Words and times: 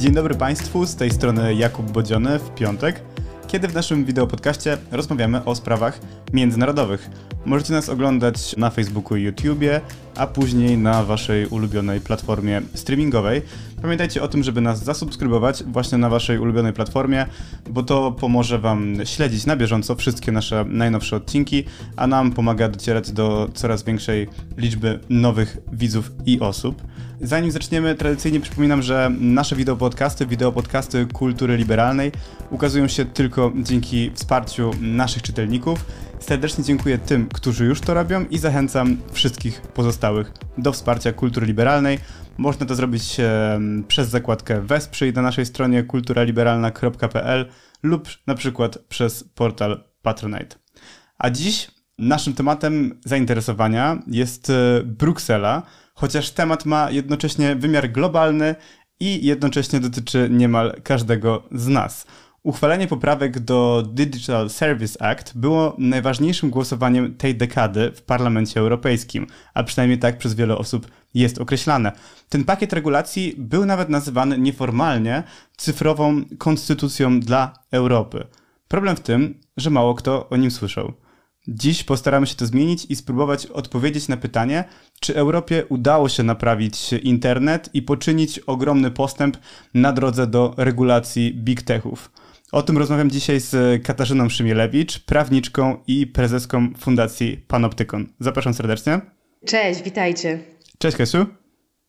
Dzień 0.00 0.12
dobry 0.12 0.34
Państwu, 0.34 0.86
z 0.86 0.96
tej 0.96 1.10
strony 1.10 1.54
Jakub 1.54 1.90
Bodziony 1.90 2.38
w 2.38 2.54
piątek, 2.54 3.02
kiedy 3.50 3.68
w 3.68 3.74
naszym 3.74 4.04
wideopodcaście 4.04 4.78
rozmawiamy 4.90 5.44
o 5.44 5.54
sprawach 5.54 6.00
międzynarodowych. 6.32 7.10
Możecie 7.44 7.72
nas 7.72 7.88
oglądać 7.88 8.56
na 8.56 8.70
Facebooku 8.70 9.16
i 9.16 9.22
YouTubie, 9.22 9.80
a 10.16 10.26
później 10.26 10.78
na 10.78 11.04
Waszej 11.04 11.46
ulubionej 11.46 12.00
platformie 12.00 12.62
streamingowej. 12.74 13.42
Pamiętajcie 13.82 14.22
o 14.22 14.28
tym, 14.28 14.42
żeby 14.42 14.60
nas 14.60 14.84
zasubskrybować 14.84 15.64
właśnie 15.64 15.98
na 15.98 16.08
Waszej 16.08 16.38
ulubionej 16.38 16.72
platformie, 16.72 17.26
bo 17.70 17.82
to 17.82 18.12
pomoże 18.12 18.58
Wam 18.58 18.94
śledzić 19.04 19.46
na 19.46 19.56
bieżąco 19.56 19.94
wszystkie 19.94 20.32
nasze 20.32 20.64
najnowsze 20.68 21.16
odcinki, 21.16 21.64
a 21.96 22.06
nam 22.06 22.32
pomaga 22.32 22.68
docierać 22.68 23.12
do 23.12 23.50
coraz 23.54 23.82
większej 23.82 24.28
liczby 24.56 25.00
nowych 25.08 25.58
widzów 25.72 26.12
i 26.26 26.40
osób. 26.40 26.82
Zanim 27.20 27.50
zaczniemy, 27.50 27.94
tradycyjnie 27.94 28.40
przypominam, 28.40 28.82
że 28.82 29.10
nasze 29.20 29.56
wideopodcasty, 29.56 30.26
wideopodcasty 30.26 31.06
kultury 31.06 31.56
liberalnej 31.56 32.12
ukazują 32.50 32.88
się 32.88 33.04
tylko 33.04 33.52
dzięki 33.56 34.10
wsparciu 34.14 34.70
naszych 34.80 35.22
czytelników. 35.22 35.84
Serdecznie 36.20 36.64
dziękuję 36.64 36.98
tym, 36.98 37.28
którzy 37.28 37.64
już 37.64 37.80
to 37.80 37.94
robią 37.94 38.24
i 38.30 38.38
zachęcam 38.38 38.96
wszystkich 39.12 39.60
pozostałych 39.60 40.32
do 40.58 40.72
wsparcia 40.72 41.12
kultury 41.12 41.46
liberalnej. 41.46 41.98
Można 42.40 42.66
to 42.66 42.74
zrobić 42.74 43.16
przez 43.88 44.08
zakładkę 44.08 44.60
Wesprzyj 44.60 45.12
na 45.12 45.22
naszej 45.22 45.46
stronie 45.46 45.82
kulturaliberalna.pl 45.82 47.46
lub 47.82 48.08
na 48.26 48.34
przykład 48.34 48.78
przez 48.78 49.24
portal 49.34 49.84
Patronite. 50.02 50.56
A 51.18 51.30
dziś 51.30 51.70
naszym 51.98 52.34
tematem 52.34 53.00
zainteresowania 53.04 54.02
jest 54.06 54.50
e, 54.50 54.82
Bruksela, 54.84 55.62
chociaż 55.94 56.30
temat 56.30 56.64
ma 56.66 56.90
jednocześnie 56.90 57.56
wymiar 57.56 57.92
globalny 57.92 58.54
i 59.00 59.26
jednocześnie 59.26 59.80
dotyczy 59.80 60.28
niemal 60.30 60.80
każdego 60.82 61.48
z 61.52 61.68
nas. 61.68 62.06
Uchwalenie 62.42 62.86
poprawek 62.86 63.38
do 63.38 63.82
Digital 63.92 64.50
Service 64.50 65.02
Act 65.02 65.32
było 65.36 65.74
najważniejszym 65.78 66.50
głosowaniem 66.50 67.14
tej 67.14 67.34
dekady 67.34 67.92
w 67.94 68.02
Parlamencie 68.02 68.60
Europejskim, 68.60 69.26
a 69.54 69.62
przynajmniej 69.62 69.98
tak 69.98 70.18
przez 70.18 70.34
wiele 70.34 70.58
osób 70.58 70.86
jest 71.14 71.38
określane. 71.38 71.92
Ten 72.28 72.44
pakiet 72.44 72.72
regulacji 72.72 73.34
był 73.38 73.66
nawet 73.66 73.88
nazywany 73.88 74.38
nieformalnie 74.38 75.22
cyfrową 75.56 76.24
konstytucją 76.38 77.20
dla 77.20 77.52
Europy. 77.70 78.26
Problem 78.68 78.96
w 78.96 79.00
tym, 79.00 79.40
że 79.56 79.70
mało 79.70 79.94
kto 79.94 80.28
o 80.28 80.36
nim 80.36 80.50
słyszał. 80.50 80.92
Dziś 81.48 81.84
postaramy 81.84 82.26
się 82.26 82.34
to 82.34 82.46
zmienić 82.46 82.86
i 82.88 82.96
spróbować 82.96 83.46
odpowiedzieć 83.46 84.08
na 84.08 84.16
pytanie, 84.16 84.64
czy 85.00 85.16
Europie 85.16 85.64
udało 85.68 86.08
się 86.08 86.22
naprawić 86.22 86.92
internet 86.92 87.70
i 87.74 87.82
poczynić 87.82 88.38
ogromny 88.38 88.90
postęp 88.90 89.36
na 89.74 89.92
drodze 89.92 90.26
do 90.26 90.54
regulacji 90.56 91.34
big 91.34 91.62
techów. 91.62 92.10
O 92.52 92.62
tym 92.62 92.78
rozmawiam 92.78 93.10
dzisiaj 93.10 93.40
z 93.40 93.82
Katarzyną 93.82 94.28
Szymielewicz, 94.28 94.98
prawniczką 94.98 95.82
i 95.86 96.06
prezeską 96.06 96.68
Fundacji 96.78 97.44
Panoptykon. 97.48 98.06
Zapraszam 98.20 98.54
serdecznie. 98.54 99.00
Cześć, 99.46 99.82
witajcie. 99.82 100.38
Cześć 100.78 100.96
Kasiu. 100.96 101.26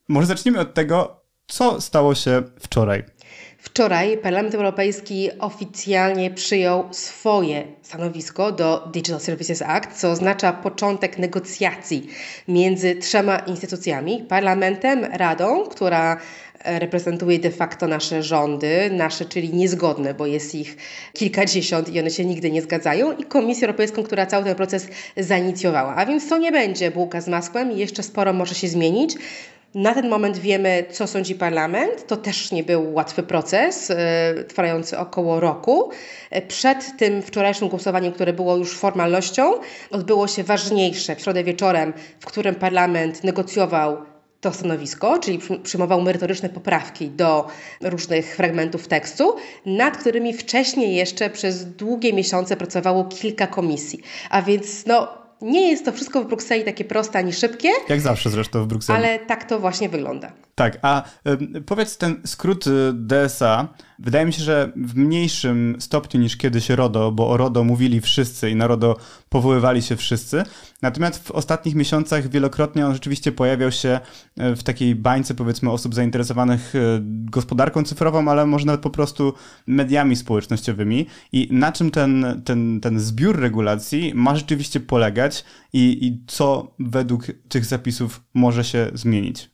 Może 0.07 0.27
zacznijmy 0.27 0.59
od 0.59 0.73
tego, 0.73 1.21
co 1.47 1.81
stało 1.81 2.15
się 2.15 2.43
wczoraj. 2.59 3.03
Wczoraj 3.57 4.17
Parlament 4.17 4.55
Europejski 4.55 5.29
oficjalnie 5.39 6.31
przyjął 6.31 6.87
swoje 6.91 7.67
stanowisko 7.81 8.51
do 8.51 8.89
Digital 8.93 9.19
Services 9.19 9.61
Act, 9.61 9.99
co 9.99 10.11
oznacza 10.11 10.53
początek 10.53 11.17
negocjacji 11.17 12.07
między 12.47 12.95
trzema 12.95 13.39
instytucjami: 13.39 14.25
Parlamentem, 14.29 15.03
Radą, 15.03 15.63
która 15.69 16.17
reprezentuje 16.65 17.39
de 17.39 17.51
facto 17.51 17.87
nasze 17.87 18.23
rządy, 18.23 18.89
nasze, 18.91 19.25
czyli 19.25 19.53
niezgodne, 19.53 20.13
bo 20.13 20.25
jest 20.25 20.55
ich 20.55 20.77
kilkadziesiąt 21.13 21.89
i 21.89 21.99
one 21.99 22.09
się 22.09 22.25
nigdy 22.25 22.51
nie 22.51 22.61
zgadzają, 22.61 23.17
i 23.17 23.23
Komisję 23.23 23.67
Europejską, 23.67 24.03
która 24.03 24.25
cały 24.25 24.43
ten 24.43 24.55
proces 24.55 24.87
zainicjowała. 25.17 25.95
A 25.95 26.05
więc 26.05 26.29
to 26.29 26.37
nie 26.37 26.51
będzie 26.51 26.91
bułka 26.91 27.21
z 27.21 27.27
masłem 27.27 27.71
i 27.71 27.77
jeszcze 27.77 28.03
sporo 28.03 28.33
może 28.33 28.55
się 28.55 28.67
zmienić. 28.67 29.15
Na 29.75 29.93
ten 29.93 30.09
moment 30.09 30.37
wiemy, 30.37 30.85
co 30.91 31.07
sądzi 31.07 31.35
parlament. 31.35 32.07
To 32.07 32.17
też 32.17 32.51
nie 32.51 32.63
był 32.63 32.93
łatwy 32.93 33.23
proces, 33.23 33.89
yy, 33.89 34.43
trwający 34.43 34.97
około 34.97 35.39
roku. 35.39 35.89
Przed 36.47 36.97
tym 36.97 37.21
wczorajszym 37.21 37.69
głosowaniem, 37.69 38.13
które 38.13 38.33
było 38.33 38.57
już 38.57 38.77
formalnością, 38.77 39.53
odbyło 39.91 40.27
się 40.27 40.43
ważniejsze 40.43 41.15
w 41.15 41.21
środę 41.21 41.43
wieczorem, 41.43 41.93
w 42.19 42.25
którym 42.25 42.55
parlament 42.55 43.23
negocjował 43.23 44.10
to 44.41 44.53
stanowisko, 44.53 45.19
czyli 45.19 45.39
przyjmował 45.63 46.01
merytoryczne 46.01 46.49
poprawki 46.49 47.09
do 47.09 47.47
różnych 47.81 48.35
fragmentów 48.35 48.87
tekstu, 48.87 49.35
nad 49.65 49.97
którymi 49.97 50.33
wcześniej 50.33 50.95
jeszcze 50.95 51.29
przez 51.29 51.65
długie 51.65 52.13
miesiące 52.13 52.57
pracowało 52.57 53.05
kilka 53.05 53.47
komisji. 53.47 54.01
A 54.29 54.41
więc 54.41 54.85
no, 54.85 55.07
nie 55.41 55.69
jest 55.69 55.85
to 55.85 55.91
wszystko 55.91 56.23
w 56.23 56.27
Brukseli 56.27 56.63
takie 56.63 56.85
proste 56.85 57.19
ani 57.19 57.33
szybkie. 57.33 57.69
Jak 57.89 58.01
zawsze 58.01 58.29
zresztą 58.29 58.63
w 58.63 58.67
Brukseli. 58.67 58.99
Ale 58.99 59.19
tak 59.19 59.43
to 59.43 59.59
właśnie 59.59 59.89
wygląda. 59.89 60.31
Tak, 60.61 60.79
a 60.81 61.03
y, 61.57 61.61
powiedz 61.61 61.97
ten 61.97 62.21
skrót 62.25 62.67
y, 62.67 62.93
DSA. 62.93 63.67
Wydaje 63.99 64.25
mi 64.25 64.33
się, 64.33 64.43
że 64.43 64.71
w 64.75 64.95
mniejszym 64.95 65.75
stopniu 65.79 66.19
niż 66.19 66.37
kiedyś 66.37 66.69
RODO, 66.69 67.11
bo 67.11 67.29
o 67.29 67.37
RODO 67.37 67.63
mówili 67.63 68.01
wszyscy 68.01 68.49
i 68.49 68.55
na 68.55 68.67
RODO 68.67 68.97
powoływali 69.29 69.81
się 69.81 69.95
wszyscy. 69.95 70.43
Natomiast 70.81 71.27
w 71.27 71.31
ostatnich 71.31 71.75
miesiącach 71.75 72.29
wielokrotnie 72.29 72.85
on 72.85 72.93
rzeczywiście 72.93 73.31
pojawiał 73.31 73.71
się 73.71 73.99
y, 74.41 74.55
w 74.55 74.63
takiej 74.63 74.95
bańce, 74.95 75.35
powiedzmy, 75.35 75.71
osób 75.71 75.95
zainteresowanych 75.95 76.73
gospodarką 77.03 77.83
cyfrową, 77.83 78.31
ale 78.31 78.45
może 78.45 78.65
nawet 78.65 78.81
po 78.81 78.89
prostu 78.89 79.33
mediami 79.67 80.15
społecznościowymi. 80.15 81.05
I 81.31 81.47
na 81.51 81.71
czym 81.71 81.91
ten, 81.91 82.41
ten, 82.45 82.81
ten 82.81 82.99
zbiór 82.99 83.39
regulacji 83.39 84.11
ma 84.15 84.35
rzeczywiście 84.35 84.79
polegać 84.79 85.45
i, 85.73 86.07
i 86.07 86.23
co 86.27 86.75
według 86.79 87.25
tych 87.49 87.65
zapisów 87.65 88.23
może 88.33 88.63
się 88.63 88.91
zmienić? 88.93 89.51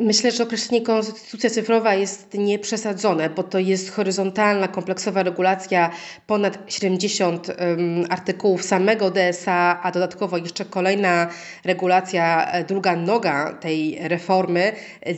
Myślę, 0.00 0.30
że 0.30 0.42
określenie 0.42 0.84
konstytucja 0.84 1.50
cyfrowa 1.50 1.94
jest 1.94 2.34
nieprzesadzone, 2.34 3.30
bo 3.30 3.42
to 3.42 3.58
jest 3.58 3.90
horyzontalna, 3.90 4.68
kompleksowa 4.68 5.22
regulacja, 5.22 5.90
ponad 6.26 6.58
70 6.66 7.48
um, 7.48 8.04
artykułów 8.10 8.62
samego 8.62 9.10
DSA, 9.10 9.80
a 9.82 9.90
dodatkowo 9.90 10.36
jeszcze 10.36 10.64
kolejna 10.64 11.28
regulacja, 11.64 12.52
e, 12.52 12.64
druga 12.64 12.96
noga 12.96 13.52
tej 13.52 13.98
reformy, 14.08 14.72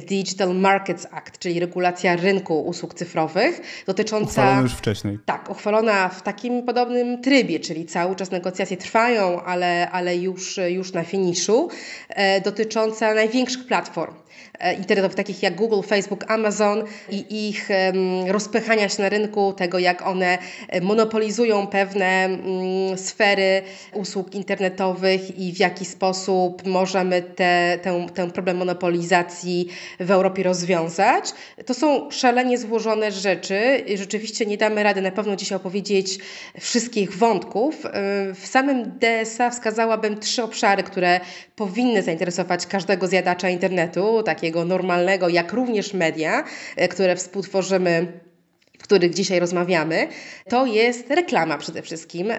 Digital 0.08 0.54
Markets 0.54 1.06
Act, 1.10 1.38
czyli 1.38 1.60
regulacja 1.60 2.16
rynku 2.16 2.60
usług 2.60 2.94
cyfrowych, 2.94 3.60
dotycząca. 3.86 4.30
Uchwalona 4.30 4.62
już 4.62 4.74
wcześniej. 4.74 5.18
Tak, 5.24 5.50
uchwalona 5.50 6.08
w 6.08 6.22
takim 6.22 6.62
podobnym 6.62 7.22
trybie, 7.22 7.60
czyli 7.60 7.86
cały 7.86 8.16
czas 8.16 8.30
negocjacje 8.30 8.76
trwają, 8.76 9.42
ale, 9.42 9.90
ale 9.90 10.16
już, 10.16 10.60
już 10.68 10.92
na 10.92 11.04
finiszu, 11.04 11.68
e, 12.08 12.40
dotycząca 12.40 13.14
największych 13.14 13.66
platform 13.66 14.14
E, 14.29 14.29
internetowych, 14.78 15.16
takich 15.16 15.42
jak 15.42 15.54
Google, 15.54 15.80
Facebook, 15.86 16.24
Amazon 16.30 16.84
i 17.10 17.48
ich 17.48 17.68
rozpychania 18.28 18.88
się 18.88 19.02
na 19.02 19.08
rynku, 19.08 19.52
tego 19.52 19.78
jak 19.78 20.06
one 20.06 20.38
e, 20.68 20.80
monopolizują 20.80 21.66
pewne 21.66 22.24
mm, 22.24 22.98
sfery 22.98 23.62
usług 23.94 24.34
internetowych 24.34 25.38
i 25.38 25.52
w 25.52 25.58
jaki 25.60 25.84
sposób 25.84 26.66
możemy 26.66 27.22
te, 27.22 27.78
ten, 27.82 28.08
ten 28.08 28.30
problem 28.30 28.56
monopolizacji 28.56 29.68
w 30.00 30.10
Europie 30.10 30.42
rozwiązać. 30.42 31.32
To 31.66 31.74
są 31.74 32.10
szalenie 32.10 32.58
złożone 32.58 33.12
rzeczy. 33.12 33.84
Rzeczywiście 33.94 34.46
nie 34.46 34.56
damy 34.56 34.82
rady 34.82 35.00
na 35.00 35.10
pewno 35.10 35.36
dzisiaj 35.36 35.56
opowiedzieć 35.56 36.18
wszystkich 36.60 37.16
wątków. 37.16 37.86
E, 37.86 37.90
w 38.34 38.46
samym 38.46 38.92
DSA 38.98 39.50
wskazałabym 39.50 40.18
trzy 40.18 40.42
obszary, 40.42 40.82
które 40.82 41.20
powinny 41.56 42.02
zainteresować 42.02 42.66
każdego 42.66 43.06
zjadacza 43.06 43.48
internetu, 43.48 44.22
takiego 44.34 44.64
normalnego, 44.64 45.28
jak 45.28 45.52
również 45.52 45.94
media, 45.94 46.44
e, 46.76 46.88
które 46.88 47.16
współtworzymy 47.16 48.20
w 48.78 48.82
których 48.82 49.14
dzisiaj 49.14 49.40
rozmawiamy, 49.40 50.08
to 50.48 50.66
jest 50.66 51.10
reklama 51.10 51.58
przede 51.58 51.82
wszystkim. 51.82 52.32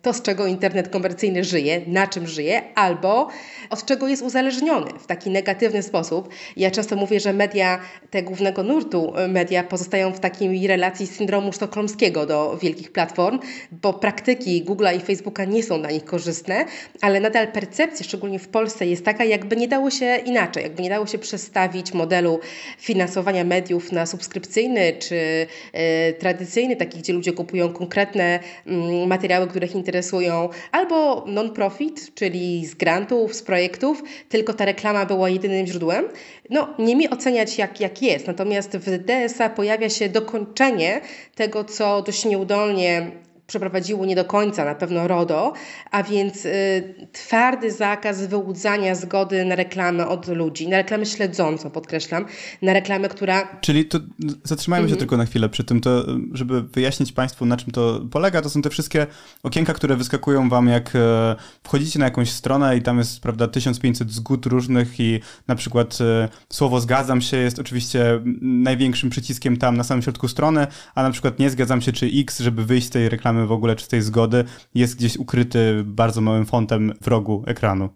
E, 0.00 0.02
to, 0.02 0.12
z 0.12 0.22
czego 0.22 0.46
internet 0.46 0.88
komercyjny 0.88 1.44
żyje, 1.44 1.80
na 1.86 2.06
czym 2.06 2.26
żyje, 2.26 2.62
albo 2.74 3.28
od 3.70 3.84
czego 3.84 4.08
jest 4.08 4.22
uzależniony 4.22 4.90
w 4.98 5.06
taki 5.06 5.30
negatywny 5.30 5.82
sposób. 5.82 6.28
Ja 6.56 6.70
często 6.70 6.96
mówię, 6.96 7.20
że 7.20 7.32
media 7.32 7.80
te 8.10 8.22
głównego 8.22 8.62
nurtu, 8.62 9.12
media 9.28 9.62
pozostają 9.62 10.12
w 10.12 10.20
takiej 10.20 10.66
relacji 10.66 11.06
syndromu 11.06 11.52
sztokholmskiego 11.52 12.26
do 12.26 12.58
wielkich 12.62 12.92
platform, 12.92 13.38
bo 13.72 13.92
praktyki 13.92 14.64
Google'a 14.64 14.96
i 14.96 15.00
Facebooka 15.00 15.44
nie 15.44 15.62
są 15.62 15.80
dla 15.80 15.90
nich 15.90 16.04
korzystne, 16.04 16.64
ale 17.00 17.20
nadal 17.20 17.52
percepcja, 17.52 18.04
szczególnie 18.04 18.38
w 18.38 18.48
Polsce, 18.48 18.86
jest 18.86 19.04
taka, 19.04 19.24
jakby 19.24 19.56
nie 19.56 19.68
dało 19.68 19.90
się 19.90 20.16
inaczej, 20.24 20.62
jakby 20.62 20.82
nie 20.82 20.90
dało 20.90 21.06
się 21.06 21.18
przestawić 21.18 21.92
modelu 21.92 22.40
finansowania 22.78 23.44
mediów 23.44 23.92
na 23.92 24.06
subskrypcyjny 24.06 24.92
czy 24.98 25.46
e, 25.72 26.12
tradycyjny, 26.12 26.76
taki, 26.76 26.98
gdzie 26.98 27.12
ludzie 27.12 27.32
kupują 27.32 27.72
konkretne 27.72 28.40
mm, 28.66 29.08
materiały, 29.08 29.46
które 29.46 29.66
ich 29.66 29.74
interesują, 29.90 30.48
albo 30.72 31.24
non-profit, 31.26 32.14
czyli 32.14 32.66
z 32.66 32.74
grantów, 32.74 33.34
z 33.34 33.42
projektów, 33.42 34.02
tylko 34.28 34.54
ta 34.54 34.64
reklama 34.64 35.06
była 35.06 35.28
jedynym 35.28 35.66
źródłem. 35.66 36.04
No, 36.50 36.74
nie 36.78 36.96
mi 36.96 37.10
oceniać, 37.10 37.58
jak, 37.58 37.80
jak 37.80 38.02
jest, 38.02 38.26
natomiast 38.26 38.76
w 38.76 38.98
DSA 38.98 39.48
pojawia 39.48 39.88
się 39.88 40.08
dokończenie 40.08 41.00
tego, 41.34 41.64
co 41.64 42.02
dość 42.02 42.24
nieudolnie 42.24 43.10
przeprowadziło 43.50 44.06
nie 44.06 44.16
do 44.16 44.24
końca 44.24 44.64
na 44.64 44.74
pewno 44.74 45.08
RODO, 45.08 45.52
a 45.90 46.02
więc 46.02 46.46
y, 46.46 47.08
twardy 47.12 47.70
zakaz 47.70 48.26
wyłudzania 48.26 48.94
zgody 48.94 49.44
na 49.44 49.54
reklamę 49.54 50.08
od 50.08 50.28
ludzi, 50.28 50.68
na 50.68 50.76
reklamę 50.76 51.06
śledzącą, 51.06 51.70
podkreślam, 51.70 52.24
na 52.62 52.72
reklamę, 52.72 53.08
która... 53.08 53.60
Czyli 53.60 53.84
to 53.84 53.98
zatrzymajmy 54.44 54.84
mhm. 54.84 54.96
się 54.96 54.98
tylko 54.98 55.16
na 55.16 55.26
chwilę 55.26 55.48
przy 55.48 55.64
tym, 55.64 55.80
to 55.80 56.06
żeby 56.32 56.62
wyjaśnić 56.62 57.12
Państwu, 57.12 57.46
na 57.46 57.56
czym 57.56 57.72
to 57.72 58.00
polega, 58.10 58.42
to 58.42 58.50
są 58.50 58.62
te 58.62 58.70
wszystkie 58.70 59.06
okienka, 59.42 59.72
które 59.72 59.96
wyskakują 59.96 60.48
Wam, 60.48 60.68
jak 60.68 60.96
e, 60.96 61.36
wchodzicie 61.62 61.98
na 61.98 62.04
jakąś 62.04 62.30
stronę 62.30 62.76
i 62.76 62.82
tam 62.82 62.98
jest, 62.98 63.20
prawda, 63.20 63.48
1500 63.48 64.12
zgód 64.12 64.46
różnych 64.46 65.00
i 65.00 65.20
na 65.48 65.54
przykład 65.54 65.98
e, 66.00 66.28
słowo 66.48 66.80
zgadzam 66.80 67.20
się 67.20 67.36
jest 67.36 67.58
oczywiście 67.58 68.20
największym 68.40 69.10
przyciskiem 69.10 69.56
tam 69.56 69.76
na 69.76 69.84
samym 69.84 70.02
środku 70.02 70.28
strony, 70.28 70.66
a 70.94 71.02
na 71.02 71.10
przykład 71.10 71.38
nie 71.38 71.50
zgadzam 71.50 71.80
się 71.80 71.92
czy 71.92 72.10
X, 72.14 72.40
żeby 72.40 72.64
wyjść 72.64 72.86
z 72.86 72.90
tej 72.90 73.08
reklamy 73.08 73.39
w 73.46 73.52
ogóle 73.52 73.76
czystej 73.76 74.02
zgody, 74.02 74.44
jest 74.74 74.96
gdzieś 74.96 75.16
ukryty 75.16 75.82
bardzo 75.86 76.20
małym 76.20 76.46
fontem 76.46 76.92
w 77.00 77.06
rogu 77.06 77.44
ekranu. 77.46 77.88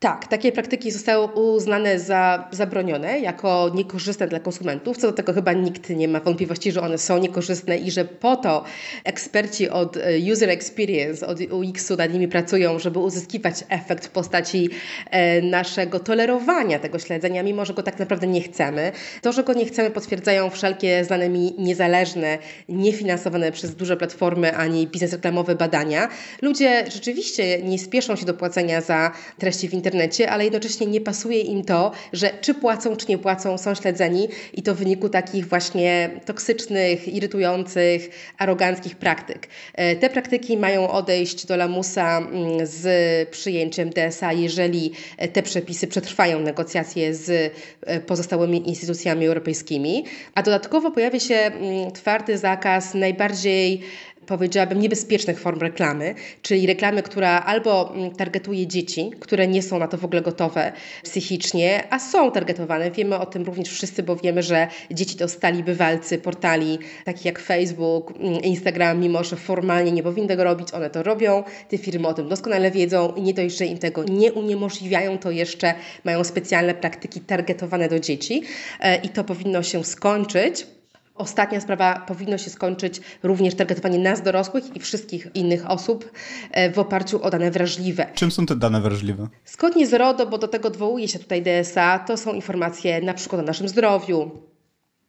Tak, 0.00 0.28
takie 0.28 0.52
praktyki 0.52 0.90
zostały 0.90 1.26
uznane 1.26 1.98
za 1.98 2.48
zabronione, 2.50 3.20
jako 3.20 3.70
niekorzystne 3.74 4.28
dla 4.28 4.40
konsumentów. 4.40 4.96
Co 4.96 5.06
do 5.06 5.12
tego 5.12 5.32
chyba 5.32 5.52
nikt 5.52 5.90
nie 5.90 6.08
ma 6.08 6.20
wątpliwości, 6.20 6.72
że 6.72 6.80
one 6.80 6.98
są 6.98 7.18
niekorzystne 7.18 7.76
i 7.76 7.90
że 7.90 8.04
po 8.04 8.36
to 8.36 8.64
eksperci 9.04 9.70
od 9.70 9.96
e, 9.96 10.00
user 10.32 10.50
experience, 10.50 11.26
od 11.26 11.40
UX-u 11.40 11.96
nad 11.96 12.12
nimi 12.12 12.28
pracują, 12.28 12.78
żeby 12.78 12.98
uzyskiwać 12.98 13.64
efekt 13.68 14.06
w 14.06 14.10
postaci 14.10 14.70
e, 15.10 15.42
naszego 15.42 16.00
tolerowania 16.00 16.78
tego 16.78 16.98
śledzenia, 16.98 17.42
mimo 17.42 17.64
że 17.64 17.74
go 17.74 17.82
tak 17.82 17.98
naprawdę 17.98 18.26
nie 18.26 18.42
chcemy. 18.42 18.92
To, 19.22 19.32
że 19.32 19.44
go 19.44 19.52
nie 19.52 19.66
chcemy, 19.66 19.90
potwierdzają 19.90 20.50
wszelkie 20.50 21.04
znane 21.04 21.28
mi 21.28 21.54
niezależne, 21.58 22.38
niefinansowane 22.68 23.52
przez 23.52 23.74
duże 23.74 23.96
platformy 23.96 24.56
ani 24.56 24.86
biznes 24.86 25.12
reklamowe 25.12 25.54
badania. 25.54 26.08
Ludzie 26.42 26.84
rzeczywiście 26.90 27.62
nie 27.62 27.78
spieszą 27.78 28.16
się 28.16 28.26
do 28.26 28.34
płacenia 28.34 28.80
za 28.80 29.12
treści 29.38 29.68
w 29.68 29.72
internecie 29.74 29.86
internecie, 29.96 30.30
ale 30.30 30.44
jednocześnie 30.44 30.86
nie 30.86 31.00
pasuje 31.00 31.40
im 31.40 31.64
to, 31.64 31.92
że 32.12 32.30
czy 32.40 32.54
płacą, 32.54 32.96
czy 32.96 33.06
nie 33.08 33.18
płacą, 33.18 33.58
są 33.58 33.74
śledzeni 33.74 34.28
i 34.54 34.62
to 34.62 34.74
w 34.74 34.78
wyniku 34.78 35.08
takich 35.08 35.48
właśnie 35.48 36.10
toksycznych, 36.24 37.08
irytujących, 37.08 38.10
aroganckich 38.38 38.96
praktyk. 38.96 39.48
E, 39.74 39.96
te 39.96 40.10
praktyki 40.10 40.56
mają 40.56 40.90
odejść 40.90 41.46
do 41.46 41.56
lamusa 41.56 42.18
mm, 42.18 42.66
z 42.66 43.28
przyjęciem 43.28 43.90
DSA, 43.90 44.32
jeżeli 44.32 44.92
e, 45.18 45.28
te 45.28 45.42
przepisy 45.42 45.86
przetrwają 45.86 46.40
negocjacje 46.40 47.14
z 47.14 47.52
e, 47.86 48.00
pozostałymi 48.00 48.68
instytucjami 48.68 49.26
europejskimi, 49.26 50.04
a 50.34 50.42
dodatkowo 50.42 50.90
pojawia 50.90 51.20
się 51.20 51.34
mm, 51.34 51.92
twardy 51.92 52.38
zakaz 52.38 52.94
najbardziej 52.94 53.82
powiedziałabym, 54.26 54.80
niebezpiecznych 54.80 55.40
form 55.40 55.60
reklamy, 55.60 56.14
czyli 56.42 56.66
reklamy, 56.66 57.02
która 57.02 57.40
albo 57.40 57.94
mm, 57.94 58.10
targetuje 58.10 58.66
dzieci, 58.66 59.10
które 59.20 59.46
nie 59.46 59.62
są 59.62 59.78
na 59.78 59.88
to 59.88 59.98
w 59.98 60.04
ogóle 60.04 60.22
gotowe 60.22 60.72
psychicznie, 61.02 61.84
a 61.90 61.98
są 61.98 62.30
targetowane. 62.30 62.90
Wiemy 62.90 63.18
o 63.18 63.26
tym 63.26 63.44
również 63.44 63.68
wszyscy, 63.68 64.02
bo 64.02 64.16
wiemy, 64.16 64.42
że 64.42 64.68
dzieci 64.90 65.16
to 65.16 65.28
stali 65.28 65.62
bywalcy 65.62 66.18
portali 66.18 66.78
takich 67.04 67.24
jak 67.24 67.38
Facebook, 67.38 68.10
mm, 68.10 68.40
Instagram, 68.40 69.00
mimo 69.00 69.24
że 69.24 69.36
formalnie 69.36 69.92
nie 69.92 70.02
powinny 70.02 70.28
tego 70.28 70.44
robić, 70.44 70.74
one 70.74 70.90
to 70.90 71.02
robią. 71.02 71.44
Te 71.68 71.78
firmy 71.78 72.08
o 72.08 72.14
tym 72.14 72.28
doskonale 72.28 72.70
wiedzą 72.70 73.12
i 73.16 73.22
nie 73.22 73.34
dość, 73.34 73.56
że 73.56 73.66
im 73.66 73.78
tego 73.78 74.04
nie 74.04 74.32
uniemożliwiają, 74.32 75.18
to 75.18 75.30
jeszcze 75.30 75.74
mają 76.04 76.24
specjalne 76.24 76.74
praktyki 76.74 77.20
targetowane 77.20 77.88
do 77.88 78.00
dzieci 78.00 78.42
e, 78.80 78.96
i 78.96 79.08
to 79.08 79.24
powinno 79.24 79.62
się 79.62 79.84
skończyć. 79.84 80.75
Ostatnia 81.18 81.60
sprawa 81.60 82.04
powinno 82.06 82.38
się 82.38 82.50
skończyć 82.50 83.00
również 83.22 83.54
targetowanie 83.54 83.98
nas 83.98 84.22
dorosłych 84.22 84.76
i 84.76 84.80
wszystkich 84.80 85.28
innych 85.34 85.70
osób 85.70 86.10
e, 86.50 86.72
w 86.72 86.78
oparciu 86.78 87.22
o 87.22 87.30
dane 87.30 87.50
wrażliwe. 87.50 88.06
Czym 88.14 88.30
są 88.30 88.46
te 88.46 88.56
dane 88.56 88.80
wrażliwe? 88.80 89.28
Zgodnie 89.44 89.86
z 89.86 89.94
RODO, 89.94 90.26
bo 90.26 90.38
do 90.38 90.48
tego 90.48 90.68
odwołuje 90.68 91.08
się 91.08 91.18
tutaj 91.18 91.42
DSA, 91.42 91.98
to 91.98 92.16
są 92.16 92.32
informacje 92.32 93.00
na 93.02 93.14
przykład 93.14 93.42
o 93.42 93.44
naszym 93.44 93.68
zdrowiu, 93.68 94.30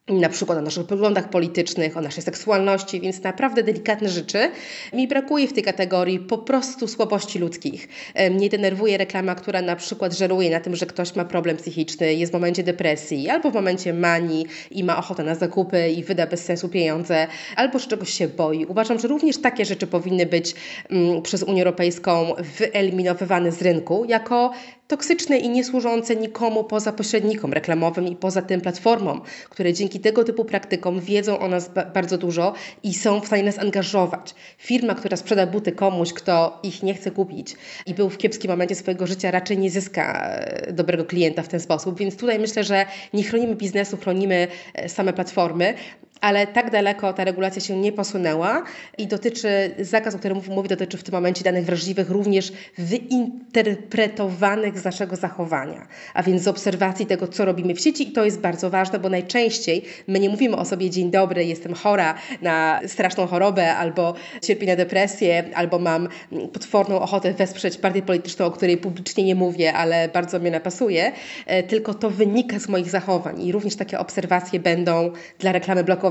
na 0.10 0.30
przykład 0.30 0.58
o 0.58 0.62
naszych 0.62 0.88
poglądach 0.88 1.30
politycznych, 1.30 1.98
o 1.98 2.02
naszej 2.02 2.24
seksualności, 2.24 3.02
więc 3.02 3.24
naprawdę 3.24 3.64
delikatne 3.64 4.10
rzeczy. 4.10 4.52
Mi 4.94 5.08
brakuje 5.08 5.48
w 5.48 5.54
tej 5.54 5.64
kategorii 5.64 6.20
po 6.20 6.38
prostu 6.38 6.88
słabości 6.88 7.40
ludzkich. 7.40 7.88
Mnie 8.32 8.50
denerwuje 8.50 8.98
reklama, 8.98 9.36
która 9.36 9.62
na 9.62 9.76
przykład 9.76 10.14
żeruje 10.14 10.50
na 10.50 10.60
tym, 10.60 10.76
że 10.76 10.86
ktoś 10.86 11.16
ma 11.16 11.26
problem 11.26 11.58
psychiczny, 11.58 12.14
jest 12.14 12.32
w 12.32 12.34
momencie 12.34 12.64
depresji, 12.64 13.30
albo 13.30 13.52
w 13.52 13.54
momencie 13.54 13.94
manii 13.94 14.46
i 14.72 14.84
ma 14.84 14.98
ochotę 14.98 15.24
na 15.24 15.36
zakupy 15.36 15.90
i 15.90 16.04
wyda 16.04 16.28
bez 16.28 16.46
sensu 16.46 16.70
pieniądze, 16.70 17.28
albo 17.56 17.80
że 17.80 17.88
czegoś 17.88 18.10
się 18.10 18.28
boi. 18.28 18.66
Uważam, 18.66 19.00
że 19.00 19.08
również 19.08 19.38
takie 19.38 19.66
rzeczy 19.66 19.88
powinny 19.88 20.26
być 20.26 20.56
mm, 20.90 21.22
przez 21.22 21.44
Unię 21.44 21.62
Europejską 21.62 22.34
wyeliminowywane 22.58 23.52
z 23.52 23.62
rynku 23.62 24.06
jako 24.06 24.52
toksyczne 24.88 25.38
i 25.38 25.50
niesłużące 25.50 26.16
nikomu 26.16 26.64
poza 26.64 26.92
pośrednikom 26.94 27.54
reklamowym 27.54 28.08
i 28.08 28.16
poza 28.16 28.42
tym 28.42 28.62
platformom, 28.62 29.22
które 29.50 29.74
dzięki 29.74 30.00
tego 30.00 30.24
typu 30.24 30.46
praktykom 30.46 31.00
wiedzą 31.00 31.40
o 31.40 31.48
nas 31.48 31.72
bardzo 31.94 32.18
dużo 32.18 32.54
i 32.84 32.94
są 32.94 33.20
w 33.20 33.26
stanie 33.26 33.44
nas 33.44 33.60
angażować. 33.60 34.36
Firma, 34.58 34.96
która 34.96 35.18
sprzeda 35.18 35.48
buty 35.48 35.72
komuś, 35.72 36.14
kto 36.14 36.60
ich 36.64 36.84
nie 36.84 36.94
chce 36.94 37.12
kupić 37.12 37.56
i 37.86 37.94
był 37.94 38.10
w 38.10 38.18
kiepskim 38.18 38.52
momencie 38.52 38.76
swojego 38.76 39.08
życia, 39.08 39.32
raczej 39.32 39.58
nie 39.58 39.72
zyska 39.72 40.30
e, 40.30 40.74
dobrego 40.74 41.06
klienta 41.06 41.44
w 41.44 41.48
ten 41.48 41.60
sposób. 41.60 42.00
Więc 42.00 42.18
tutaj 42.18 42.40
myślę, 42.40 42.64
że 42.64 42.86
nie 43.14 43.24
chronimy 43.24 43.56
biznesu, 43.56 43.98
chronimy 43.98 44.48
e, 44.74 44.90
same 44.90 45.14
platformy, 45.14 45.74
ale 46.22 46.48
tak 46.48 46.72
daleko 46.72 47.14
ta 47.14 47.24
regulacja 47.24 47.62
się 47.62 47.78
nie 47.78 47.92
posunęła 47.92 48.64
i 48.98 49.08
dotyczy, 49.08 49.72
zakaz, 49.80 50.16
o 50.16 50.20
którym 50.20 50.42
mówi, 50.50 50.70
dotyczy 50.70 50.98
w 50.98 51.04
tym 51.04 51.14
momencie 51.14 51.44
danych 51.44 51.66
wrażliwych 51.66 52.10
również 52.10 52.52
wyinterpretowanych 52.78 54.80
z 54.80 54.84
naszego 54.84 55.16
zachowania, 55.16 55.88
a 56.14 56.24
więc 56.24 56.42
z 56.42 56.48
obserwacji 56.48 57.06
tego, 57.06 57.28
co 57.28 57.46
robimy 57.46 57.76
w 57.76 57.80
sieci 57.80 58.10
i 58.10 58.12
to 58.12 58.26
jest 58.26 58.40
bardzo 58.40 58.70
ważne, 58.70 59.00
bo 59.00 59.10
najczęściej 59.10 59.86
my 60.08 60.20
nie 60.20 60.30
mówimy 60.30 60.58
o 60.58 60.66
sobie 60.66 60.90
dzień 60.90 61.12
dobry, 61.12 61.46
jestem 61.46 61.74
chora 61.74 62.16
na 62.42 62.80
straszną 62.88 63.28
chorobę, 63.28 63.76
albo 63.76 64.14
cierpię 64.42 64.68
na 64.68 64.76
depresję, 64.76 65.44
albo 65.56 65.80
mam 65.80 66.08
potworną 66.54 67.00
ochotę 67.00 67.34
wesprzeć 67.34 67.78
partię 67.78 68.02
polityczną, 68.02 68.46
o 68.46 68.52
której 68.52 68.78
publicznie 68.78 69.24
nie 69.24 69.36
mówię, 69.36 69.74
ale 69.74 70.10
bardzo 70.10 70.40
mnie 70.40 70.52
napasuje, 70.52 71.12
e, 71.46 71.64
tylko 71.64 71.94
to 71.94 72.10
wynika 72.10 72.60
z 72.60 72.70
moich 72.70 72.90
zachowań 72.90 73.42
i 73.42 73.52
również 73.52 73.76
takie 73.76 74.00
obserwacje 74.00 74.60
będą 74.60 75.12
dla 75.40 75.52
reklamy 75.52 75.84
blokowane 75.84 76.07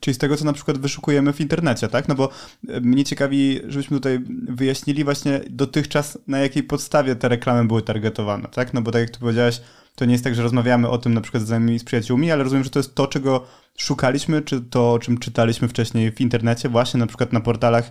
Czyli 0.00 0.14
z 0.14 0.18
tego, 0.18 0.36
co 0.36 0.44
na 0.44 0.52
przykład 0.52 0.78
wyszukujemy 0.78 1.32
w 1.32 1.40
internecie, 1.40 1.88
tak? 1.88 2.08
No 2.08 2.14
bo 2.14 2.28
e, 2.68 2.80
mnie 2.80 3.04
ciekawi, 3.04 3.60
żebyśmy 3.68 3.96
tutaj 3.96 4.20
wyjaśnili 4.48 5.04
właśnie 5.04 5.40
dotychczas, 5.50 6.18
na 6.26 6.38
jakiej 6.38 6.62
podstawie 6.62 7.16
te 7.16 7.28
reklamy 7.28 7.68
były 7.68 7.82
targetowane, 7.82 8.48
tak? 8.48 8.74
No 8.74 8.82
bo 8.82 8.90
tak 8.90 9.00
jak 9.00 9.10
tu 9.10 9.20
powiedziałeś, 9.20 9.60
to 9.94 10.04
nie 10.04 10.12
jest 10.12 10.24
tak, 10.24 10.34
że 10.34 10.42
rozmawiamy 10.42 10.88
o 10.88 10.98
tym 10.98 11.14
na 11.14 11.20
przykład 11.20 11.42
z 11.42 11.46
znajomymi, 11.46 11.78
z 11.78 11.84
przyjaciółmi, 11.84 12.30
ale 12.30 12.44
rozumiem, 12.44 12.64
że 12.64 12.70
to 12.70 12.78
jest 12.78 12.94
to, 12.94 13.06
czego 13.06 13.46
szukaliśmy, 13.78 14.42
czy 14.42 14.60
to, 14.60 14.92
o 14.92 14.98
czym 14.98 15.18
czytaliśmy 15.18 15.68
wcześniej 15.68 16.12
w 16.12 16.20
internecie, 16.20 16.68
właśnie 16.68 17.00
na 17.00 17.06
przykład 17.06 17.32
na 17.32 17.40
portalach, 17.40 17.90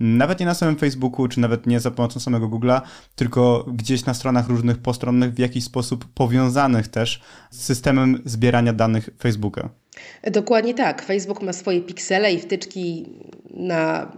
nawet 0.00 0.40
nie 0.40 0.46
na 0.46 0.54
samym 0.54 0.76
Facebooku, 0.76 1.28
czy 1.28 1.40
nawet 1.40 1.66
nie 1.66 1.80
za 1.80 1.90
pomocą 1.90 2.20
samego 2.20 2.48
Google'a, 2.48 2.80
tylko 3.14 3.66
gdzieś 3.72 4.04
na 4.04 4.14
stronach 4.14 4.48
różnych 4.48 4.78
postronnych, 4.78 5.34
w 5.34 5.38
jakiś 5.38 5.64
sposób 5.64 6.04
powiązanych 6.14 6.88
też 6.88 7.20
z 7.50 7.62
systemem 7.62 8.22
zbierania 8.24 8.72
danych 8.72 9.10
Facebooka. 9.18 9.68
Dokładnie 10.22 10.74
tak. 10.74 11.02
Facebook 11.02 11.42
ma 11.42 11.52
swoje 11.52 11.80
piksele 11.80 12.32
i 12.32 12.38
wtyczki 12.40 13.06
na 13.50 14.12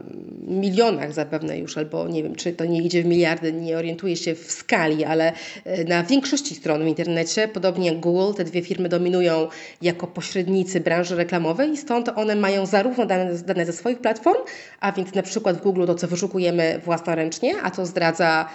milionach 0.46 1.12
zapewne 1.12 1.58
już, 1.58 1.78
albo 1.78 2.08
nie 2.08 2.22
wiem, 2.22 2.34
czy 2.34 2.52
to 2.52 2.64
nie 2.64 2.82
idzie 2.82 3.02
w 3.02 3.06
miliardy, 3.06 3.52
nie 3.52 3.76
orientuję 3.78 4.16
się 4.16 4.34
w 4.34 4.52
skali, 4.52 5.04
ale 5.04 5.32
e, 5.64 5.84
na 5.84 6.02
większości 6.02 6.54
stron 6.54 6.84
w 6.84 6.86
internecie, 6.86 7.48
podobnie 7.48 7.86
jak 7.90 8.00
Google, 8.00 8.34
te 8.36 8.44
dwie 8.44 8.62
firmy 8.62 8.88
dominują 8.88 9.48
jako 9.82 10.06
pośrednicy 10.06 10.80
branży 10.80 11.16
reklamowej 11.16 11.70
i 11.70 11.76
stąd 11.76 12.08
one 12.08 12.36
mają 12.36 12.66
zarówno 12.66 13.06
dane, 13.06 13.34
dane 13.34 13.66
ze 13.66 13.72
swoich 13.72 13.98
platform, 13.98 14.40
a 14.80 14.92
więc 14.92 15.14
na 15.14 15.22
przykład 15.22 15.56
w 15.56 15.62
Google 15.62 15.86
to, 15.86 15.94
co 15.94 16.08
wyszukujemy 16.08 16.80
własnoręcznie, 16.84 17.54
a 17.62 17.70
to 17.70 17.86
zdradza 17.86 18.48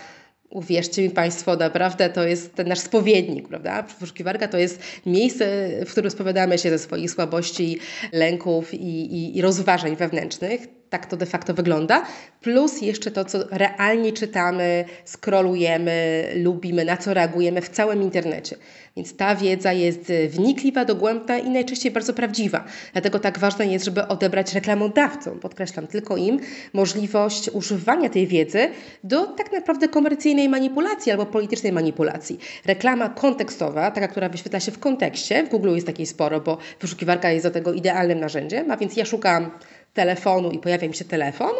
Uwierzcie 0.51 1.01
mi 1.01 1.09
Państwo, 1.09 1.55
naprawdę 1.55 2.09
to 2.09 2.23
jest 2.23 2.55
ten 2.55 2.67
nasz 2.67 2.79
spowiednik, 2.79 3.47
prawda? 3.47 3.83
Wyszukiwarka 3.99 4.47
to 4.47 4.57
jest 4.57 4.79
miejsce, 5.05 5.69
w 5.85 5.91
którym 5.91 6.11
spowiadamy 6.11 6.57
się 6.57 6.69
ze 6.69 6.79
swoich 6.79 7.11
słabości, 7.11 7.79
lęków 8.11 8.73
i, 8.73 8.77
i, 9.15 9.37
i 9.37 9.41
rozważań 9.41 9.95
wewnętrznych 9.95 10.67
tak 10.91 11.05
to 11.05 11.17
de 11.17 11.25
facto 11.25 11.53
wygląda. 11.53 12.05
Plus 12.41 12.81
jeszcze 12.81 13.11
to, 13.11 13.25
co 13.25 13.39
realnie 13.51 14.11
czytamy, 14.11 14.85
skrolujemy, 15.05 16.27
lubimy, 16.35 16.85
na 16.85 16.97
co 16.97 17.13
reagujemy 17.13 17.61
w 17.61 17.69
całym 17.69 18.01
internecie. 18.01 18.55
Więc 18.95 19.15
ta 19.15 19.35
wiedza 19.35 19.73
jest 19.73 20.11
wnikliwa, 20.29 20.85
dogłębna 20.85 21.37
i 21.37 21.49
najczęściej 21.49 21.91
bardzo 21.91 22.13
prawdziwa. 22.13 22.63
Dlatego 22.93 23.19
tak 23.19 23.39
ważne 23.39 23.67
jest, 23.67 23.85
żeby 23.85 24.07
odebrać 24.07 24.53
reklamodawcom, 24.53 25.39
podkreślam 25.39 25.87
tylko 25.87 26.17
im, 26.17 26.39
możliwość 26.73 27.49
używania 27.49 28.09
tej 28.09 28.27
wiedzy 28.27 28.69
do 29.03 29.27
tak 29.27 29.51
naprawdę 29.51 29.87
komercyjnej 29.87 30.49
manipulacji 30.49 31.11
albo 31.11 31.25
politycznej 31.25 31.71
manipulacji. 31.71 32.39
Reklama 32.65 33.09
kontekstowa, 33.09 33.91
taka, 33.91 34.07
która 34.07 34.29
wyświetla 34.29 34.59
się 34.59 34.71
w 34.71 34.79
kontekście, 34.79 35.43
w 35.43 35.49
Google 35.49 35.75
jest 35.75 35.87
takiej 35.87 36.05
sporo, 36.05 36.41
bo 36.41 36.57
wyszukiwarka 36.79 37.31
jest 37.31 37.45
do 37.45 37.51
tego 37.51 37.73
idealnym 37.73 38.19
narzędziem, 38.19 38.71
a 38.71 38.77
więc 38.77 38.97
ja 38.97 39.05
szukam 39.05 39.51
telefonu 39.93 40.51
i 40.51 40.59
pojawia 40.59 40.87
mi 40.87 40.93
się 40.93 41.05
telefon, 41.05 41.51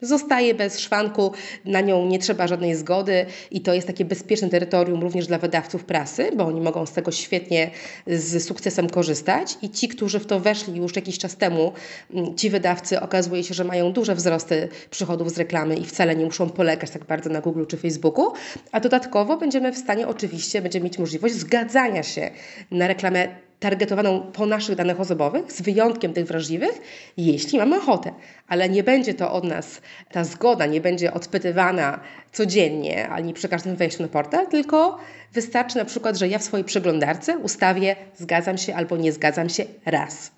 zostaje 0.00 0.54
bez 0.54 0.78
szwanku, 0.78 1.32
na 1.64 1.80
nią 1.80 2.06
nie 2.06 2.18
trzeba 2.18 2.46
żadnej 2.46 2.74
zgody 2.74 3.26
i 3.50 3.60
to 3.60 3.74
jest 3.74 3.86
takie 3.86 4.04
bezpieczne 4.04 4.48
terytorium 4.48 5.02
również 5.02 5.26
dla 5.26 5.38
wydawców 5.38 5.84
prasy, 5.84 6.30
bo 6.36 6.44
oni 6.44 6.60
mogą 6.60 6.86
z 6.86 6.92
tego 6.92 7.12
świetnie 7.12 7.70
z 8.06 8.44
sukcesem 8.44 8.90
korzystać. 8.90 9.58
I 9.62 9.70
ci, 9.70 9.88
którzy 9.88 10.18
w 10.18 10.26
to 10.26 10.40
weszli 10.40 10.76
już 10.76 10.96
jakiś 10.96 11.18
czas 11.18 11.36
temu, 11.36 11.72
mm, 12.14 12.36
ci 12.36 12.50
wydawcy 12.50 13.00
okazuje 13.00 13.44
się, 13.44 13.54
że 13.54 13.64
mają 13.64 13.92
duże 13.92 14.14
wzrosty 14.14 14.68
przychodów 14.90 15.30
z 15.30 15.38
reklamy 15.38 15.76
i 15.76 15.84
wcale 15.84 16.16
nie 16.16 16.24
muszą 16.24 16.50
polegać 16.50 16.90
tak 16.90 17.04
bardzo 17.04 17.30
na 17.30 17.40
Google 17.40 17.64
czy 17.66 17.76
Facebooku, 17.76 18.32
a 18.72 18.80
dodatkowo 18.80 19.36
będziemy 19.36 19.72
w 19.72 19.78
stanie 19.78 20.08
oczywiście, 20.08 20.62
będziemy 20.62 20.84
mieć 20.84 20.98
możliwość 20.98 21.34
zgadzania 21.34 22.02
się 22.02 22.30
na 22.70 22.88
reklamę 22.88 23.47
targetowaną 23.60 24.20
po 24.32 24.46
naszych 24.46 24.76
danych 24.76 25.00
osobowych, 25.00 25.52
z 25.52 25.62
wyjątkiem 25.62 26.12
tych 26.12 26.26
wrażliwych, 26.26 26.80
jeśli 27.16 27.58
mamy 27.58 27.76
ochotę. 27.76 28.12
Ale 28.48 28.68
nie 28.68 28.82
będzie 28.82 29.14
to 29.14 29.32
od 29.32 29.44
nas, 29.44 29.80
ta 30.12 30.24
zgoda 30.24 30.66
nie 30.66 30.80
będzie 30.80 31.14
odpytywana 31.14 32.00
codziennie, 32.32 33.08
ani 33.08 33.34
przy 33.34 33.48
każdym 33.48 33.76
wejściu 33.76 34.02
na 34.02 34.08
portal, 34.08 34.46
tylko 34.46 34.98
wystarczy 35.32 35.78
na 35.78 35.84
przykład, 35.84 36.16
że 36.16 36.28
ja 36.28 36.38
w 36.38 36.42
swojej 36.42 36.64
przeglądarce 36.64 37.38
ustawię 37.38 37.96
zgadzam 38.16 38.58
się 38.58 38.74
albo 38.74 38.96
nie 38.96 39.12
zgadzam 39.12 39.48
się 39.48 39.64
raz. 39.86 40.30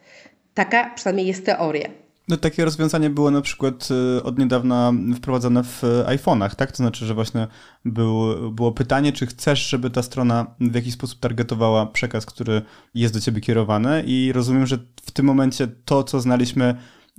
Taka 0.54 0.90
przynajmniej 0.94 1.26
jest 1.26 1.46
teoria. 1.46 1.88
No, 2.30 2.36
takie 2.36 2.64
rozwiązanie 2.64 3.10
było 3.10 3.30
na 3.30 3.40
przykład 3.40 3.88
y, 4.18 4.22
od 4.22 4.38
niedawna 4.38 4.92
wprowadzone 5.16 5.64
w 5.64 5.82
iPhone'ach, 6.06 6.54
tak? 6.54 6.70
To 6.70 6.76
znaczy, 6.76 7.06
że 7.06 7.14
właśnie 7.14 7.46
był, 7.84 8.50
było 8.52 8.72
pytanie, 8.72 9.12
czy 9.12 9.26
chcesz, 9.26 9.68
żeby 9.68 9.90
ta 9.90 10.02
strona 10.02 10.46
w 10.60 10.74
jakiś 10.74 10.94
sposób 10.94 11.20
targetowała 11.20 11.86
przekaz, 11.86 12.26
który 12.26 12.62
jest 12.94 13.14
do 13.14 13.20
ciebie 13.20 13.40
kierowany 13.40 14.02
i 14.06 14.32
rozumiem, 14.32 14.66
że 14.66 14.78
w 15.02 15.10
tym 15.10 15.26
momencie 15.26 15.68
to, 15.84 16.04
co 16.04 16.20
znaliśmy 16.20 16.74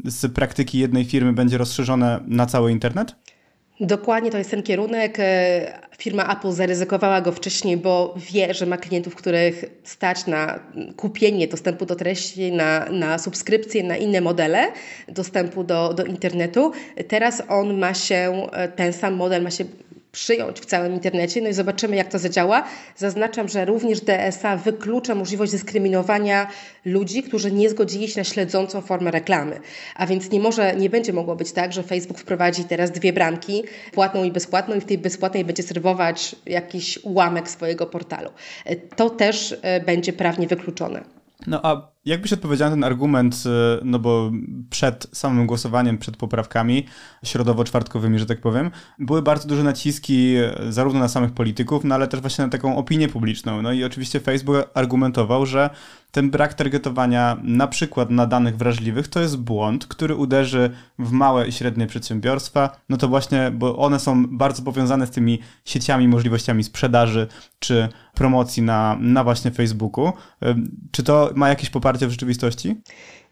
z 0.05 0.33
praktyki 0.33 0.79
jednej 0.79 1.05
firmy 1.05 1.33
będzie 1.33 1.57
rozszerzone 1.57 2.19
na 2.27 2.45
cały 2.45 2.71
internet? 2.71 3.15
Dokładnie 3.81 4.31
to 4.31 4.37
jest 4.37 4.51
ten 4.51 4.63
kierunek. 4.63 5.19
E, 5.19 5.79
firma 5.97 6.37
Apple 6.37 6.51
zaryzykowała 6.51 7.21
go 7.21 7.31
wcześniej, 7.31 7.77
bo 7.77 8.15
wie, 8.31 8.53
że 8.53 8.65
ma 8.65 8.77
klientów, 8.77 9.15
których 9.15 9.65
stać 9.83 10.27
na 10.27 10.59
kupienie 10.97 11.47
dostępu 11.47 11.85
do 11.85 11.95
treści, 11.95 12.51
na, 12.51 12.85
na 12.85 13.17
subskrypcję, 13.17 13.83
na 13.83 13.97
inne 13.97 14.21
modele 14.21 14.71
dostępu 15.07 15.63
do, 15.63 15.93
do 15.93 16.03
internetu. 16.03 16.71
Teraz 17.07 17.43
on 17.49 17.77
ma 17.77 17.93
się, 17.93 18.47
e, 18.51 18.67
ten 18.67 18.93
sam 18.93 19.13
model 19.13 19.43
ma 19.43 19.51
się 19.51 19.65
przyjąć 20.11 20.59
w 20.59 20.65
całym 20.65 20.93
internecie, 20.93 21.41
no 21.41 21.49
i 21.49 21.53
zobaczymy, 21.53 21.95
jak 21.95 22.07
to 22.07 22.19
zadziała. 22.19 22.63
Zaznaczam, 22.95 23.47
że 23.47 23.65
również 23.65 24.01
DSA 24.01 24.57
wyklucza 24.57 25.15
możliwość 25.15 25.51
dyskryminowania 25.51 26.47
ludzi, 26.85 27.23
którzy 27.23 27.51
nie 27.51 27.69
zgodzili 27.69 28.07
się 28.07 28.19
na 28.19 28.23
śledzącą 28.23 28.81
formę 28.81 29.11
reklamy. 29.11 29.59
A 29.95 30.07
więc 30.07 30.31
nie 30.31 30.39
może, 30.39 30.75
nie 30.75 30.89
będzie 30.89 31.13
mogło 31.13 31.35
być 31.35 31.51
tak, 31.51 31.73
że 31.73 31.83
Facebook 31.83 32.19
wprowadzi 32.19 32.63
teraz 32.63 32.91
dwie 32.91 33.13
bramki, 33.13 33.63
płatną 33.91 34.23
i 34.23 34.31
bezpłatną 34.31 34.75
i 34.75 34.81
w 34.81 34.85
tej 34.85 34.97
bezpłatnej 34.97 35.45
będzie 35.45 35.63
serwować 35.63 36.35
jakiś 36.45 36.99
ułamek 37.03 37.49
swojego 37.49 37.85
portalu. 37.85 38.29
To 38.95 39.09
też 39.09 39.55
e, 39.61 39.79
będzie 39.79 40.13
prawnie 40.13 40.47
wykluczone. 40.47 41.03
No 41.47 41.59
a 41.63 41.91
jakbyś 42.05 42.33
odpowiedział 42.33 42.69
na 42.69 42.75
ten 42.75 42.83
argument, 42.83 43.43
y, 43.45 43.49
no 43.83 43.99
bo 43.99 44.31
przed 44.69 45.07
samym 45.13 45.47
głosowaniem, 45.47 45.97
przed 45.97 46.17
poprawkami 46.17 46.85
środowo-czwartkowymi, 47.25 48.19
że 48.19 48.25
tak 48.25 48.41
powiem, 48.41 48.71
były 48.99 49.21
bardzo 49.21 49.47
duże 49.47 49.63
naciski 49.63 50.35
y, 50.67 50.73
zarówno 50.73 50.99
na 50.99 51.07
samych 51.07 51.31
polityków, 51.31 51.83
no 51.83 51.95
ale 51.95 52.07
też 52.07 52.21
właśnie 52.21 52.45
na 52.45 52.51
taką 52.51 52.77
opinię 52.77 53.07
publiczną. 53.07 53.61
No 53.61 53.71
i 53.71 53.83
oczywiście 53.83 54.19
Facebook 54.19 54.69
argumentował, 54.73 55.45
że 55.45 55.69
ten 56.11 56.29
brak 56.29 56.53
targetowania 56.53 57.37
na 57.43 57.67
przykład 57.67 58.09
na 58.09 58.25
danych 58.25 58.57
wrażliwych 58.57 59.07
to 59.07 59.19
jest 59.19 59.37
błąd, 59.37 59.87
który 59.87 60.15
uderzy 60.15 60.69
w 60.99 61.11
małe 61.11 61.47
i 61.47 61.51
średnie 61.51 61.87
przedsiębiorstwa, 61.87 62.77
no 62.89 62.97
to 62.97 63.07
właśnie, 63.07 63.51
bo 63.53 63.77
one 63.77 63.99
są 63.99 64.37
bardzo 64.37 64.63
powiązane 64.63 65.07
z 65.07 65.11
tymi 65.11 65.39
sieciami, 65.65 66.07
możliwościami 66.07 66.63
sprzedaży 66.63 67.27
czy 67.59 67.89
promocji 68.13 68.63
na, 68.63 68.97
na 68.99 69.23
właśnie 69.23 69.51
Facebooku. 69.51 70.13
Czy 70.91 71.03
to 71.03 71.31
ma 71.35 71.49
jakieś 71.49 71.69
poparcie 71.69 71.90
w 71.99 72.11
rzeczywistości? 72.11 72.75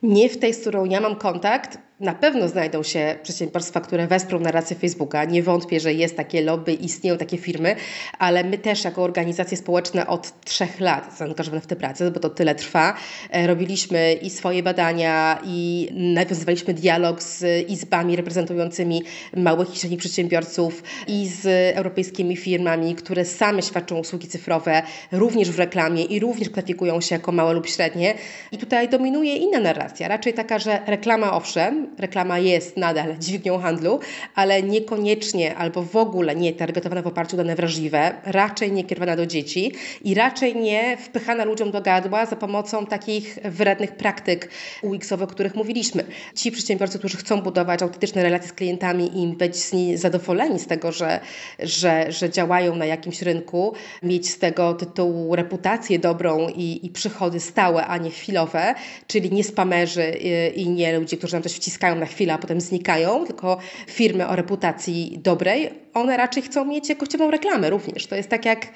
Nie 0.04 0.30
w 0.30 0.38
tej, 0.38 0.54
z 0.54 0.60
którą 0.60 0.86
ja 0.86 1.02
mam 1.02 1.16
kontakt. 1.16 1.89
Na 2.00 2.14
pewno 2.14 2.48
znajdą 2.48 2.84
się 2.84 3.16
przedsiębiorstwa, 3.24 3.82
które 3.82 4.08
wesprą 4.08 4.40
narrację 4.40 4.76
Facebooka. 4.76 5.26
Nie 5.26 5.44
wątpię, 5.44 5.80
że 5.80 5.94
jest 5.94 6.18
takie 6.18 6.42
lobby, 6.42 6.74
istnieją 6.74 7.18
takie 7.18 7.38
firmy, 7.38 7.76
ale 8.20 8.44
my 8.44 8.58
też 8.58 8.84
jako 8.84 9.04
organizacje 9.04 9.58
społeczne 9.58 10.08
od 10.08 10.44
trzech 10.46 10.80
lat 10.80 11.18
zaangażowane 11.18 11.62
w 11.62 11.68
tę 11.68 11.76
pracę, 11.76 12.12
bo 12.12 12.20
to 12.20 12.30
tyle 12.30 12.56
trwa. 12.56 12.94
E, 13.32 13.48
robiliśmy 13.48 14.14
i 14.14 14.30
swoje 14.30 14.64
badania, 14.64 15.40
i 15.44 15.90
nawiązywaliśmy 15.92 16.74
dialog 16.74 17.24
z 17.24 17.70
izbami 17.70 18.16
reprezentującymi 18.16 19.04
małych 19.36 19.74
i 19.74 19.78
średnich 19.78 20.00
przedsiębiorców 20.00 20.84
i 21.08 21.28
z 21.28 21.46
europejskimi 21.78 22.38
firmami, 22.38 22.96
które 22.96 23.26
same 23.26 23.62
świadczą 23.62 23.98
usługi 23.98 24.28
cyfrowe, 24.28 24.82
również 25.12 25.52
w 25.52 25.60
reklamie 25.60 26.04
i 26.04 26.20
również 26.20 26.50
kwalifikują 26.50 27.02
się 27.02 27.16
jako 27.16 27.32
małe 27.32 27.54
lub 27.54 27.68
średnie. 27.68 28.14
I 28.52 28.58
tutaj 28.58 28.90
dominuje 28.90 29.36
inna 29.36 29.60
narracja, 29.60 30.08
raczej 30.08 30.34
taka, 30.34 30.60
że 30.60 30.80
reklama 30.88 31.34
owszem, 31.34 31.89
reklama 31.98 32.40
jest 32.40 32.78
nadal 32.78 33.18
dźwignią 33.18 33.60
handlu, 33.60 34.00
ale 34.36 34.64
niekoniecznie 34.64 35.56
albo 35.56 35.84
w 35.84 35.96
ogóle 35.96 36.36
nie 36.36 36.54
targetowana 36.54 37.02
w 37.02 37.08
oparciu 37.08 37.36
o 37.36 37.38
dane 37.38 37.56
wrażliwe, 37.56 38.14
raczej 38.26 38.72
nie 38.72 38.84
kierowana 38.84 39.16
do 39.16 39.26
dzieci 39.26 39.74
i 40.04 40.16
raczej 40.16 40.56
nie 40.56 40.98
wpychana 40.98 41.46
ludziom 41.46 41.72
do 41.72 41.82
gadła 41.82 42.26
za 42.26 42.36
pomocą 42.36 42.86
takich 42.86 43.40
wrednych 43.44 43.96
praktyk 43.96 44.50
UX-owych, 44.84 45.30
o 45.30 45.32
których 45.32 45.56
mówiliśmy. 45.56 46.04
Ci 46.36 46.52
przedsiębiorcy, 46.52 47.00
którzy 47.00 47.18
chcą 47.18 47.42
budować 47.42 47.82
autentyczne 47.82 48.24
relacje 48.24 48.50
z 48.50 48.54
klientami 48.54 49.24
i 49.24 49.28
być 49.28 49.56
z 49.56 49.74
nich 49.74 49.98
zadowoleni 49.98 50.60
z 50.60 50.68
tego, 50.68 50.92
że, 50.92 51.20
że, 51.60 52.12
że 52.12 52.30
działają 52.30 52.76
na 52.76 52.86
jakimś 52.86 53.22
rynku, 53.22 53.74
mieć 54.04 54.30
z 54.30 54.40
tego 54.40 54.74
tytułu 54.74 55.36
reputację 55.36 56.00
dobrą 56.00 56.48
i, 56.50 56.86
i 56.86 56.90
przychody 56.90 57.40
stałe, 57.40 57.86
a 57.86 57.98
nie 57.98 58.12
chwilowe, 58.12 58.76
czyli 59.08 59.32
nie 59.32 59.44
spamerzy 59.44 60.14
i, 60.22 60.62
i 60.62 60.70
nie 60.70 61.00
ludzie, 61.00 61.18
którzy 61.18 61.34
nam 61.34 61.44
coś 61.44 61.54
wciskają 61.54 61.79
zyskają 61.80 61.96
na 61.96 62.06
chwilę, 62.06 62.34
a 62.34 62.38
potem 62.38 62.62
znikają, 62.62 63.26
tylko 63.26 63.58
firmy 63.88 64.28
o 64.28 64.36
reputacji 64.36 65.20
dobrej, 65.24 65.70
one 65.94 66.18
raczej 66.18 66.44
chcą 66.44 66.66
mieć 66.66 66.90
jakościową 66.90 67.32
reklamę 67.32 67.70
również. 67.70 68.08
To 68.08 68.16
jest 68.16 68.30
tak 68.30 68.46
jak 68.46 68.68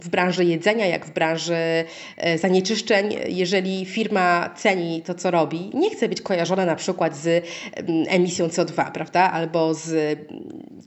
w 0.00 0.08
branży 0.08 0.44
jedzenia, 0.44 0.86
jak 0.86 1.06
w 1.06 1.10
branży 1.10 1.84
e, 2.16 2.38
zanieczyszczeń, 2.38 3.16
jeżeli 3.28 3.84
firma 3.84 4.50
ceni 4.56 5.02
to, 5.02 5.14
co 5.14 5.30
robi, 5.30 5.70
nie 5.74 5.90
chce 5.90 6.08
być 6.08 6.20
kojarzona 6.20 6.64
na 6.64 6.76
przykład 6.76 7.16
z 7.16 7.26
mm, 7.26 8.04
emisją 8.08 8.46
CO2, 8.46 8.92
prawda, 8.92 9.32
albo 9.32 9.74
z 9.74 9.92
mm, 9.92 10.16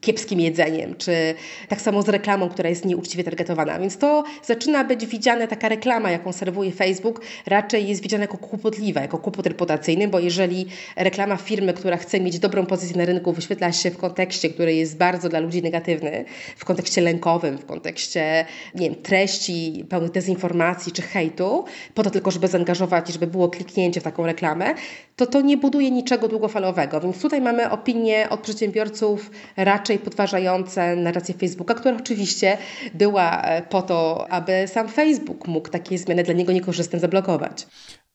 kiepskim 0.01 0.39
jedzeniem, 0.39 0.95
czy 0.95 1.35
tak 1.67 1.81
samo 1.81 2.01
z 2.01 2.09
reklamą, 2.09 2.49
która 2.49 2.69
jest 2.69 2.85
nieuczciwie 2.85 3.23
targetowana. 3.23 3.79
Więc 3.79 3.97
to 3.97 4.23
zaczyna 4.43 4.83
być 4.83 5.05
widziane, 5.05 5.47
taka 5.47 5.69
reklama, 5.69 6.11
jaką 6.11 6.33
serwuje 6.33 6.71
Facebook, 6.71 7.21
raczej 7.45 7.87
jest 7.87 8.01
widziana 8.01 8.23
jako 8.23 8.37
kłopotliwa, 8.37 9.01
jako 9.01 9.17
kłopot 9.17 9.47
reputacyjny, 9.47 10.07
bo 10.07 10.19
jeżeli 10.19 10.65
reklama 10.95 11.37
firmy, 11.37 11.73
która 11.73 11.97
chce 11.97 12.19
mieć 12.19 12.39
dobrą 12.39 12.65
pozycję 12.65 12.97
na 12.97 13.05
rynku, 13.05 13.33
wyświetla 13.33 13.71
się 13.71 13.91
w 13.91 13.97
kontekście, 13.97 14.49
który 14.49 14.75
jest 14.75 14.97
bardzo 14.97 15.29
dla 15.29 15.39
ludzi 15.39 15.61
negatywny, 15.61 16.25
w 16.57 16.65
kontekście 16.65 17.01
lękowym, 17.01 17.57
w 17.57 17.65
kontekście, 17.65 18.45
nie 18.75 18.89
wiem, 18.89 18.98
treści 19.03 19.85
pełnych 19.89 20.11
dezinformacji 20.11 20.91
czy 20.91 21.01
hejtu, 21.01 21.65
po 21.93 22.03
to 22.03 22.09
tylko, 22.09 22.31
żeby 22.31 22.47
zaangażować 22.47 23.09
i 23.09 23.13
żeby 23.13 23.27
było 23.27 23.49
kliknięcie 23.49 24.01
w 24.01 24.03
taką 24.03 24.25
reklamę, 24.25 24.73
to 25.15 25.25
to 25.25 25.41
nie 25.41 25.57
buduje 25.57 25.91
niczego 25.91 26.27
długofalowego. 26.27 27.01
Więc 27.01 27.21
tutaj 27.21 27.41
mamy 27.41 27.69
opinie 27.69 28.27
od 28.29 28.39
przedsiębiorców 28.39 29.31
raczej 29.57 29.99
podważające 29.99 30.95
narrację 30.95 31.35
Facebooka, 31.35 31.73
która 31.73 31.97
oczywiście 31.97 32.57
była 32.93 33.41
e, 33.41 33.61
po 33.61 33.81
to, 33.81 34.27
aby 34.29 34.67
sam 34.67 34.87
Facebook 34.87 35.47
mógł 35.47 35.69
takie 35.69 35.97
zmiany 35.97 36.23
dla 36.23 36.33
niego 36.33 36.51
niekorzystne 36.51 36.99
zablokować. 36.99 37.67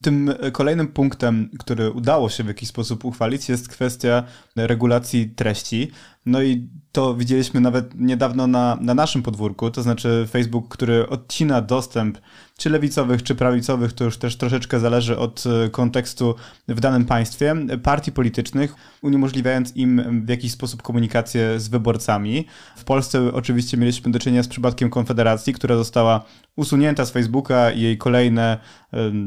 Tym 0.04 0.34
kolejnym 0.52 0.88
punktem, 0.88 1.50
który 1.58 1.90
udało 1.90 2.28
się 2.28 2.44
w 2.44 2.46
jakiś 2.46 2.68
sposób 2.68 3.04
uchwalić, 3.04 3.48
jest 3.48 3.68
kwestia 3.68 4.22
regulacji 4.56 5.30
treści. 5.30 5.90
No 6.26 6.42
i 6.42 6.68
to 6.92 7.14
widzieliśmy 7.14 7.60
nawet 7.60 8.00
niedawno 8.00 8.46
na, 8.46 8.78
na 8.80 8.94
naszym 8.94 9.22
podwórku, 9.22 9.70
to 9.70 9.82
znaczy 9.82 10.26
Facebook, 10.30 10.68
który 10.68 11.08
odcina 11.08 11.60
dostęp 11.60 12.18
czy 12.56 12.70
lewicowych, 12.70 13.22
czy 13.22 13.34
prawicowych, 13.34 13.92
to 13.92 14.04
już 14.04 14.16
też 14.16 14.36
troszeczkę 14.36 14.80
zależy 14.80 15.18
od 15.18 15.44
e, 15.46 15.70
kontekstu 15.70 16.34
w 16.68 16.80
danym 16.80 17.04
państwie, 17.04 17.54
partii 17.82 18.12
politycznych, 18.12 18.74
uniemożliwiając 19.02 19.76
im 19.76 20.22
w 20.26 20.28
jakiś 20.28 20.52
sposób 20.52 20.82
komunikację 20.82 21.60
z 21.60 21.68
wyborcami. 21.68 22.46
W 22.76 22.84
Polsce 22.84 23.32
oczywiście 23.32 23.76
mieliśmy 23.76 24.12
do 24.12 24.18
czynienia 24.18 24.42
z 24.42 24.48
przypadkiem 24.48 24.90
Konfederacji, 24.90 25.54
która 25.54 25.76
została 25.76 26.24
usunięta 26.56 27.04
z 27.04 27.10
Facebooka 27.10 27.70
i 27.70 27.80
jej 27.80 27.98
kolejne 27.98 28.58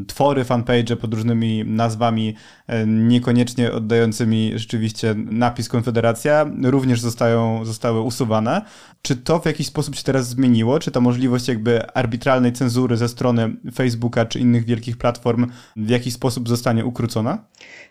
twory, 0.07 0.43
fanpage 0.43 0.95
pod 0.95 1.13
różnymi 1.13 1.63
nazwami, 1.65 2.35
niekoniecznie 2.87 3.71
oddającymi 3.71 4.51
rzeczywiście 4.55 5.15
napis 5.17 5.69
Konfederacja, 5.69 6.45
również 6.63 7.01
zostają, 7.01 7.65
zostały 7.65 8.01
usuwane. 8.01 8.61
Czy 9.01 9.15
to 9.15 9.39
w 9.39 9.45
jakiś 9.45 9.67
sposób 9.67 9.95
się 9.95 10.03
teraz 10.03 10.27
zmieniło? 10.27 10.79
Czy 10.79 10.91
ta 10.91 10.99
możliwość 10.99 11.47
jakby 11.47 11.91
arbitralnej 11.91 12.53
cenzury 12.53 12.97
ze 12.97 13.09
strony 13.09 13.55
Facebooka 13.75 14.25
czy 14.25 14.39
innych 14.39 14.65
wielkich 14.65 14.97
platform 14.97 15.47
w 15.75 15.89
jakiś 15.89 16.13
sposób 16.13 16.49
zostanie 16.49 16.85
ukrócona? 16.85 17.45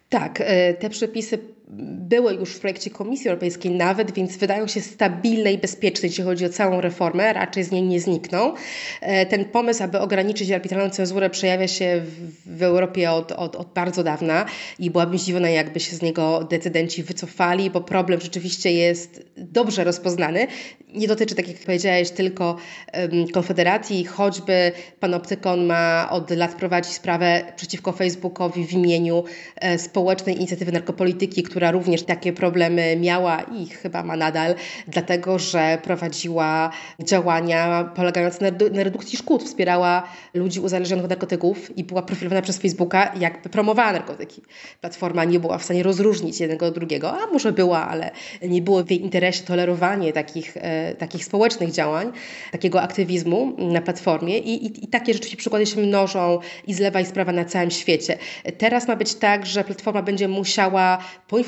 Tak, 0.09 0.41
e, 0.41 0.75
te 0.75 0.91
przepisy 0.91 1.39
były 1.69 2.35
już 2.35 2.51
w 2.51 2.61
projekcie 2.61 2.91
Komisji 2.91 3.29
Europejskiej 3.29 3.71
nawet, 3.71 4.15
więc 4.15 4.37
wydają 4.37 4.67
się 4.67 4.81
stabilne 4.81 5.53
i 5.53 5.59
bezpieczne, 5.59 6.09
jeśli 6.09 6.25
chodzi 6.25 6.47
o 6.47 6.49
całą 6.49 6.81
reformę, 6.81 7.33
raczej 7.33 7.65
z 7.65 7.71
niej 7.71 7.83
nie 7.83 8.01
znikną. 8.01 8.55
E, 9.01 9.27
ten 9.27 9.45
pomysł, 9.45 9.83
aby 9.83 10.01
ograniczyć 10.01 10.51
arbitralną 10.51 10.91
cenzurę 10.91 11.31
przejawia 11.31 11.69
się 11.69 12.03
w, 12.47 12.63
Europie 12.63 13.11
od, 13.11 13.33
od, 13.33 13.57
od, 13.57 13.73
bardzo 13.75 14.05
dawna 14.05 14.47
i 14.79 14.91
byłabym 14.91 15.19
zdziwiona, 15.19 15.51
jakby 15.51 15.81
się 15.81 15.97
z 15.97 16.03
niego 16.03 16.47
decydenci 16.51 17.03
wycofali, 17.03 17.71
bo 17.71 17.81
problem 17.81 18.21
rzeczywiście 18.21 18.73
jest 18.73 19.23
dobrze 19.37 19.85
rozpoznany. 19.85 20.47
Nie 20.95 21.09
dotyczy, 21.09 21.35
tak 21.35 21.49
jak 21.49 21.57
powiedziałeś, 21.57 22.11
tylko 22.11 22.57
Konfederacji, 23.33 24.05
choćby 24.05 24.73
Panoptykon 25.01 25.67
ma 25.67 26.09
od 26.11 26.31
lat 26.31 26.55
prowadzić 26.55 26.93
sprawę 26.93 27.53
przeciwko 27.57 27.93
Facebookowi 27.93 28.67
w 28.67 28.73
imieniu 28.73 29.25
e, 29.57 29.79
społecznej 29.79 30.37
inicjatywy 30.37 30.73
narkopolityki, 30.73 31.43
która 31.43 31.56
również 31.61 32.03
takie 32.03 32.33
problemy 32.33 32.97
miała 32.97 33.43
i 33.43 33.67
chyba 33.67 34.03
ma 34.03 34.17
nadal, 34.17 34.55
dlatego 34.89 35.39
że 35.39 35.79
prowadziła 35.83 36.71
działania 37.01 37.85
polegające 37.95 38.53
na 38.73 38.83
redukcji 38.83 39.19
szkód, 39.19 39.43
wspierała 39.45 40.03
ludzi 40.35 40.61
uzależnionych 40.61 41.05
od 41.05 41.11
narkotyków 41.11 41.79
i 41.79 41.85
była 41.85 42.03
profilowana 42.03 42.43
przez 42.43 42.59
Facebooka, 42.59 43.13
jakby 43.21 43.49
promowała 43.49 43.93
narkotyki. 43.93 44.43
Platforma 44.81 45.25
nie 45.25 45.41
była 45.41 45.59
w 45.59 45.65
stanie 45.65 45.83
rozróżnić 45.83 46.41
jednego 46.41 46.67
od 46.67 46.75
drugiego, 46.75 47.21
a 47.21 47.27
może 47.33 47.53
była, 47.53 47.89
ale 47.89 48.11
nie 48.43 48.63
było 48.63 48.85
w 48.85 48.91
jej 48.91 49.03
interesie 49.03 49.45
tolerowanie 49.45 50.13
takich, 50.13 50.57
e, 50.57 50.95
takich 50.95 51.25
społecznych 51.25 51.73
działań, 51.73 52.13
takiego 52.53 52.83
aktywizmu 52.83 53.55
na 53.59 53.81
platformie 53.81 54.39
i, 54.39 54.67
i, 54.67 54.85
i 54.85 54.89
takie 54.89 55.13
rzeczywiście 55.13 55.37
przykłady 55.37 55.67
się 55.67 55.81
mnożą 55.81 56.39
i 56.67 56.75
z 56.75 56.81
lewa 56.81 57.01
i 57.01 57.07
z 57.07 57.13
prawa 57.13 57.33
na 57.33 57.45
całym 57.45 57.71
świecie. 57.71 58.19
Teraz 58.59 58.89
ma 58.89 58.97
być 58.97 59.15
tak, 59.15 59.47
że 59.47 59.65
platforma 59.65 60.03
będzie 60.03 60.29
musiała 60.29 60.99
poinformować 61.29 61.46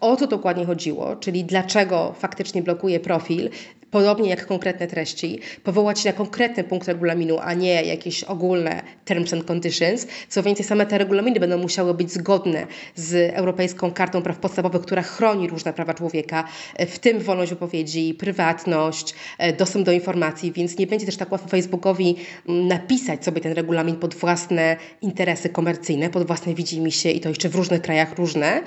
o 0.00 0.16
co 0.16 0.26
dokładnie 0.26 0.66
chodziło, 0.66 1.16
czyli 1.16 1.44
dlaczego 1.44 2.14
faktycznie 2.18 2.62
blokuje 2.62 3.00
profil, 3.00 3.50
podobnie 3.90 4.30
jak 4.30 4.46
konkretne 4.46 4.86
treści, 4.86 5.40
powołać 5.64 6.00
się 6.00 6.08
na 6.08 6.16
konkretny 6.16 6.64
punkt 6.64 6.88
regulaminu, 6.88 7.38
a 7.38 7.54
nie 7.54 7.82
jakieś 7.82 8.24
ogólne 8.24 8.82
terms 9.04 9.32
and 9.32 9.44
conditions. 9.44 10.06
Co 10.28 10.42
więcej, 10.42 10.66
same 10.66 10.86
te 10.86 10.98
regulaminy 10.98 11.40
będą 11.40 11.58
musiały 11.58 11.94
być 11.94 12.12
zgodne 12.12 12.66
z 12.94 13.34
Europejską 13.34 13.92
Kartą 13.92 14.22
Praw 14.22 14.38
Podstawowych, 14.38 14.82
która 14.82 15.02
chroni 15.02 15.48
różne 15.48 15.72
prawa 15.72 15.94
człowieka, 15.94 16.44
w 16.78 16.98
tym 16.98 17.18
wolność 17.18 17.50
wypowiedzi, 17.50 18.14
prywatność, 18.14 19.14
dostęp 19.58 19.86
do 19.86 19.92
informacji, 19.92 20.52
więc 20.52 20.78
nie 20.78 20.86
będzie 20.86 21.06
też 21.06 21.16
tak 21.16 21.32
łatwo 21.32 21.48
Facebookowi 21.48 22.16
napisać 22.46 23.24
sobie 23.24 23.40
ten 23.40 23.52
regulamin 23.52 23.96
pod 23.96 24.14
własne 24.14 24.76
interesy 25.02 25.48
komercyjne, 25.48 26.10
pod 26.10 26.26
własne 26.26 26.54
widzimisię 26.54 27.10
i 27.10 27.20
to 27.20 27.28
jeszcze 27.28 27.48
w 27.48 27.54
różnych 27.54 27.82
krajach 27.82 28.18
różne, 28.18 28.62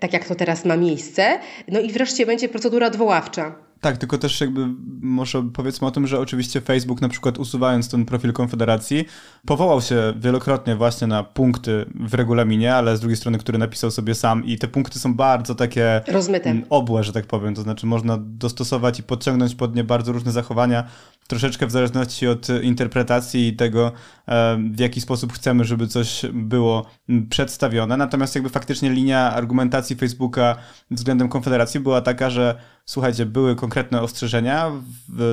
tak 0.00 0.12
jak 0.12 0.28
to 0.28 0.34
teraz 0.34 0.64
ma 0.64 0.76
miejsce. 0.76 1.38
No 1.68 1.80
i 1.80 1.92
wreszcie 1.92 2.26
będzie 2.26 2.48
procedura 2.48 2.86
odwoławcza 2.86 3.69
tak, 3.80 3.96
tylko 3.96 4.18
też 4.18 4.40
jakby 4.40 4.68
może 5.00 5.42
powiedzmy 5.52 5.86
o 5.86 5.90
tym, 5.90 6.06
że 6.06 6.20
oczywiście 6.20 6.60
Facebook 6.60 7.00
na 7.00 7.08
przykład 7.08 7.38
usuwając 7.38 7.88
ten 7.88 8.04
profil 8.04 8.32
Konfederacji 8.32 9.04
powołał 9.46 9.80
się 9.80 10.12
wielokrotnie 10.16 10.76
właśnie 10.76 11.06
na 11.06 11.22
punkty 11.22 11.86
w 11.94 12.14
regulaminie, 12.14 12.74
ale 12.74 12.96
z 12.96 13.00
drugiej 13.00 13.16
strony, 13.16 13.38
który 13.38 13.58
napisał 13.58 13.90
sobie 13.90 14.14
sam 14.14 14.44
i 14.44 14.58
te 14.58 14.68
punkty 14.68 14.98
są 14.98 15.14
bardzo 15.14 15.54
takie 15.54 16.00
rozmyte, 16.08 16.60
obłe, 16.70 17.04
że 17.04 17.12
tak 17.12 17.26
powiem, 17.26 17.54
to 17.54 17.62
znaczy 17.62 17.86
można 17.86 18.18
dostosować 18.20 18.98
i 18.98 19.02
podciągnąć 19.02 19.54
pod 19.54 19.76
nie 19.76 19.84
bardzo 19.84 20.12
różne 20.12 20.32
zachowania, 20.32 20.84
troszeczkę 21.30 21.66
w 21.66 21.70
zależności 21.70 22.28
od 22.28 22.46
interpretacji 22.62 23.48
i 23.48 23.56
tego, 23.56 23.92
e, 24.28 24.58
w 24.72 24.80
jaki 24.80 25.00
sposób 25.00 25.32
chcemy, 25.32 25.64
żeby 25.64 25.86
coś 25.86 26.22
było 26.32 26.86
przedstawione. 27.30 27.96
Natomiast 27.96 28.34
jakby 28.34 28.50
faktycznie 28.50 28.90
linia 28.90 29.32
argumentacji 29.32 29.96
Facebooka 29.96 30.56
względem 30.90 31.28
Konfederacji 31.28 31.80
była 31.80 32.00
taka, 32.00 32.30
że 32.30 32.54
słuchajcie, 32.84 33.26
były 33.26 33.56
konkretne 33.56 34.02
ostrzeżenia, 34.02 34.70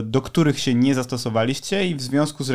do 0.04 0.22
których 0.22 0.60
się 0.60 0.76
nie 0.76 0.96
zastosowaliście 0.96 1.88
i 1.88 1.96
w 1.96 2.02
związku 2.02 2.44
z, 2.44 2.48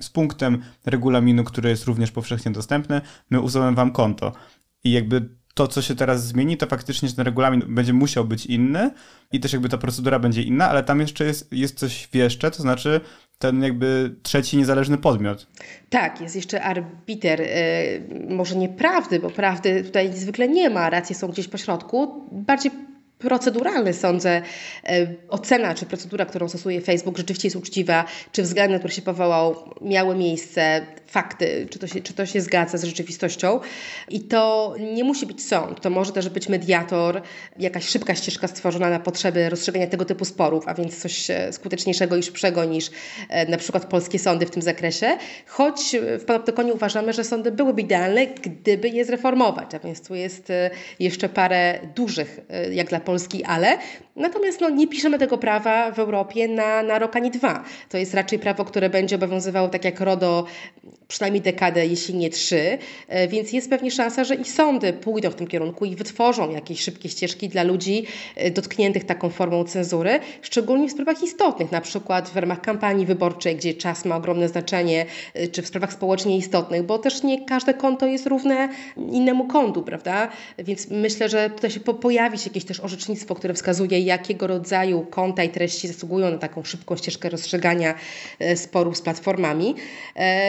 z 0.00 0.10
punktem 0.10 0.62
regulaminu, 0.86 1.44
który 1.44 1.70
jest 1.70 1.84
również 1.84 2.10
powszechnie 2.10 2.52
dostępny, 2.52 3.00
my 3.30 3.40
usuwamy 3.40 3.76
wam 3.76 3.92
konto. 3.92 4.32
I 4.84 4.92
jakby 4.92 5.39
to, 5.60 5.68
co 5.68 5.82
się 5.82 5.94
teraz 5.94 6.26
zmieni, 6.26 6.56
to 6.56 6.66
faktycznie 6.66 7.08
ten 7.08 7.24
regulamin 7.24 7.62
będzie 7.68 7.92
musiał 7.92 8.24
być 8.24 8.46
inny 8.46 8.90
i 9.32 9.40
też 9.40 9.52
jakby 9.52 9.68
ta 9.68 9.78
procedura 9.78 10.18
będzie 10.18 10.42
inna, 10.42 10.68
ale 10.70 10.82
tam 10.82 11.00
jeszcze 11.00 11.24
jest, 11.24 11.52
jest 11.52 11.78
coś 11.78 12.08
jeszcze, 12.14 12.50
to 12.50 12.62
znaczy 12.62 13.00
ten 13.38 13.62
jakby 13.62 14.14
trzeci 14.22 14.56
niezależny 14.56 14.98
podmiot. 14.98 15.46
Tak, 15.90 16.20
jest 16.20 16.36
jeszcze 16.36 16.62
arbiter, 16.62 17.40
yy, 17.40 18.34
może 18.34 18.56
nie 18.56 18.68
prawdy, 18.68 19.20
bo 19.20 19.30
prawdy 19.30 19.84
tutaj 19.84 20.12
zwykle 20.16 20.48
nie 20.48 20.70
ma, 20.70 20.90
racje 20.90 21.16
są 21.16 21.28
gdzieś 21.28 21.48
po 21.48 21.58
środku, 21.58 22.28
bardziej 22.32 22.72
proceduralny, 23.20 23.94
sądzę, 23.94 24.42
e, 24.84 25.06
ocena, 25.28 25.74
czy 25.74 25.86
procedura, 25.86 26.26
którą 26.26 26.48
stosuje 26.48 26.80
Facebook, 26.80 27.18
rzeczywiście 27.18 27.48
jest 27.48 27.56
uczciwa, 27.56 28.04
czy 28.32 28.42
względy, 28.42 28.78
które 28.78 28.94
się 28.94 29.02
powołał, 29.02 29.56
miały 29.80 30.16
miejsce, 30.16 30.86
fakty, 31.06 31.66
czy 31.70 31.78
to, 31.78 31.86
się, 31.86 32.00
czy 32.00 32.14
to 32.14 32.26
się 32.26 32.40
zgadza 32.40 32.78
z 32.78 32.84
rzeczywistością. 32.84 33.60
I 34.08 34.20
to 34.20 34.74
nie 34.94 35.04
musi 35.04 35.26
być 35.26 35.46
sąd, 35.46 35.80
to 35.80 35.90
może 35.90 36.12
też 36.12 36.28
być 36.28 36.48
mediator, 36.48 37.22
jakaś 37.58 37.88
szybka 37.88 38.14
ścieżka 38.14 38.48
stworzona 38.48 38.90
na 38.90 39.00
potrzeby 39.00 39.48
rozstrzygania 39.48 39.86
tego 39.86 40.04
typu 40.04 40.24
sporów, 40.24 40.68
a 40.68 40.74
więc 40.74 41.02
coś 41.02 41.30
e, 41.30 41.52
skuteczniejszego 41.52 42.16
i 42.16 42.22
szybszego 42.22 42.64
niż 42.64 42.90
e, 43.28 43.46
na 43.46 43.56
przykład 43.56 43.86
polskie 43.86 44.18
sądy 44.18 44.46
w 44.46 44.50
tym 44.50 44.62
zakresie. 44.62 45.18
Choć 45.46 45.96
w 46.18 46.24
Panoptykonie 46.24 46.74
uważamy, 46.74 47.12
że 47.12 47.24
sądy 47.24 47.52
byłyby 47.52 47.82
idealne, 47.82 48.26
gdyby 48.26 48.88
je 48.88 49.04
zreformować, 49.04 49.74
a 49.74 49.78
więc 49.78 50.08
tu 50.08 50.14
jest 50.14 50.52
jeszcze 50.98 51.28
parę 51.28 51.78
dużych, 51.96 52.40
jak 52.72 52.88
dla 52.88 53.00
Polski, 53.10 53.44
ale 53.44 53.78
natomiast 54.16 54.60
no, 54.60 54.70
nie 54.70 54.88
piszemy 54.88 55.18
tego 55.18 55.38
prawa 55.38 55.92
w 55.92 55.98
Europie 55.98 56.48
na, 56.48 56.82
na 56.82 56.98
rok 56.98 57.16
ani 57.16 57.30
dwa. 57.30 57.64
To 57.88 57.98
jest 57.98 58.14
raczej 58.14 58.38
prawo, 58.38 58.64
które 58.64 58.90
będzie 58.90 59.16
obowiązywało 59.16 59.68
tak 59.68 59.84
jak 59.84 60.00
RODO 60.00 60.44
przynajmniej 61.10 61.42
dekadę, 61.42 61.86
jeśli 61.86 62.14
nie 62.14 62.30
trzy, 62.30 62.78
e, 63.08 63.28
więc 63.28 63.52
jest 63.52 63.70
pewnie 63.70 63.90
szansa, 63.90 64.24
że 64.24 64.34
i 64.34 64.44
sądy 64.44 64.92
pójdą 64.92 65.30
w 65.30 65.34
tym 65.34 65.46
kierunku 65.46 65.84
i 65.84 65.96
wytworzą 65.96 66.50
jakieś 66.50 66.80
szybkie 66.80 67.08
ścieżki 67.08 67.48
dla 67.48 67.62
ludzi 67.62 68.06
e, 68.36 68.50
dotkniętych 68.50 69.04
taką 69.04 69.30
formą 69.30 69.64
cenzury, 69.64 70.20
szczególnie 70.42 70.88
w 70.88 70.92
sprawach 70.92 71.22
istotnych, 71.22 71.72
na 71.72 71.80
przykład 71.80 72.28
w 72.28 72.36
ramach 72.36 72.60
kampanii 72.60 73.06
wyborczej, 73.06 73.56
gdzie 73.56 73.74
czas 73.74 74.04
ma 74.04 74.16
ogromne 74.16 74.48
znaczenie, 74.48 75.06
e, 75.34 75.48
czy 75.48 75.62
w 75.62 75.66
sprawach 75.66 75.92
społecznie 75.92 76.36
istotnych, 76.36 76.82
bo 76.82 76.98
też 76.98 77.22
nie 77.22 77.44
każde 77.44 77.74
konto 77.74 78.06
jest 78.06 78.26
równe 78.26 78.68
innemu 78.96 79.44
kontu, 79.44 79.82
prawda? 79.82 80.28
Więc 80.58 80.90
myślę, 80.90 81.28
że 81.28 81.50
tutaj 81.50 81.70
się 81.70 81.80
pojawi 81.80 82.38
się 82.38 82.50
jakieś 82.50 82.64
też 82.64 82.80
orzecznictwo, 83.00 83.34
które 83.34 83.54
wskazuje, 83.54 84.00
jakiego 84.00 84.46
rodzaju 84.46 85.06
konta 85.10 85.44
i 85.44 85.48
treści 85.48 85.88
zasługują 85.88 86.30
na 86.30 86.38
taką 86.38 86.64
szybką 86.64 86.96
ścieżkę 86.96 87.28
rozstrzygania 87.28 87.94
sporów 88.54 88.96
z 88.96 89.02
platformami. 89.02 89.74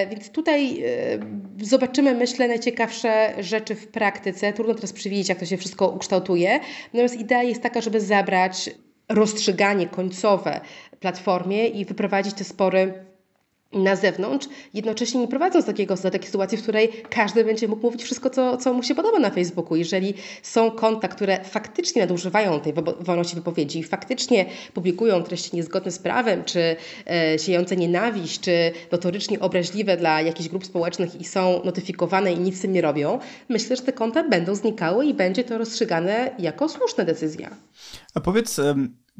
Więc 0.09 0.29
tutaj 0.29 0.51
tutaj 0.51 0.83
e, 0.83 1.65
zobaczymy, 1.65 2.15
myślę, 2.15 2.47
najciekawsze 2.47 3.33
rzeczy 3.39 3.75
w 3.75 3.87
praktyce. 3.87 4.53
Trudno 4.53 4.75
teraz 4.75 4.93
przewidzieć, 4.93 5.29
jak 5.29 5.39
to 5.39 5.45
się 5.45 5.57
wszystko 5.57 5.89
ukształtuje. 5.89 6.59
Natomiast 6.93 7.19
idea 7.19 7.43
jest 7.43 7.61
taka, 7.61 7.81
żeby 7.81 8.01
zabrać 8.01 8.69
rozstrzyganie 9.09 9.87
końcowe 9.87 10.61
platformie 10.99 11.67
i 11.67 11.85
wyprowadzić 11.85 12.33
te 12.33 12.43
spory 12.43 12.93
na 13.73 13.95
zewnątrz, 13.95 14.47
jednocześnie 14.73 15.19
nie 15.19 15.27
prowadząc 15.27 15.65
takiego, 15.65 15.95
do 15.95 16.11
takiej 16.11 16.27
sytuacji, 16.27 16.57
w 16.57 16.61
której 16.61 16.89
każdy 17.09 17.43
będzie 17.43 17.67
mógł 17.67 17.81
mówić 17.81 18.03
wszystko, 18.03 18.29
co, 18.29 18.57
co 18.57 18.73
mu 18.73 18.83
się 18.83 18.95
podoba 18.95 19.19
na 19.19 19.29
Facebooku. 19.29 19.75
Jeżeli 19.75 20.13
są 20.43 20.71
konta, 20.71 21.07
które 21.07 21.43
faktycznie 21.43 22.01
nadużywają 22.01 22.59
tej 22.59 22.73
wolności 22.99 23.35
wypowiedzi 23.35 23.79
i 23.79 23.83
faktycznie 23.83 24.45
publikują 24.73 25.23
treści 25.23 25.55
niezgodne 25.55 25.91
z 25.91 25.99
prawem, 25.99 26.43
czy 26.43 26.75
e, 27.07 27.39
siejące 27.39 27.77
nienawiść, 27.77 28.39
czy 28.39 28.71
notorycznie 28.91 29.39
obraźliwe 29.39 29.97
dla 29.97 30.21
jakichś 30.21 30.49
grup 30.49 30.65
społecznych 30.65 31.21
i 31.21 31.23
są 31.23 31.61
notyfikowane 31.63 32.33
i 32.33 32.39
nic 32.39 32.57
z 32.57 32.61
tym 32.61 32.71
nie 32.71 32.81
robią, 32.81 33.19
myślę, 33.49 33.75
że 33.75 33.81
te 33.81 33.93
konta 33.93 34.23
będą 34.29 34.55
znikały 34.55 35.05
i 35.05 35.13
będzie 35.13 35.43
to 35.43 35.57
rozstrzygane 35.57 36.31
jako 36.39 36.69
słuszna 36.69 37.03
decyzja. 37.03 37.49
A 38.13 38.19
powiedz, 38.19 38.59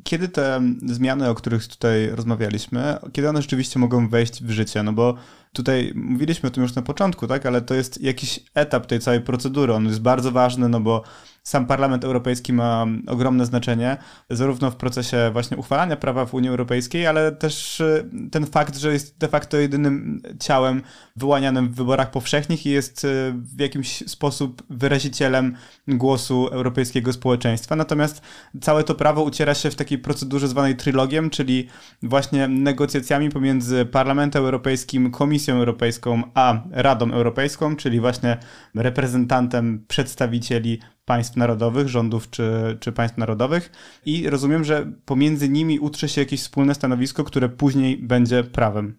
kiedy 0.03 0.29
te 0.29 0.61
zmiany, 0.85 1.29
o 1.29 1.35
których 1.35 1.67
tutaj 1.67 2.09
rozmawialiśmy, 2.09 2.97
kiedy 3.13 3.29
one 3.29 3.41
rzeczywiście 3.41 3.79
mogą 3.79 4.09
wejść 4.09 4.43
w 4.43 4.49
życie? 4.49 4.83
No 4.83 4.93
bo 4.93 5.15
tutaj 5.53 5.91
mówiliśmy 5.95 6.47
o 6.49 6.51
tym 6.51 6.63
już 6.63 6.75
na 6.75 6.81
początku, 6.81 7.27
tak, 7.27 7.45
ale 7.45 7.61
to 7.61 7.73
jest 7.73 8.01
jakiś 8.01 8.39
etap 8.53 8.85
tej 8.85 8.99
całej 8.99 9.21
procedury. 9.21 9.73
On 9.73 9.85
jest 9.85 10.01
bardzo 10.01 10.31
ważny, 10.31 10.69
no 10.69 10.79
bo 10.79 11.03
sam 11.43 11.65
Parlament 11.65 12.03
Europejski 12.03 12.53
ma 12.53 12.85
ogromne 13.07 13.45
znaczenie, 13.45 13.97
zarówno 14.29 14.71
w 14.71 14.75
procesie 14.75 15.29
właśnie 15.33 15.57
uchwalania 15.57 15.95
prawa 15.95 16.25
w 16.25 16.33
Unii 16.33 16.49
Europejskiej, 16.49 17.07
ale 17.07 17.31
też 17.31 17.79
y, 17.79 18.09
ten 18.31 18.45
fakt, 18.45 18.77
że 18.77 18.93
jest 18.93 19.17
de 19.17 19.27
facto 19.27 19.57
jedynym 19.57 20.21
ciałem 20.39 20.81
wyłanianym 21.15 21.69
w 21.69 21.75
wyborach 21.75 22.11
powszechnych 22.11 22.65
i 22.65 22.69
jest 22.69 23.05
y, 23.05 23.33
w 23.35 23.59
jakiś 23.59 24.03
sposób 24.07 24.63
wyrazicielem 24.69 25.55
głosu 25.87 26.47
europejskiego 26.47 27.13
społeczeństwa. 27.13 27.75
Natomiast 27.75 28.21
całe 28.61 28.83
to 28.83 28.95
prawo 28.95 29.23
uciera 29.23 29.53
się 29.53 29.71
w 29.71 29.75
takiej 29.75 29.97
procedurze 29.97 30.47
zwanej 30.47 30.75
trylogiem, 30.75 31.29
czyli 31.29 31.67
właśnie 32.03 32.47
negocjacjami 32.47 33.29
pomiędzy 33.29 33.85
Parlamentem 33.85 34.43
Europejskim, 34.43 35.11
Komisją 35.11 35.40
Europejską 35.49 36.21
a 36.33 36.63
Radą 36.71 37.11
Europejską, 37.11 37.75
czyli 37.75 37.99
właśnie 37.99 38.37
reprezentantem 38.75 39.85
przedstawicieli 39.87 40.79
państw 41.05 41.37
narodowych, 41.37 41.87
rządów 41.87 42.29
czy, 42.29 42.77
czy 42.79 42.91
państw 42.91 43.17
narodowych 43.17 43.71
i 44.05 44.29
rozumiem, 44.29 44.63
że 44.63 44.91
pomiędzy 45.05 45.49
nimi 45.49 45.79
utrze 45.79 46.09
się 46.09 46.21
jakieś 46.21 46.41
wspólne 46.41 46.75
stanowisko, 46.75 47.23
które 47.23 47.49
później 47.49 47.97
będzie 47.97 48.43
prawem. 48.43 48.95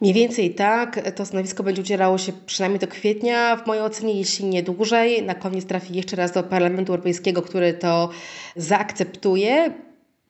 Mniej 0.00 0.14
więcej 0.14 0.54
tak. 0.54 1.10
To 1.16 1.26
stanowisko 1.26 1.62
będzie 1.62 1.82
ucierało 1.82 2.18
się 2.18 2.32
przynajmniej 2.46 2.80
do 2.80 2.86
kwietnia, 2.86 3.56
w 3.56 3.66
mojej 3.66 3.82
ocenie, 3.82 4.18
jeśli 4.18 4.44
nie 4.44 4.62
dłużej. 4.62 5.22
Na 5.22 5.34
koniec 5.34 5.66
trafi 5.66 5.94
jeszcze 5.94 6.16
raz 6.16 6.32
do 6.32 6.42
Parlamentu 6.42 6.92
Europejskiego, 6.92 7.42
który 7.42 7.72
to 7.72 8.10
zaakceptuje. 8.56 9.74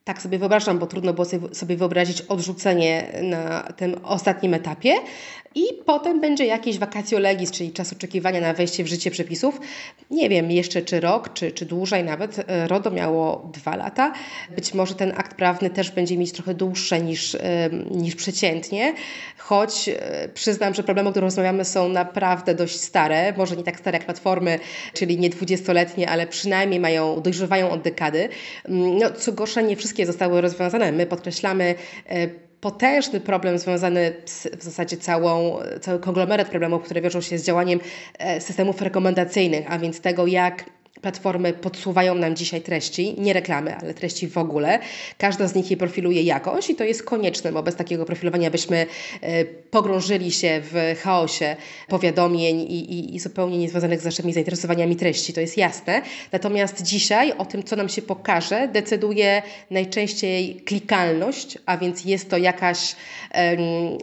Tak 0.05 0.21
sobie 0.21 0.39
wyobrażam, 0.39 0.79
bo 0.79 0.87
trudno 0.87 1.13
było 1.13 1.25
sobie 1.53 1.77
wyobrazić 1.77 2.21
odrzucenie 2.21 3.19
na 3.21 3.63
tym 3.63 3.95
ostatnim 4.03 4.53
etapie. 4.53 4.93
I 5.55 5.63
potem 5.85 6.21
będzie 6.21 6.45
jakieś 6.45 6.79
vacatio 6.79 7.19
legis, 7.19 7.51
czyli 7.51 7.71
czas 7.71 7.93
oczekiwania 7.93 8.41
na 8.41 8.53
wejście 8.53 8.83
w 8.83 8.87
życie 8.87 9.11
przepisów. 9.11 9.59
Nie 10.11 10.29
wiem 10.29 10.51
jeszcze 10.51 10.81
czy 10.81 10.99
rok, 10.99 11.33
czy, 11.33 11.51
czy 11.51 11.65
dłużej 11.65 12.03
nawet. 12.03 12.49
E, 12.49 12.67
RODO 12.67 12.91
miało 12.91 13.51
dwa 13.53 13.75
lata. 13.75 14.13
Być 14.55 14.73
może 14.73 14.95
ten 14.95 15.13
akt 15.17 15.35
prawny 15.35 15.69
też 15.69 15.91
będzie 15.91 16.17
mieć 16.17 16.31
trochę 16.31 16.53
dłuższe 16.53 17.01
niż, 17.01 17.37
niż 17.91 18.15
przeciętnie, 18.15 18.93
choć 19.37 19.89
e, 19.89 20.29
przyznam, 20.33 20.73
że 20.73 20.83
problemy, 20.83 21.09
o 21.09 21.11
których 21.11 21.27
rozmawiamy 21.27 21.65
są 21.65 21.89
naprawdę 21.89 22.55
dość 22.55 22.81
stare. 22.81 23.33
Może 23.37 23.55
nie 23.55 23.63
tak 23.63 23.79
stare 23.79 23.97
jak 23.97 24.05
Platformy, 24.05 24.59
czyli 24.93 25.17
nie 25.17 25.29
dwudziestoletnie, 25.29 26.09
ale 26.09 26.27
przynajmniej 26.27 26.79
mają, 26.79 27.21
dojrzewają 27.21 27.69
od 27.69 27.81
dekady. 27.81 28.29
Mm, 28.69 28.97
no, 28.97 29.11
co 29.11 29.31
gorsza, 29.31 29.61
nie 29.61 29.75
wszystkie 29.75 30.05
zostały 30.05 30.41
rozwiązane. 30.41 30.91
My 30.91 31.05
podkreślamy 31.05 31.75
e, 32.09 32.44
potężny 32.65 33.19
problem 33.19 33.59
związany 33.59 34.13
z 34.25 34.47
w 34.47 34.63
zasadzie 34.63 34.97
całą, 34.97 35.59
cały 35.81 35.99
konglomerat 35.99 36.49
problemów, 36.49 36.83
które 36.83 37.01
wiążą 37.01 37.21
się 37.21 37.37
z 37.37 37.45
działaniem 37.45 37.79
e, 38.19 38.41
systemów 38.41 38.81
rekomendacyjnych, 38.81 39.65
a 39.69 39.79
więc 39.79 40.01
tego, 40.01 40.27
jak 40.27 40.65
platformy 41.01 41.53
podsuwają 41.53 42.15
nam 42.15 42.35
dzisiaj 42.35 42.61
treści, 42.61 43.15
nie 43.17 43.33
reklamy, 43.33 43.75
ale 43.75 43.93
treści 43.93 44.27
w 44.27 44.37
ogóle. 44.37 44.79
Każda 45.17 45.47
z 45.47 45.55
nich 45.55 45.71
je 45.71 45.77
profiluje 45.77 46.21
jakoś 46.21 46.69
i 46.69 46.75
to 46.75 46.83
jest 46.83 47.03
konieczne, 47.03 47.51
bo 47.51 47.63
bez 47.63 47.75
takiego 47.75 48.05
profilowania 48.05 48.51
byśmy 48.51 48.85
e, 49.21 49.45
pogrążyli 49.45 50.31
się 50.31 50.61
w 50.63 50.95
chaosie 51.03 51.55
powiadomień 51.87 52.61
i, 52.61 52.93
i, 52.93 53.15
i 53.15 53.19
zupełnie 53.19 53.57
niezwiązanych 53.57 54.01
z 54.01 54.05
naszymi 54.05 54.33
zainteresowaniami 54.33 54.95
treści, 54.95 55.33
to 55.33 55.41
jest 55.41 55.57
jasne. 55.57 56.01
Natomiast 56.31 56.81
dzisiaj 56.81 57.33
o 57.37 57.45
tym, 57.45 57.63
co 57.63 57.75
nam 57.75 57.89
się 57.89 58.01
pokaże, 58.01 58.67
decyduje 58.67 59.41
najczęściej 59.71 60.55
klikalność, 60.55 61.57
a 61.65 61.77
więc 61.77 62.05
jest 62.05 62.29
to 62.29 62.37
jakaś, 62.37 62.95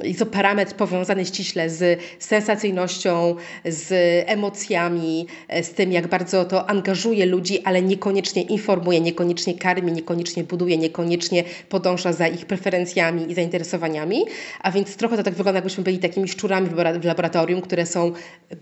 jest 0.03 0.19
to 0.19 0.27
parametr 0.27 0.75
powiązany 0.75 1.25
ściśle 1.25 1.71
z 1.71 2.01
sensacyjnością, 2.19 3.37
z 3.65 3.93
emocjami, 4.29 5.27
e, 5.49 5.65
z 5.65 5.71
tym, 5.71 5.93
jak 5.93 6.07
bardzo 6.07 6.45
to 6.45 6.69
angażuje 6.83 7.27
ludzi, 7.27 7.63
ale 7.65 7.83
niekoniecznie 7.83 8.43
informuje, 8.43 9.01
niekoniecznie 9.01 9.55
karmi, 9.55 9.93
niekoniecznie 9.93 10.45
buduje, 10.45 10.79
niekoniecznie 10.79 11.45
podąża 11.69 12.13
za 12.13 12.29
ich 12.29 12.47
preferencjami 12.47 13.31
i 13.31 13.35
zainteresowaniami. 13.35 14.25
A 14.61 14.71
więc 14.71 14.97
trochę 14.97 15.17
to 15.17 15.23
tak 15.23 15.35
wygląda, 15.35 15.57
jakbyśmy 15.59 15.85
byli 15.85 15.99
takimi 15.99 16.29
szczurami 16.29 16.69
w 17.01 17.05
laboratorium, 17.05 17.61
które 17.61 17.87
są 17.87 18.13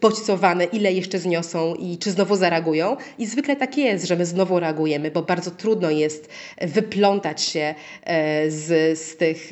bodźcowane, 0.00 0.64
ile 0.64 0.92
jeszcze 0.92 1.18
zniosą 1.18 1.74
i 1.74 1.98
czy 1.98 2.10
znowu 2.10 2.36
zareagują. 2.36 2.96
I 3.18 3.26
zwykle 3.26 3.56
tak 3.56 3.78
jest, 3.78 4.06
że 4.06 4.16
my 4.16 4.26
znowu 4.26 4.60
reagujemy, 4.60 5.10
bo 5.10 5.22
bardzo 5.22 5.50
trudno 5.50 5.90
jest 5.90 6.28
wyplątać 6.60 7.42
się 7.42 7.74
e, 8.04 8.50
z, 8.50 8.98
z, 8.98 9.16
tych, 9.16 9.50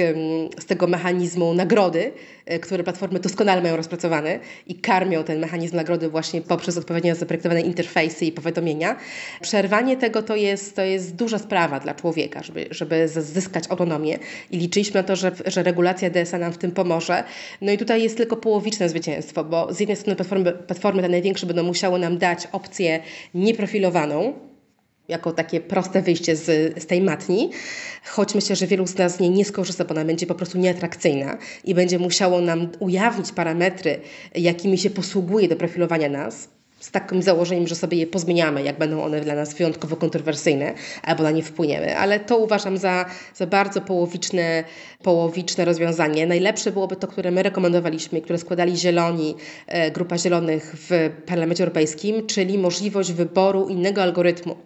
z 0.59 0.67
tego 0.67 0.87
mechanizmu 0.87 1.55
nagrody, 1.55 2.13
E, 2.49 2.59
które 2.59 2.85
platformy 2.85 3.21
doskonale 3.21 3.63
mają 3.63 3.77
rozpracowane 3.77 4.39
i 4.67 4.75
karmią 4.75 5.25
ten 5.25 5.39
mechanizm 5.39 5.77
nagrody 5.77 6.09
właśnie 6.09 6.43
poprzez 6.43 6.79
odpowiednio 6.79 7.15
zaprojektowane 7.15 7.61
interfejsy 7.61 8.25
i 8.25 8.33
Przerwanie 9.41 9.97
tego 9.97 10.23
to 10.23 10.37
jest, 10.37 10.77
to 10.77 10.83
jest 10.83 11.15
duża 11.15 11.39
sprawa 11.39 11.81
dla 11.81 11.95
człowieka, 11.95 12.43
żeby, 12.43 12.67
żeby 12.71 13.09
zyskać 13.09 13.65
autonomię. 13.69 14.19
I 14.51 14.59
liczyliśmy 14.59 15.01
na 15.01 15.09
to, 15.09 15.17
że, 15.17 15.33
że 15.47 15.63
regulacja 15.63 16.11
DSA 16.11 16.39
nam 16.39 16.53
w 16.53 16.59
tym 16.59 16.71
pomoże. 16.71 17.25
No 17.61 17.73
i 17.73 17.79
tutaj 17.79 18.03
jest 18.03 18.17
tylko 18.17 18.37
połowiczne 18.37 18.89
zwycięstwo, 18.89 19.45
bo 19.45 19.75
z 19.75 19.81
jednej 19.81 19.97
strony 19.97 20.17
platformy, 20.17 20.53
platformy 20.53 21.03
te 21.03 21.09
największe 21.09 21.47
będą 21.47 21.63
musiały 21.63 21.99
nam 21.99 22.19
dać 22.19 22.49
opcję 22.53 23.01
nieprofilowaną, 23.35 24.33
jako 25.09 25.33
takie 25.33 25.61
proste 25.61 26.03
wyjście 26.03 26.37
z, 26.37 26.45
z 26.83 26.87
tej 26.87 27.01
matni, 27.03 27.51
choć 28.05 28.35
myślę, 28.35 28.57
że 28.57 28.67
wielu 28.67 28.87
z 28.87 28.99
nas 28.99 29.17
z 29.17 29.21
niej 29.21 29.31
nie 29.31 29.45
skorzysta, 29.45 29.85
bo 29.85 29.91
ona 29.91 30.05
będzie 30.05 30.27
po 30.27 30.35
prostu 30.35 30.59
nieatrakcyjna 30.59 31.39
i 31.65 31.75
będzie 31.75 31.99
musiało 31.99 32.41
nam 32.41 32.69
ujawnić 32.79 33.33
parametry, 33.33 34.01
jakimi 34.35 34.79
się 34.79 34.91
posługuje 34.91 35.49
do 35.49 35.57
profilowania 35.57 36.09
nas 36.09 36.49
z 36.81 36.91
takim 36.91 37.23
założeniem, 37.23 37.67
że 37.67 37.75
sobie 37.75 37.99
je 37.99 38.07
pozmieniamy, 38.07 38.63
jak 38.63 38.79
będą 38.79 39.03
one 39.03 39.21
dla 39.21 39.35
nas 39.35 39.55
wyjątkowo 39.55 39.97
kontrowersyjne, 39.97 40.75
albo 41.03 41.23
na 41.23 41.31
nie 41.31 41.43
wpłyniemy. 41.43 41.97
Ale 41.97 42.21
to 42.21 42.39
uważam 42.39 42.79
za, 42.79 43.05
za 43.35 43.47
bardzo 43.47 43.81
połowiczne, 43.81 44.65
połowiczne 45.03 45.65
rozwiązanie. 45.65 46.27
Najlepsze 46.27 46.73
byłoby 46.73 46.97
to, 46.97 47.07
które 47.07 47.31
my 47.31 47.43
rekomendowaliśmy, 47.43 48.21
które 48.21 48.39
składali 48.39 48.77
Zieloni, 48.77 49.35
e, 49.67 49.91
Grupa 49.91 50.19
Zielonych 50.19 50.75
w 50.79 51.11
Parlamencie 51.27 51.65
Europejskim, 51.65 52.27
czyli 52.27 52.59
możliwość 52.59 53.13
wyboru 53.13 53.69
innego 53.69 54.03
algorytmu, 54.03 54.57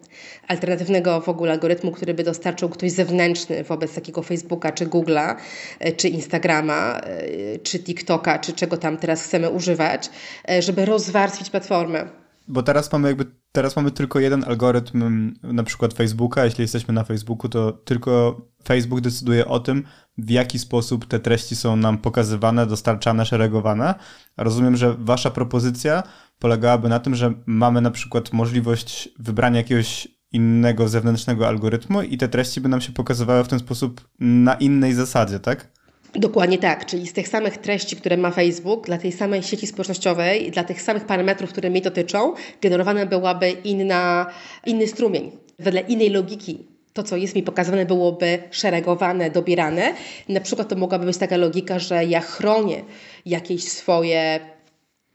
alternatywnego 0.49 1.21
w 1.21 1.29
ogóle 1.29 1.53
algorytmu, 1.53 1.93
który 1.93 2.15
by 2.15 2.23
dostarczył 2.23 2.69
ktoś 2.69 2.91
zewnętrzny 2.91 3.65
wobec 3.65 3.95
takiego 3.95 4.23
Facebooka, 4.23 4.73
czy 4.73 4.87
Google'a, 4.87 5.35
e, 5.79 5.93
czy 5.93 6.09
Instagrama, 6.09 7.01
e, 7.01 7.59
czy 7.59 7.79
TikToka, 7.79 8.39
czy 8.39 8.53
czego 8.53 8.77
tam 8.77 8.97
teraz 8.97 9.23
chcemy 9.23 9.51
używać, 9.51 10.11
żeby 10.61 10.85
rozwarstwić 10.85 11.51
platformę 11.51 12.02
bo 12.49 12.63
teraz 12.63 12.93
mamy 12.93 13.09
jakby, 13.09 13.27
teraz 13.53 13.77
mamy 13.77 13.91
tylko 13.91 14.21
jeden 14.21 14.45
algorytm, 14.45 15.35
na 15.43 15.63
przykład 15.63 15.95
Facebooka. 15.95 16.45
Jeśli 16.45 16.63
jesteśmy 16.63 16.95
na 16.95 17.05
Facebooku, 17.05 17.49
to 17.49 17.73
tylko 17.73 18.41
Facebook 18.65 19.01
decyduje 19.01 19.49
o 19.49 19.61
tym, 19.61 19.85
w 20.19 20.31
jaki 20.31 20.59
sposób 20.59 21.07
te 21.07 21.21
treści 21.21 21.57
są 21.57 21.77
nam 21.77 21.99
pokazywane, 21.99 22.67
dostarczane, 22.67 23.27
szeregowane. 23.27 23.95
Rozumiem, 24.37 24.77
że 24.77 24.95
wasza 24.99 25.31
propozycja 25.31 26.03
polegałaby 26.39 26.89
na 26.89 27.01
tym, 27.01 27.15
że 27.15 27.35
mamy 27.47 27.81
na 27.81 27.91
przykład 27.91 28.33
możliwość 28.33 29.09
wybrania 29.19 29.57
jakiegoś 29.57 30.09
innego 30.33 30.89
zewnętrznego 30.89 31.49
algorytmu 31.49 32.03
i 32.03 32.19
te 32.19 32.29
treści 32.29 32.61
by 32.61 32.69
nam 32.69 32.81
się 32.81 32.93
pokazywały 32.93 33.45
w 33.45 33.49
ten 33.49 33.59
sposób 33.59 34.09
na 34.21 34.55
innej 34.55 34.95
zasadzie, 34.95 35.41
tak? 35.41 35.72
Dokładnie 36.15 36.59
tak, 36.59 36.87
czyli 36.87 37.07
z 37.07 37.13
tych 37.13 37.29
samych 37.29 37.59
treści, 37.59 37.97
które 37.97 38.17
ma 38.17 38.31
Facebook, 38.31 38.87
dla 38.87 38.99
tej 38.99 39.13
samej 39.13 39.43
sieci 39.43 39.67
społecznościowej, 39.67 40.51
dla 40.51 40.65
tych 40.65 40.83
samych 40.83 41.05
parametrów, 41.05 41.51
które 41.51 41.71
mnie 41.71 41.81
dotyczą, 41.81 42.35
generowana 42.63 43.07
byłaby 43.07 43.51
inna, 43.51 44.27
inny 44.67 44.87
strumień, 44.87 45.31
wedle 45.59 45.81
innej 45.81 46.11
logiki. 46.11 46.67
To, 46.93 47.03
co 47.03 47.17
jest 47.17 47.35
mi 47.35 47.43
pokazywane, 47.43 47.87
byłoby 47.87 48.39
szeregowane, 48.51 49.31
dobierane. 49.31 49.95
Na 50.29 50.41
przykład 50.41 50.69
to 50.69 50.77
mogłaby 50.77 51.07
być 51.07 51.17
taka 51.17 51.37
logika, 51.37 51.79
że 51.79 52.05
ja 52.05 52.21
chronię 52.21 52.83
jakieś 53.27 53.65
swoje 53.65 54.41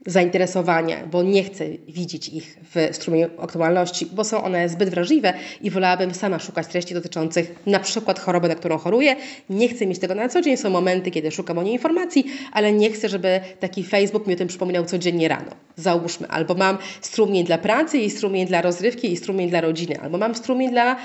zainteresowania, 0.08 1.08
bo 1.12 1.24
nie 1.24 1.44
chcę 1.44 1.66
widzieć 1.88 2.30
ich 2.30 2.58
w 2.76 2.96
strumieniu 2.96 3.30
aktualności, 3.42 4.06
bo 4.06 4.24
są 4.24 4.44
one 4.44 4.70
zbyt 4.70 4.90
wrażliwe 4.90 5.34
i 5.62 5.70
wolałabym 5.72 6.14
sama 6.14 6.40
szukać 6.40 6.68
treści 6.68 6.94
dotyczących 6.94 7.56
na 7.66 7.80
przykład 7.80 8.20
choroby, 8.20 8.48
na 8.48 8.56
którą 8.56 8.78
choruję. 8.78 9.16
Nie 9.50 9.70
chcę 9.70 9.86
mieć 9.86 10.00
tego 10.00 10.16
na 10.16 10.30
co 10.30 10.42
dzień, 10.42 10.58
są 10.58 10.70
momenty, 10.70 11.12
kiedy 11.12 11.32
szukam 11.32 11.58
o 11.58 11.64
niej 11.64 11.74
informacji, 11.74 12.26
ale 12.52 12.74
nie 12.74 12.92
chcę, 12.92 13.10
żeby 13.10 13.40
taki 13.60 13.84
Facebook 13.84 14.28
mi 14.28 14.34
o 14.34 14.38
tym 14.38 14.48
przypominał 14.48 14.86
codziennie 14.86 15.28
rano. 15.28 15.52
Załóżmy, 15.76 16.28
albo 16.28 16.54
mam 16.54 16.78
strumień 17.02 17.46
dla 17.46 17.58
pracy 17.58 17.98
i 17.98 18.10
strumień 18.10 18.48
dla 18.48 18.62
rozrywki 18.62 19.12
i 19.12 19.18
strumień 19.18 19.50
dla 19.50 19.62
rodziny, 19.62 20.00
albo 20.02 20.18
mam 20.18 20.36
strumień 20.36 20.72
dla 20.72 20.98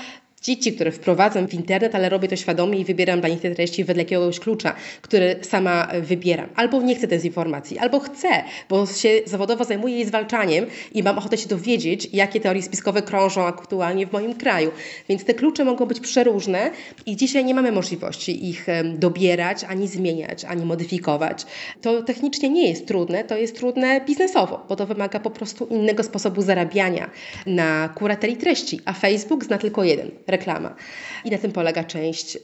dzieci, 0.43 0.73
które 0.73 0.91
wprowadzam 0.91 1.47
w 1.47 1.53
internet, 1.53 1.95
ale 1.95 2.09
robię 2.09 2.27
to 2.27 2.35
świadomie 2.35 2.79
i 2.79 2.85
wybieram 2.85 3.19
dla 3.19 3.29
nich 3.29 3.41
te 3.41 3.55
treści 3.55 3.83
wedle 3.83 4.03
jakiegoś 4.03 4.39
klucza, 4.39 4.75
który 5.01 5.35
sama 5.41 5.87
wybieram. 6.01 6.49
Albo 6.55 6.81
nie 6.81 6.95
chcę 6.95 7.07
dezinformacji, 7.07 7.77
albo 7.77 7.99
chcę, 7.99 8.27
bo 8.69 8.85
się 8.85 9.09
zawodowo 9.25 9.63
zajmuję 9.63 9.95
jej 9.95 10.05
zwalczaniem 10.05 10.65
i 10.93 11.03
mam 11.03 11.17
ochotę 11.17 11.37
się 11.37 11.49
dowiedzieć, 11.49 12.09
jakie 12.13 12.39
teorie 12.39 12.61
spiskowe 12.61 13.01
krążą 13.01 13.45
aktualnie 13.45 14.07
w 14.07 14.11
moim 14.11 14.33
kraju. 14.33 14.71
Więc 15.09 15.23
te 15.23 15.33
klucze 15.33 15.65
mogą 15.65 15.85
być 15.85 15.99
przeróżne 15.99 16.71
i 17.05 17.15
dzisiaj 17.15 17.45
nie 17.45 17.53
mamy 17.53 17.71
możliwości 17.71 18.49
ich 18.49 18.67
dobierać, 18.95 19.63
ani 19.63 19.87
zmieniać, 19.87 20.45
ani 20.45 20.65
modyfikować. 20.65 21.45
To 21.81 22.03
technicznie 22.03 22.49
nie 22.49 22.69
jest 22.69 22.87
trudne, 22.87 23.23
to 23.23 23.37
jest 23.37 23.55
trudne 23.57 24.01
biznesowo, 24.01 24.65
bo 24.69 24.75
to 24.75 24.85
wymaga 24.85 25.19
po 25.19 25.29
prostu 25.29 25.65
innego 25.65 26.03
sposobu 26.03 26.41
zarabiania 26.41 27.09
na 27.45 27.89
kuraterii 27.89 28.37
treści, 28.37 28.79
a 28.85 28.93
Facebook 28.93 29.45
zna 29.45 29.57
tylko 29.57 29.83
jeden 29.83 30.11
reklama. 30.37 30.75
I 31.25 31.31
na 31.31 31.37
tym 31.37 31.51
polega 31.51 31.83
część 31.83 32.37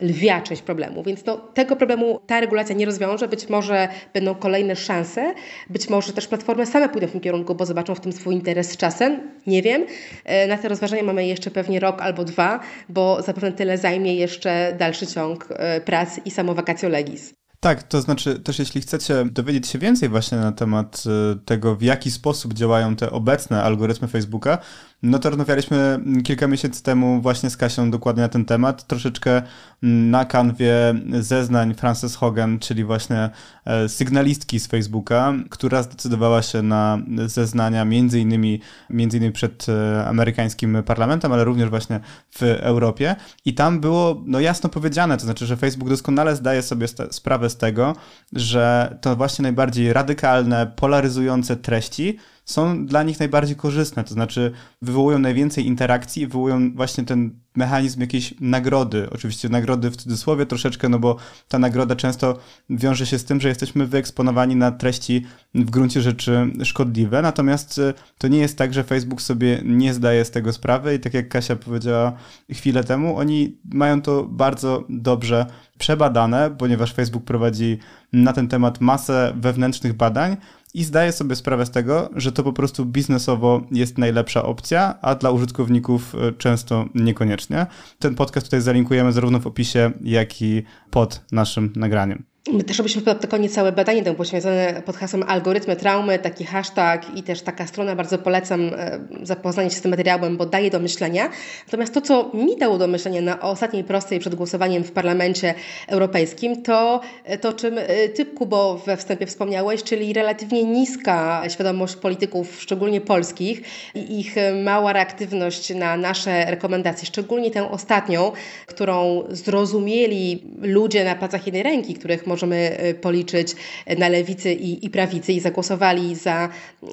lwia 0.00 0.40
część 0.40 0.62
problemu. 0.62 1.02
Więc 1.02 1.24
no, 1.26 1.36
tego 1.36 1.76
problemu 1.76 2.20
ta 2.26 2.40
regulacja 2.40 2.74
nie 2.74 2.86
rozwiąże. 2.86 3.28
Być 3.28 3.48
może 3.48 3.88
będą 4.14 4.34
kolejne 4.34 4.76
szanse, 4.76 5.34
być 5.70 5.88
może 5.88 6.12
też 6.12 6.26
platformy 6.26 6.66
same 6.66 6.88
pójdą 6.88 7.06
w 7.06 7.12
tym 7.12 7.20
kierunku, 7.20 7.54
bo 7.54 7.66
zobaczą 7.66 7.94
w 7.94 8.00
tym 8.00 8.12
swój 8.12 8.34
interes 8.34 8.70
z 8.70 8.76
czasem. 8.76 9.20
Nie 9.46 9.62
wiem. 9.62 9.86
E, 10.24 10.46
na 10.46 10.58
te 10.58 10.68
rozważania 10.68 11.02
mamy 11.02 11.26
jeszcze 11.26 11.50
pewnie 11.50 11.80
rok 11.80 12.02
albo 12.02 12.24
dwa, 12.24 12.60
bo 12.88 13.22
zapewne 13.22 13.52
tyle 13.52 13.78
zajmie 13.78 14.14
jeszcze 14.14 14.76
dalszy 14.78 15.06
ciąg 15.06 15.48
e, 15.50 15.80
prac 15.80 16.20
i 16.24 16.30
samo 16.30 16.54
vacatio 16.54 16.88
legis. 16.88 17.34
Tak, 17.60 17.82
to 17.82 18.00
znaczy 18.00 18.40
też 18.40 18.58
jeśli 18.58 18.80
chcecie 18.80 19.24
dowiedzieć 19.24 19.68
się 19.68 19.78
więcej 19.78 20.08
właśnie 20.08 20.38
na 20.38 20.52
temat 20.52 21.04
e, 21.06 21.38
tego, 21.44 21.76
w 21.76 21.82
jaki 21.82 22.10
sposób 22.10 22.54
działają 22.54 22.96
te 22.96 23.10
obecne 23.10 23.62
algorytmy 23.62 24.08
Facebooka, 24.08 24.58
no 25.02 25.18
to 25.18 25.30
rozmawialiśmy 25.30 26.00
kilka 26.24 26.48
miesięcy 26.48 26.82
temu 26.82 27.20
właśnie 27.20 27.50
z 27.50 27.56
Kasią 27.56 27.90
dokładnie 27.90 28.22
na 28.22 28.28
ten 28.28 28.44
temat, 28.44 28.86
troszeczkę 28.86 29.42
na 29.82 30.24
kanwie 30.24 30.94
zeznań 31.20 31.74
Frances 31.74 32.16
Hogan, 32.16 32.58
czyli 32.58 32.84
właśnie 32.84 33.30
e, 33.64 33.88
sygnalistki 33.88 34.60
z 34.60 34.66
Facebooka, 34.66 35.32
która 35.50 35.82
zdecydowała 35.82 36.42
się 36.42 36.62
na 36.62 36.98
zeznania 37.26 37.84
między 37.84 38.20
innymi, 38.20 38.60
między 38.90 39.16
innymi 39.16 39.32
przed 39.32 39.66
e, 39.68 40.06
amerykańskim 40.06 40.82
parlamentem, 40.82 41.32
ale 41.32 41.44
również 41.44 41.70
właśnie 41.70 42.00
w 42.30 42.42
Europie. 42.42 43.16
I 43.44 43.54
tam 43.54 43.80
było 43.80 44.22
no 44.26 44.40
jasno 44.40 44.70
powiedziane, 44.70 45.16
to 45.16 45.24
znaczy, 45.24 45.46
że 45.46 45.56
Facebook 45.56 45.88
doskonale 45.88 46.36
zdaje 46.36 46.62
sobie 46.62 46.86
sprawę 47.10 47.50
z 47.50 47.56
tego, 47.56 47.96
że 48.32 48.96
to 49.00 49.16
właśnie 49.16 49.42
najbardziej 49.42 49.92
radykalne, 49.92 50.72
polaryzujące 50.76 51.56
treści 51.56 52.18
są 52.44 52.86
dla 52.86 53.02
nich 53.02 53.18
najbardziej 53.18 53.56
korzystne, 53.56 54.04
to 54.04 54.14
znaczy 54.14 54.52
wywołują 54.82 55.18
najwięcej 55.18 55.66
interakcji, 55.66 56.26
wywołują 56.26 56.74
właśnie 56.74 57.04
ten 57.04 57.30
mechanizm 57.56 58.00
jakiejś 58.00 58.34
nagrody, 58.40 59.08
oczywiście 59.10 59.48
nagrody 59.48 59.90
w 59.90 59.96
cudzysłowie 59.96 60.46
troszeczkę, 60.46 60.88
no 60.88 60.98
bo 60.98 61.16
ta 61.48 61.58
nagroda 61.58 61.96
często 61.96 62.38
wiąże 62.70 63.06
się 63.06 63.18
z 63.18 63.24
tym, 63.24 63.40
że 63.40 63.48
jesteśmy 63.48 63.86
wyeksponowani 63.86 64.56
na 64.56 64.70
treści 64.70 65.26
w 65.54 65.70
gruncie 65.70 66.02
rzeczy 66.02 66.52
szkodliwe, 66.64 67.22
natomiast 67.22 67.78
y, 67.78 67.94
to 68.18 68.28
nie 68.28 68.38
jest 68.38 68.58
tak, 68.58 68.74
że 68.74 68.84
Facebook 68.84 69.22
sobie 69.22 69.60
nie 69.64 69.94
zdaje 69.94 70.24
z 70.24 70.30
tego 70.30 70.52
sprawy 70.52 70.94
i 70.94 71.00
tak 71.00 71.14
jak 71.14 71.28
Kasia 71.28 71.56
powiedziała 71.56 72.12
chwilę 72.52 72.84
temu, 72.84 73.18
oni 73.18 73.56
mają 73.64 74.02
to 74.02 74.24
bardzo 74.24 74.84
dobrze 74.88 75.46
przebadane, 75.78 76.50
ponieważ 76.58 76.94
Facebook 76.94 77.24
prowadzi 77.24 77.78
na 78.12 78.32
ten 78.32 78.48
temat 78.48 78.80
masę 78.80 79.32
wewnętrznych 79.36 79.92
badań, 79.92 80.36
i 80.74 80.84
zdaję 80.84 81.12
sobie 81.12 81.36
sprawę 81.36 81.66
z 81.66 81.70
tego, 81.70 82.10
że 82.16 82.32
to 82.32 82.42
po 82.42 82.52
prostu 82.52 82.86
biznesowo 82.86 83.60
jest 83.70 83.98
najlepsza 83.98 84.42
opcja, 84.42 84.98
a 85.02 85.14
dla 85.14 85.30
użytkowników 85.30 86.14
e, 86.14 86.32
często 86.32 86.86
niekoniecznie. 86.94 87.66
Ten 87.98 88.14
podcast 88.14 88.46
tutaj 88.46 88.60
zalinkujemy 88.60 89.12
zarówno 89.12 89.40
w 89.40 89.46
opisie, 89.46 89.90
jak 90.00 90.42
i 90.42 90.62
pod 90.90 91.24
naszym 91.32 91.72
nagraniem. 91.76 92.31
My 92.50 92.64
też 92.64 92.78
robiliśmy 92.78 93.02
na 93.06 93.14
koniec 93.14 93.54
całe 93.54 93.72
badanie 93.72 94.02
temu 94.02 94.16
poświęcone 94.16 94.82
pod 94.86 94.96
hasłem 94.96 95.22
algorytmy 95.22 95.76
traumy, 95.76 96.18
taki 96.18 96.44
hashtag 96.44 97.16
i 97.16 97.22
też 97.22 97.42
taka 97.42 97.66
strona, 97.66 97.96
bardzo 97.96 98.18
polecam 98.18 98.60
e, 98.60 99.00
zapoznanie 99.22 99.70
się 99.70 99.76
z 99.76 99.80
tym 99.80 99.90
materiałem, 99.90 100.36
bo 100.36 100.46
daje 100.46 100.70
do 100.70 100.80
myślenia. 100.80 101.30
Natomiast 101.66 101.94
to, 101.94 102.00
co 102.00 102.30
mi 102.34 102.56
dało 102.56 102.78
do 102.78 102.86
myślenia 102.86 103.20
na 103.20 103.40
ostatniej 103.40 103.84
prostej 103.84 104.18
przed 104.18 104.34
głosowaniem 104.34 104.84
w 104.84 104.92
Parlamencie 104.92 105.54
Europejskim, 105.88 106.62
to 106.62 107.00
e, 107.24 107.38
to, 107.38 107.52
czym 107.52 107.78
e, 107.78 108.08
Ty, 108.08 108.26
Kubo, 108.26 108.78
we 108.86 108.96
wstępie 108.96 109.26
wspomniałeś, 109.26 109.82
czyli 109.82 110.12
relatywnie 110.12 110.64
niska 110.64 111.42
świadomość 111.48 111.96
polityków, 111.96 112.62
szczególnie 112.62 113.00
polskich 113.00 113.62
i 113.94 114.20
ich 114.20 114.34
mała 114.64 114.92
reaktywność 114.92 115.74
na 115.74 115.96
nasze 115.96 116.50
rekomendacje, 116.50 117.06
szczególnie 117.06 117.50
tę 117.50 117.70
ostatnią, 117.70 118.32
którą 118.66 119.22
zrozumieli 119.30 120.42
ludzie 120.62 121.04
na 121.04 121.14
placach 121.14 121.46
jednej 121.46 121.62
ręki, 121.62 121.94
których 121.94 122.26
możemy 122.32 122.78
y, 122.84 122.94
policzyć 122.94 123.54
na 123.98 124.08
lewicy 124.08 124.52
i, 124.52 124.86
i 124.86 124.90
prawicy 124.90 125.32
i 125.32 125.40
zagłosowali 125.40 126.14
za, 126.14 126.48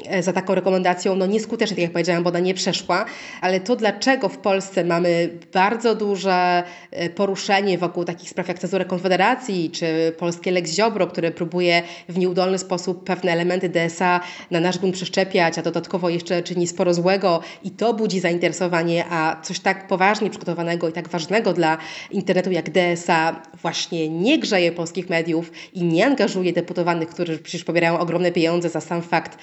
e, 0.05 0.23
za 0.23 0.33
taką 0.33 0.55
rekomendacją, 0.55 1.15
no 1.15 1.25
nieskutecznie, 1.25 1.75
tak 1.75 1.83
jak 1.83 1.91
powiedziałam, 1.91 2.23
bo 2.23 2.29
ona 2.29 2.39
nie 2.39 2.53
przeszła, 2.53 3.05
ale 3.41 3.59
to 3.59 3.75
dlaczego 3.75 4.29
w 4.29 4.37
Polsce 4.37 4.83
mamy 4.83 5.29
bardzo 5.53 5.95
duże 5.95 6.63
e, 6.91 7.09
poruszenie 7.09 7.77
wokół 7.77 8.03
takich 8.03 8.29
spraw 8.29 8.47
jak 8.47 8.59
cezurę 8.59 8.85
Konfederacji, 8.85 9.69
czy 9.71 10.13
polskie 10.17 10.51
Lex 10.51 10.71
Ziobro, 10.75 11.07
które 11.07 11.31
próbuje 11.31 11.83
w 12.09 12.17
nieudolny 12.17 12.57
sposób 12.57 13.03
pewne 13.03 13.31
elementy 13.31 13.69
DSA 13.69 14.19
na 14.51 14.59
nasz 14.59 14.77
grunt 14.77 14.95
przeszczepiać, 14.95 15.57
a 15.57 15.61
dodatkowo 15.61 16.09
jeszcze 16.09 16.43
czyni 16.43 16.67
sporo 16.67 16.93
złego 16.93 17.41
i 17.63 17.71
to 17.71 17.93
budzi 17.93 18.19
zainteresowanie, 18.19 19.05
a 19.09 19.41
coś 19.41 19.59
tak 19.59 19.87
poważnie 19.87 20.29
przygotowanego 20.29 20.89
i 20.89 20.93
tak 20.93 21.09
ważnego 21.09 21.53
dla 21.53 21.77
internetu 22.11 22.51
jak 22.51 22.69
DSA 22.69 23.41
właśnie 23.61 24.09
nie 24.09 24.39
grzeje 24.39 24.71
polskich 24.71 25.09
mediów, 25.09 25.28
mediów 25.29 25.51
i 25.73 25.83
nie 25.83 26.05
angażuje 26.05 26.53
deputowanych, 26.53 27.09
którzy 27.09 27.37
przecież 27.37 27.63
pobierają 27.63 27.99
ogromne 27.99 28.31
pieniądze 28.31 28.69
za 28.69 28.81
sam 28.81 29.01
fakt 29.01 29.37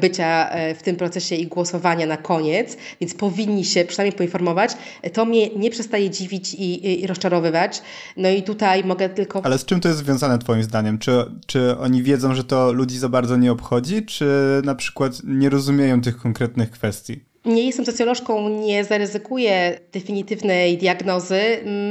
bycia 0.00 0.50
e, 0.50 0.74
w 0.74 0.82
tym 0.82 0.96
procesie 0.96 1.34
i 1.36 1.46
głosowania 1.46 2.06
na 2.06 2.16
koniec, 2.16 2.76
więc 3.00 3.14
powinni 3.14 3.64
się 3.64 3.84
przynajmniej 3.84 4.18
poinformować, 4.18 4.72
to 5.12 5.24
mnie 5.24 5.48
nie 5.48 5.70
przestaje 5.70 6.10
dziwić 6.10 6.54
i, 6.54 7.02
i 7.02 7.06
rozczarowywać. 7.06 7.82
No 8.16 8.28
i 8.28 8.42
tutaj 8.42 8.84
mogę 8.84 9.08
tylko... 9.08 9.44
Ale 9.44 9.58
z 9.58 9.64
czym 9.64 9.80
to 9.80 9.88
jest 9.88 10.00
związane 10.00 10.38
twoim 10.38 10.62
zdaniem? 10.62 10.98
Czy, 10.98 11.12
czy 11.46 11.78
oni 11.78 12.02
wiedzą, 12.02 12.34
że 12.34 12.44
to 12.44 12.72
ludzi 12.72 12.98
za 12.98 13.08
bardzo 13.08 13.36
nie 13.36 13.52
obchodzi, 13.52 14.04
czy 14.04 14.26
na 14.64 14.74
przykład 14.74 15.12
nie 15.24 15.50
rozumieją 15.50 16.00
tych 16.00 16.16
konkretnych 16.16 16.70
kwestii? 16.70 17.29
Nie 17.44 17.66
jestem 17.66 17.86
socjolożką, 17.86 18.48
nie 18.48 18.84
zaryzykuję 18.84 19.80
definitywnej 19.92 20.78
diagnozy. 20.78 21.40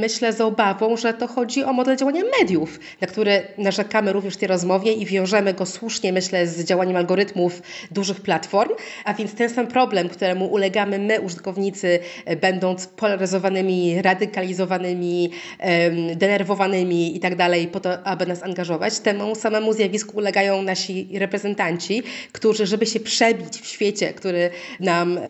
Myślę 0.00 0.32
z 0.32 0.40
obawą, 0.40 0.96
że 0.96 1.14
to 1.14 1.26
chodzi 1.26 1.64
o 1.64 1.72
model 1.72 1.96
działania 1.96 2.22
mediów, 2.40 2.80
na 3.00 3.06
który 3.06 3.42
narzekamy 3.58 4.12
również 4.12 4.34
w 4.34 4.36
tej 4.36 4.48
rozmowie 4.48 4.92
i 4.92 5.06
wiążemy 5.06 5.54
go 5.54 5.66
słusznie, 5.66 6.12
myślę, 6.12 6.46
z 6.46 6.64
działaniem 6.64 6.96
algorytmów 6.96 7.62
dużych 7.90 8.20
platform. 8.20 8.70
A 9.04 9.14
więc 9.14 9.34
ten 9.34 9.50
sam 9.50 9.66
problem, 9.66 10.08
któremu 10.08 10.46
ulegamy 10.46 10.98
my, 10.98 11.20
użytkownicy, 11.20 11.98
będąc 12.40 12.86
polaryzowanymi, 12.86 14.02
radykalizowanymi, 14.02 15.30
denerwowanymi 16.16 17.16
i 17.16 17.20
tak 17.20 17.36
dalej, 17.36 17.68
po 17.68 17.80
to, 17.80 18.06
aby 18.06 18.26
nas 18.26 18.42
angażować, 18.42 19.00
temu 19.00 19.34
samemu 19.34 19.72
zjawisku 19.72 20.16
ulegają 20.16 20.62
nasi 20.62 21.08
reprezentanci, 21.18 22.02
którzy, 22.32 22.66
żeby 22.66 22.86
się 22.86 23.00
przebić 23.00 23.60
w 23.60 23.66
świecie, 23.66 24.12
który 24.12 24.50
nam 24.80 25.20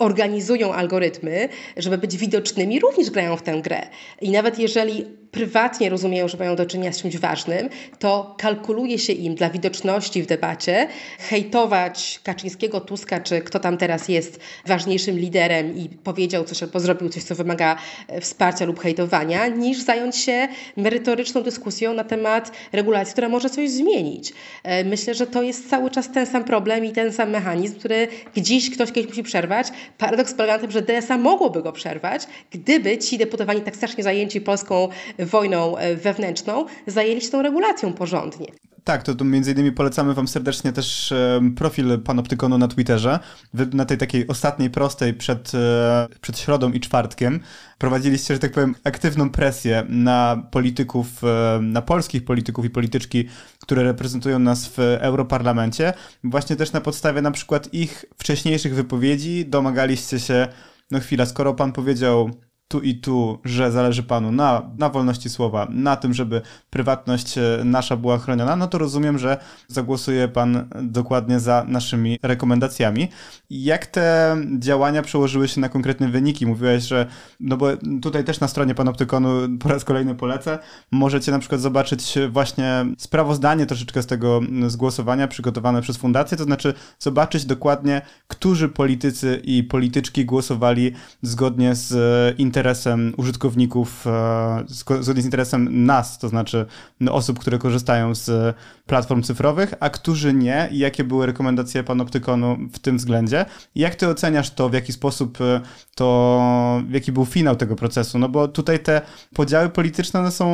organizują 0.00 0.74
algorytmy, 0.74 1.48
żeby 1.76 1.98
być 1.98 2.16
widocznymi, 2.16 2.80
również 2.80 3.10
grają 3.10 3.36
w 3.36 3.42
tę 3.42 3.60
grę. 3.62 3.86
I 4.20 4.30
nawet 4.30 4.58
jeżeli 4.58 5.04
prywatnie 5.30 5.90
rozumieją, 5.90 6.28
że 6.28 6.38
mają 6.38 6.56
do 6.56 6.66
czynienia 6.66 6.92
z 6.92 7.02
czymś 7.02 7.16
ważnym, 7.16 7.68
to 7.98 8.34
kalkuluje 8.38 8.98
się 8.98 9.12
im 9.12 9.34
dla 9.34 9.50
widoczności 9.50 10.22
w 10.22 10.26
debacie 10.26 10.88
hejtować 11.18 12.20
Kaczyńskiego, 12.24 12.80
Tuska, 12.80 13.20
czy 13.20 13.40
kto 13.40 13.58
tam 13.58 13.78
teraz 13.78 14.08
jest 14.08 14.40
ważniejszym 14.66 15.18
liderem 15.18 15.76
i 15.76 15.88
powiedział 15.88 16.44
coś 16.44 16.62
albo 16.62 16.80
zrobił 16.80 17.08
coś, 17.08 17.22
co 17.22 17.34
wymaga 17.34 17.76
e, 18.08 18.20
wsparcia 18.20 18.64
lub 18.64 18.80
hejtowania, 18.80 19.46
niż 19.46 19.78
zająć 19.78 20.16
się 20.16 20.48
merytoryczną 20.76 21.42
dyskusją 21.42 21.94
na 21.94 22.04
temat 22.04 22.52
regulacji, 22.72 23.12
która 23.12 23.28
może 23.28 23.50
coś 23.50 23.70
zmienić. 23.70 24.32
E, 24.62 24.84
myślę, 24.84 25.14
że 25.14 25.26
to 25.26 25.42
jest 25.42 25.70
cały 25.70 25.90
czas 25.90 26.12
ten 26.12 26.26
sam 26.26 26.44
problem 26.44 26.84
i 26.84 26.92
ten 26.92 27.12
sam 27.12 27.30
mechanizm, 27.30 27.78
który 27.78 28.08
gdzieś 28.34 28.70
ktoś 28.70 28.92
kiedyś 28.92 29.08
musi 29.08 29.22
przerwać. 29.22 29.68
Paradoks 29.98 30.34
polega 30.34 30.52
na 30.52 30.58
tym, 30.58 30.70
że 30.70 30.82
DSA 30.82 31.18
mogłoby 31.18 31.62
go 31.62 31.72
przerwać, 31.72 32.26
gdyby 32.50 32.98
ci 32.98 33.18
deputowani 33.18 33.60
tak 33.60 33.76
strasznie 33.76 34.04
zajęci 34.04 34.40
polską 34.40 34.88
wojną 35.26 35.76
e, 35.76 35.96
wewnętrzną, 35.96 36.66
zajęli 36.86 37.20
się 37.20 37.30
tą 37.30 37.42
regulacją 37.42 37.92
porządnie. 37.92 38.46
tak, 38.84 39.02
to, 39.02 39.14
to 39.14 39.24
między 39.24 39.52
innymi 39.52 39.72
polecamy 39.72 40.14
wam 40.14 40.28
serdecznie 40.28 40.72
też 40.72 41.14
profil 41.56 41.98
Panoptykonu 41.98 42.58
na 42.58 42.68
Twitterze. 42.68 43.18
Wy 43.54 43.66
na 43.66 43.84
tej 43.84 43.98
takiej 43.98 44.26
ostatniej, 44.26 44.70
prostej 44.70 45.14
przed, 45.14 45.52
e, 45.54 46.08
przed 46.20 46.38
środą 46.38 46.72
i 46.72 46.80
czwartkiem 46.80 47.40
prowadziliście, 47.78 48.34
że 48.34 48.40
tak 48.40 48.52
powiem, 48.52 48.74
aktywną 48.84 49.30
presję 49.30 49.86
na 49.88 50.48
polityków, 50.50 51.24
e, 51.24 51.58
na 51.62 51.82
polskich 51.82 52.24
polityków 52.24 52.64
i 52.64 52.70
polityczki, 52.70 53.28
które 53.62 53.82
reprezentują 53.82 54.38
nas 54.38 54.68
w 54.68 54.78
Europarlamencie. 54.78 55.92
Właśnie 56.24 56.56
też 56.56 56.72
na 56.72 56.80
podstawie 56.80 57.22
na 57.22 57.30
przykład 57.30 57.74
ich 57.74 58.04
wcześniejszych 58.18 58.74
wypowiedzi 58.74 59.46
domagaliście 59.46 60.20
się, 60.20 60.48
no 60.90 61.00
chwila, 61.00 61.26
skoro 61.26 61.54
pan 61.54 61.72
powiedział 61.72 62.30
tu 62.70 62.80
i 62.80 62.94
tu, 62.94 63.38
że 63.44 63.72
zależy 63.72 64.02
panu 64.02 64.32
na, 64.32 64.70
na 64.78 64.88
wolności 64.88 65.28
słowa, 65.28 65.66
na 65.70 65.96
tym, 65.96 66.14
żeby 66.14 66.42
prywatność 66.70 67.38
e, 67.38 67.42
nasza 67.64 67.96
była 67.96 68.18
chroniona, 68.18 68.56
no 68.56 68.66
to 68.66 68.78
rozumiem, 68.78 69.18
że 69.18 69.36
zagłosuje 69.68 70.28
pan 70.28 70.68
dokładnie 70.82 71.40
za 71.40 71.64
naszymi 71.68 72.18
rekomendacjami. 72.22 73.08
Jak 73.50 73.86
te 73.86 74.36
działania 74.58 75.02
przełożyły 75.02 75.48
się 75.48 75.60
na 75.60 75.68
konkretne 75.68 76.08
wyniki? 76.08 76.46
Mówiłeś, 76.46 76.84
że, 76.84 77.06
no 77.40 77.56
bo 77.56 77.66
tutaj 78.02 78.24
też 78.24 78.40
na 78.40 78.48
stronie 78.48 78.74
Panoptykonu 78.74 79.58
po 79.58 79.68
raz 79.68 79.84
kolejny 79.84 80.14
polecę, 80.14 80.58
możecie 80.90 81.32
na 81.32 81.38
przykład 81.38 81.60
zobaczyć 81.60 82.18
właśnie 82.28 82.86
sprawozdanie 82.98 83.66
troszeczkę 83.66 84.02
z 84.02 84.06
tego 84.06 84.40
zgłosowania 84.66 85.28
przygotowane 85.28 85.82
przez 85.82 85.96
fundację, 85.96 86.36
to 86.36 86.44
znaczy 86.44 86.74
zobaczyć 86.98 87.44
dokładnie, 87.44 88.02
którzy 88.28 88.68
politycy 88.68 89.40
i 89.44 89.64
polityczki 89.64 90.24
głosowali 90.24 90.92
zgodnie 91.22 91.74
z 91.74 91.90
interesami 92.38 92.59
interesem 92.60 93.14
użytkowników, 93.16 94.06
e, 94.06 94.64
zgodnie 95.00 95.22
z 95.22 95.24
interesem 95.24 95.84
nas, 95.86 96.18
to 96.18 96.28
znaczy 96.28 96.66
no, 97.00 97.14
osób, 97.14 97.38
które 97.38 97.58
korzystają 97.58 98.14
z 98.14 98.56
platform 98.86 99.22
cyfrowych, 99.22 99.74
a 99.80 99.90
którzy 99.90 100.34
nie 100.34 100.68
i 100.72 100.78
jakie 100.78 101.04
były 101.04 101.26
rekomendacje 101.26 101.84
Panoptykonu 101.84 102.56
w 102.72 102.78
tym 102.78 102.96
względzie. 102.96 103.44
Jak 103.74 103.94
ty 103.94 104.08
oceniasz 104.08 104.50
to, 104.50 104.68
w 104.68 104.72
jaki 104.72 104.92
sposób 104.92 105.40
e, 105.40 105.60
to, 105.94 106.82
jaki 106.90 107.12
był 107.12 107.24
finał 107.24 107.56
tego 107.56 107.76
procesu? 107.76 108.18
No 108.18 108.28
bo 108.28 108.48
tutaj 108.48 108.78
te 108.78 109.02
podziały 109.34 109.68
polityczne 109.68 110.30
są, 110.30 110.46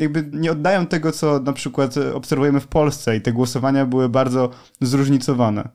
jakby 0.00 0.30
nie 0.32 0.52
oddają 0.52 0.86
tego, 0.86 1.12
co 1.12 1.40
na 1.40 1.52
przykład 1.52 1.94
obserwujemy 2.14 2.60
w 2.60 2.66
Polsce 2.66 3.16
i 3.16 3.20
te 3.20 3.32
głosowania 3.32 3.86
były 3.86 4.08
bardzo 4.08 4.50
zróżnicowane. 4.80 5.68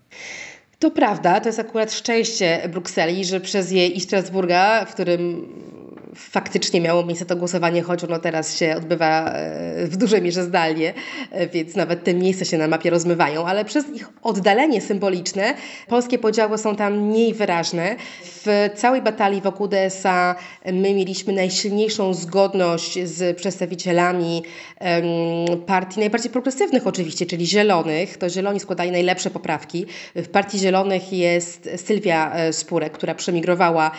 To 0.83 0.91
prawda, 0.91 1.39
to 1.39 1.49
jest 1.49 1.59
akurat 1.59 1.93
szczęście 1.93 2.69
Brukseli, 2.69 3.25
że 3.25 3.39
przez 3.39 3.71
jej 3.71 3.97
i 3.97 4.01
Strasburga, 4.01 4.85
w 4.85 4.93
którym 4.93 5.47
faktycznie 6.15 6.81
miało 6.81 7.05
miejsce 7.05 7.25
to 7.25 7.35
głosowanie, 7.35 7.81
choć 7.81 8.03
ono 8.03 8.19
teraz 8.19 8.57
się 8.57 8.75
odbywa 8.77 9.25
e, 9.29 9.87
w 9.87 9.97
dużej 9.97 10.21
mierze 10.21 10.43
zdalnie, 10.43 10.93
e, 11.31 11.47
więc 11.47 11.75
nawet 11.75 12.03
te 12.03 12.13
miejsca 12.13 12.45
się 12.45 12.57
na 12.57 12.67
mapie 12.67 12.89
rozmywają, 12.89 13.45
ale 13.45 13.65
przez 13.65 13.89
ich 13.89 14.09
oddalenie 14.21 14.81
symboliczne 14.81 15.53
polskie 15.87 16.19
podziały 16.19 16.57
są 16.57 16.75
tam 16.75 16.97
mniej 16.97 17.33
wyraźne. 17.33 17.95
W 18.23 18.69
całej 18.75 19.01
batalii 19.01 19.41
wokół 19.41 19.67
DSA 19.67 20.35
my 20.65 20.93
mieliśmy 20.93 21.33
najsilniejszą 21.33 22.13
zgodność 22.13 22.99
z 23.07 23.37
przedstawicielami 23.37 24.43
partii 25.65 25.99
najbardziej 25.99 26.31
progresywnych 26.31 26.87
oczywiście, 26.87 27.25
czyli 27.25 27.47
Zielonych. 27.47 28.17
To 28.17 28.29
Zieloni 28.29 28.59
składali 28.59 28.91
najlepsze 28.91 29.29
poprawki. 29.29 29.85
W 30.15 30.27
Partii 30.27 30.59
Zielonych 30.59 31.13
jest 31.13 31.69
Sylwia 31.75 32.33
e, 32.33 32.53
Spurek, 32.53 32.93
która 32.93 33.15
przemigrowała 33.15 33.91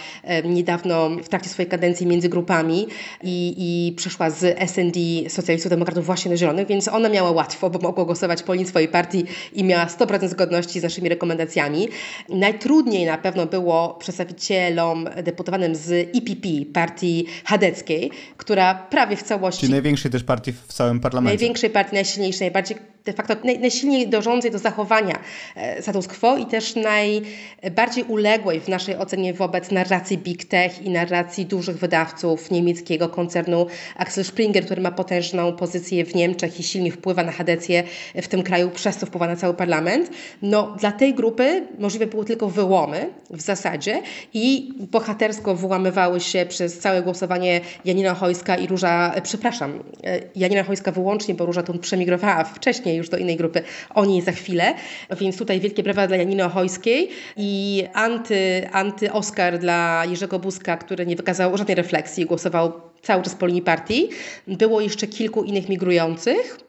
niedawno 0.45 1.11
w 1.11 1.29
trakcie 1.29 1.49
swojej 1.49 1.71
kadencji 1.71 2.04
między 2.07 2.29
grupami 2.29 2.87
i, 3.23 3.55
i 3.59 3.93
przeszła 3.93 4.31
z 4.31 4.59
SND, 4.71 5.01
Socjalistów 5.29 5.71
Demokratów 5.71 6.07
właśnie 6.07 6.31
na 6.31 6.37
Zielonych, 6.37 6.67
więc 6.67 6.89
ona 6.89 7.09
miała 7.09 7.31
łatwo, 7.31 7.71
bo 7.71 7.79
mogła 7.79 8.05
głosować 8.05 8.43
po 8.43 8.55
linii 8.55 8.69
swojej 8.69 8.89
partii 8.89 9.25
i 9.53 9.65
miała 9.65 9.87
100% 9.87 10.29
zgodności 10.29 10.81
z 10.81 10.83
naszymi 10.83 11.09
rekomendacjami. 11.09 11.89
Najtrudniej 12.29 13.07
na 13.07 13.19
pewno 13.19 13.47
było 13.47 13.95
przedstawicielom 13.95 15.09
deputowanym 15.23 15.75
z 15.75 16.15
IPP, 16.15 16.73
partii 16.73 17.27
chadeckiej, 17.45 18.11
która 18.37 18.75
prawie 18.75 19.17
w 19.17 19.23
całości... 19.23 19.61
Czyli 19.61 19.73
największej 19.73 20.11
też 20.11 20.25
partii 20.25 20.53
w 20.53 20.73
całym 20.73 21.01
parlamencie. 21.01 21.37
Największej 21.37 21.71
partii, 21.71 21.95
najsilniejszej, 21.95 22.41
najbardziej 22.41 22.94
de 23.05 23.13
facto 23.13 23.35
najsilniej 23.61 24.09
dążącej 24.09 24.51
do 24.51 24.59
zachowania 24.59 25.19
e, 25.57 25.83
status 25.83 26.09
quo 26.09 26.37
i 26.37 26.47
też 26.47 26.75
najbardziej 26.77 28.05
uległej 28.05 28.61
w 28.61 28.69
naszej 28.69 28.97
ocenie 28.97 29.35
wobec 29.35 29.71
narracji 29.71 30.19
big 30.19 30.45
tech 30.45 30.83
i 30.83 30.91
narracji 30.91 31.47
dużych 31.47 31.79
wydawców 31.79 32.51
niemieckiego 32.51 33.09
koncernu 33.09 33.67
Axel 33.97 34.25
Springer, 34.25 34.65
który 34.65 34.83
ma 34.83 34.91
potężną 34.91 35.53
pozycję 35.53 36.05
w 36.05 36.15
Niemczech 36.15 36.61
i 36.61 36.63
silnie 36.63 36.93
wpływa 36.93 37.23
na 37.25 37.33
Hadecję 37.33 37.83
w 38.15 38.29
tym 38.29 38.43
kraju, 38.43 38.71
przez 38.71 38.97
co 38.97 39.07
wpływa 39.07 39.27
na 39.27 39.37
cały 39.37 39.55
parlament. 39.55 40.11
No, 40.43 40.77
dla 40.81 40.93
tej 40.93 41.15
grupy 41.15 41.67
możliwe 41.79 42.07
były 42.07 42.25
tylko 42.25 42.49
wyłomy 42.49 43.11
w 43.31 43.41
zasadzie 43.41 44.03
i 44.35 44.73
bohatersko 44.93 45.55
wyłamywały 45.55 46.21
się 46.21 46.47
przez 46.49 46.79
całe 46.79 47.03
głosowanie 47.03 47.61
Janina 47.85 48.15
Hojska 48.15 48.57
i 48.57 48.67
Róża, 48.67 49.15
przepraszam, 49.23 49.83
e, 50.05 50.21
Janina 50.37 50.63
Hojska 50.63 50.93
wyłącznie, 50.93 51.35
bo 51.35 51.47
Róża 51.47 51.63
tu 51.63 51.79
przemigrowała 51.79 52.45
wcześniej 52.45 52.94
już 52.97 53.09
do 53.09 53.17
innej 53.17 53.37
grupy, 53.37 53.63
o 53.95 54.05
niej 54.05 54.23
za 54.23 54.33
chwilę. 54.33 54.75
Więc 55.21 55.39
tutaj 55.39 55.61
wielkie 55.61 55.83
brawa 55.83 56.07
dla 56.07 56.17
Janiny 56.17 56.45
Ochojskiej 56.45 57.09
i 57.37 57.85
anty, 57.93 58.69
anty-Oscar 58.73 59.59
dla 59.59 60.05
Jerzego 60.11 60.39
Buzka, 60.39 60.77
który 60.77 61.07
nie 61.07 61.17
wykazał 61.17 61.57
żadnej 61.57 61.75
refleksji, 61.75 62.27
głosował 62.27 62.73
cały 63.03 63.23
czas 63.23 63.35
po 63.35 63.47
linii 63.47 63.63
partii. 63.63 64.09
Było 64.47 64.81
jeszcze 64.81 65.07
kilku 65.07 65.45
innych 65.45 65.69
migrujących. 65.69 66.64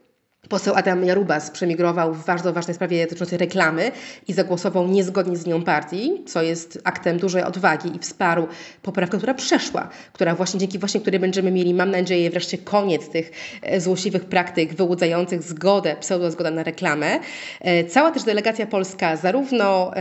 Poseł 0.49 0.75
Adam 0.75 1.05
Jarubas 1.05 1.51
przemigrował 1.51 2.13
w 2.13 2.25
bardzo 2.25 2.53
ważnej 2.53 2.75
sprawie 2.75 3.03
dotyczącej 3.03 3.37
reklamy 3.37 3.91
i 4.27 4.33
zagłosował 4.33 4.87
niezgodnie 4.87 5.37
z 5.37 5.45
nią 5.45 5.63
partii, 5.63 6.23
co 6.25 6.41
jest 6.41 6.81
aktem 6.83 7.17
dużej 7.17 7.43
odwagi 7.43 7.95
i 7.95 7.99
wsparł 7.99 8.47
poprawkę, 8.81 9.17
która 9.17 9.33
przeszła, 9.33 9.89
która 10.13 10.35
właśnie 10.35 10.59
dzięki 10.59 10.79
właśnie 10.79 11.01
której 11.01 11.19
będziemy 11.19 11.51
mieli, 11.51 11.73
mam 11.73 11.91
nadzieję, 11.91 12.29
wreszcie 12.29 12.57
koniec 12.57 13.09
tych 13.09 13.31
e, 13.61 13.81
złośliwych 13.81 14.25
praktyk 14.25 14.73
wyłudzających 14.73 15.43
zgodę, 15.43 15.95
pseudo-zgodę 15.99 16.51
na 16.51 16.63
reklamę. 16.63 17.19
E, 17.61 17.83
cała 17.83 18.11
też 18.11 18.23
delegacja 18.23 18.67
polska, 18.67 19.15
zarówno 19.17 19.91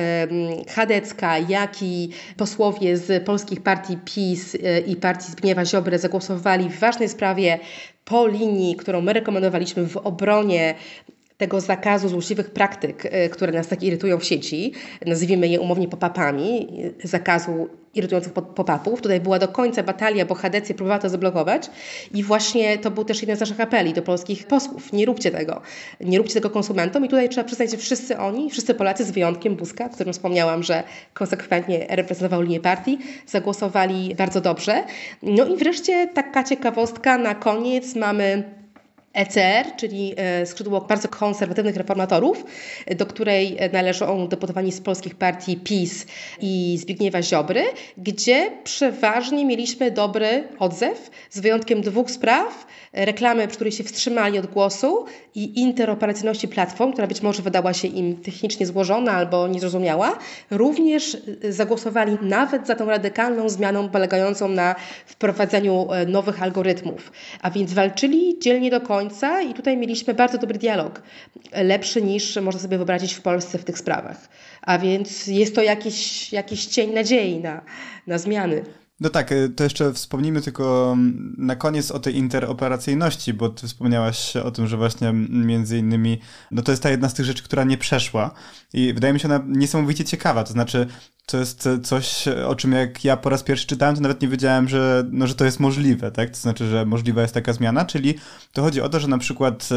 chadecka, 0.75 1.39
jak 1.39 1.83
i 1.83 2.11
posłowie 2.37 2.97
z 2.97 3.25
polskich 3.25 3.63
partii 3.63 3.99
PiS 4.05 4.55
e, 4.55 4.81
i 4.81 4.97
partii 4.97 5.33
Zbigniewa 5.33 5.65
Ziobry 5.65 5.99
zagłosowali 5.99 6.71
w 6.71 6.79
ważnej 6.79 7.09
sprawie 7.09 7.59
po 8.05 8.27
linii, 8.27 8.77
którą 8.77 9.01
my 9.01 9.13
rekomendowaliśmy 9.13 9.87
w 9.89 9.97
obronie 9.97 10.75
tego 11.39 11.61
zakazu 11.61 12.09
złośliwych 12.09 12.51
praktyk, 12.51 13.05
y, 13.05 13.29
które 13.29 13.53
nas 13.53 13.69
tak 13.69 13.83
irytują 13.83 14.19
w 14.19 14.25
sieci, 14.25 14.73
nazwijmy 15.07 15.49
je 15.49 15.61
umownie 15.61 15.89
pop-upami, 15.89 16.69
zakazu 17.05 17.69
irytujących 17.95 18.33
pop-upów. 18.33 19.01
Tutaj 19.01 19.21
była 19.21 19.39
do 19.39 19.49
końca 19.49 19.83
batalia, 19.83 20.25
bo 20.25 20.35
Hadecja 20.35 20.75
próbowała 20.75 20.99
to 20.99 21.09
zablokować 21.09 21.71
i 22.15 22.23
właśnie 22.23 22.79
to 22.79 22.91
był 22.91 23.05
też 23.05 23.21
jeden 23.21 23.37
z 23.37 23.41
naszych 23.41 23.61
apeli 23.61 23.93
do 23.93 24.03
polskich 24.03 24.47
posłów. 24.47 24.93
Nie 24.93 25.07
róbcie 25.07 25.31
tego. 25.31 25.61
Nie 26.01 26.19
róbcie 26.19 26.35
tego 26.35 26.51
konsumentom 26.51 27.05
i 27.05 27.09
tutaj 27.09 27.29
trzeba 27.29 27.45
przyznać, 27.45 27.71
że 27.71 27.77
wszyscy 27.77 28.19
oni, 28.19 28.51
wszyscy 28.51 28.75
Polacy 28.75 29.05
z 29.05 29.11
wyjątkiem 29.11 29.57
Buzka, 29.57 29.89
którym 29.89 30.13
wspomniałam, 30.13 30.63
że 30.63 30.83
konsekwentnie 31.15 31.87
reprezentował 31.91 32.43
linię 32.43 32.61
partii, 32.61 32.99
zagłosowali 33.27 34.15
bardzo 34.15 34.41
dobrze. 34.41 34.85
No 35.23 35.47
i 35.47 35.57
wreszcie 35.57 36.09
taka 36.15 36.45
ciekawostka 36.45 37.19
na 37.19 37.35
koniec 37.35 37.95
mamy 37.95 38.43
ECR, 39.15 39.77
czyli 39.77 40.15
e, 40.17 40.47
skrzydło 40.47 40.81
bardzo 40.81 41.09
konserwatywnych 41.09 41.77
reformatorów, 41.77 42.45
do 42.97 43.07
której 43.07 43.57
należą 43.73 44.29
deputowani 44.29 44.73
z 44.73 44.81
polskich 44.81 45.15
partii 45.15 45.57
PiS 45.57 46.07
i 46.41 46.77
Zbigniewa 46.81 47.23
Ziobry, 47.23 47.65
gdzie 47.99 48.51
przeważnie 48.65 49.45
mieliśmy 49.45 49.91
dobry 49.91 50.49
odzew, 50.59 51.11
z 51.31 51.41
wyjątkiem 51.41 51.81
dwóch 51.81 52.11
spraw, 52.11 52.67
reklamy, 52.93 53.49
przy 53.49 53.57
której 53.57 53.73
się 53.73 53.85
wstrzymali 53.85 54.39
od 54.39 54.47
głosu 54.47 55.05
i 55.35 55.61
interoperacyjności 55.61 56.49
platform, 56.49 56.93
która 56.93 57.07
być 57.07 57.23
może 57.23 57.43
wydała 57.43 57.73
się 57.73 57.89
im 57.89 58.17
technicznie 58.17 58.67
złożona 58.67 59.13
albo 59.13 59.49
niezrozumiała, 59.49 60.19
również 60.51 61.17
zagłosowali 61.49 62.19
nawet 62.23 62.67
za 62.67 62.75
tą 62.75 62.87
radykalną 62.87 63.49
zmianą 63.49 63.89
polegającą 63.89 64.49
na 64.49 64.75
wprowadzeniu 65.07 65.93
e, 65.93 66.07
nowych 66.07 66.43
algorytmów. 66.43 67.13
A 67.43 67.51
więc 67.51 67.73
walczyli 67.73 68.39
dzielnie 68.39 68.71
do 68.71 68.81
końca 68.81 69.04
i 69.51 69.55
tutaj 69.55 69.77
mieliśmy 69.77 70.15
bardzo 70.15 70.39
dobry 70.39 70.59
dialog, 70.59 71.03
lepszy 71.53 72.03
niż 72.03 72.37
można 72.37 72.61
sobie 72.61 72.77
wyobrazić 72.77 73.15
w 73.15 73.21
Polsce 73.21 73.59
w 73.59 73.65
tych 73.65 73.79
sprawach. 73.79 74.29
A 74.63 74.79
więc 74.79 75.27
jest 75.27 75.55
to 75.55 75.63
jakiś, 75.63 76.33
jakiś 76.33 76.67
cień 76.67 76.93
nadziei 76.93 77.41
na, 77.41 77.63
na 78.07 78.19
zmiany. 78.19 78.65
No 79.01 79.11
tak, 79.11 79.33
y, 79.33 79.49
to 79.49 79.65
jeszcze 79.65 79.93
wspomnijmy 79.93 80.43
tylko 80.43 80.93
mm, 80.93 81.35
na 81.39 81.57
koniec 81.57 81.91
o 81.91 81.99
tej 81.99 82.17
interoperacyjności, 82.17 83.35
bo 83.35 83.49
ty 83.49 83.67
wspomniałaś 83.67 84.37
o 84.37 84.51
tym, 84.51 84.67
że 84.67 84.77
właśnie 84.77 85.13
między 85.29 85.79
innymi, 85.79 86.19
no 86.51 86.63
to 86.63 86.73
jest 86.73 86.83
ta 86.83 86.91
jedna 86.91 87.09
z 87.09 87.15
tych 87.15 87.27
rzeczy, 87.27 87.43
która 87.43 87.65
nie 87.65 87.79
przeszła 87.79 88.31
i 88.73 88.93
wydaje 88.93 89.15
mi 89.15 89.21
się 89.21 89.29
ona 89.29 89.41
niesamowicie 89.47 90.05
ciekawa, 90.05 90.45
to 90.45 90.53
znaczy 90.53 90.87
to 91.27 91.39
jest 91.39 91.69
coś, 91.83 92.29
o 92.29 92.55
czym 92.55 92.73
jak 92.73 93.05
ja 93.05 93.17
po 93.17 93.31
raz 93.31 93.43
pierwszy 93.43 93.67
czytałem, 93.67 93.95
to 93.95 94.01
nawet 94.01 94.23
nie 94.23 94.29
wiedziałem, 94.29 94.69
że, 94.69 95.05
no, 95.11 95.27
że 95.27 95.35
to 95.35 95.45
jest 95.45 95.61
możliwe, 95.61 96.11
tak? 96.11 96.31
To 96.31 96.37
znaczy, 96.37 96.69
że 96.69 96.87
możliwa 96.87 97.23
jest 97.23 97.35
taka 97.35 97.53
zmiana, 97.53 97.85
czyli 97.85 98.15
to 98.53 98.63
chodzi 98.63 98.81
o 98.81 98.89
to, 98.89 99.01
że 99.01 99.09
na 99.09 99.19
przykład 99.19 99.69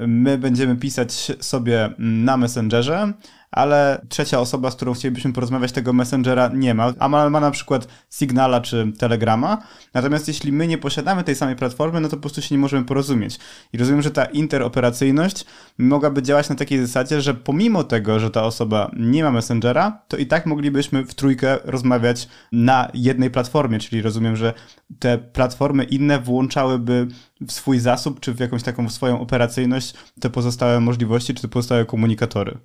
y, 0.00 0.06
my 0.06 0.38
będziemy 0.38 0.76
pisać 0.76 1.32
sobie 1.40 1.94
na 1.98 2.36
Messengerze, 2.36 3.12
ale 3.52 4.06
trzecia 4.08 4.40
osoba, 4.40 4.70
z 4.70 4.76
którą 4.76 4.94
chcielibyśmy 4.94 5.32
porozmawiać, 5.32 5.72
tego 5.72 5.92
Messengera 5.92 6.50
nie 6.54 6.74
ma, 6.74 6.92
a 6.98 7.08
ma, 7.08 7.30
ma 7.30 7.40
na 7.40 7.50
przykład 7.50 7.88
Signala 8.10 8.60
czy 8.60 8.92
Telegrama. 8.98 9.58
Natomiast 9.94 10.28
jeśli 10.28 10.52
my 10.52 10.66
nie 10.66 10.78
posiadamy 10.78 11.24
tej 11.24 11.34
samej 11.34 11.56
platformy, 11.56 12.00
no 12.00 12.08
to 12.08 12.16
po 12.16 12.20
prostu 12.20 12.42
się 12.42 12.54
nie 12.54 12.58
możemy 12.58 12.84
porozumieć. 12.84 13.38
I 13.72 13.78
rozumiem, 13.78 14.02
że 14.02 14.10
ta 14.10 14.24
interoperacyjność 14.24 15.44
mogłaby 15.78 16.22
działać 16.22 16.48
na 16.48 16.54
takiej 16.54 16.86
zasadzie, 16.86 17.20
że 17.20 17.34
pomimo 17.34 17.84
tego, 17.84 18.20
że 18.20 18.30
ta 18.30 18.44
osoba 18.44 18.90
nie 18.96 19.24
ma 19.24 19.30
Messengera, 19.30 20.02
to 20.08 20.16
i 20.16 20.26
tak 20.26 20.46
moglibyśmy 20.46 21.04
w 21.04 21.14
trójkę 21.14 21.58
rozmawiać 21.64 22.28
na 22.52 22.88
jednej 22.94 23.30
platformie, 23.30 23.78
czyli 23.78 24.02
rozumiem, 24.02 24.36
że 24.36 24.54
te 24.98 25.18
platformy 25.18 25.84
inne 25.84 26.18
włączałyby 26.18 27.08
w 27.40 27.52
swój 27.52 27.78
zasób, 27.78 28.20
czy 28.20 28.34
w 28.34 28.40
jakąś 28.40 28.62
taką 28.62 28.90
swoją 28.90 29.20
operacyjność 29.20 29.94
te 30.20 30.30
pozostałe 30.30 30.80
możliwości, 30.80 31.34
czy 31.34 31.42
te 31.42 31.48
pozostałe 31.48 31.84
komunikatory. 31.84 32.58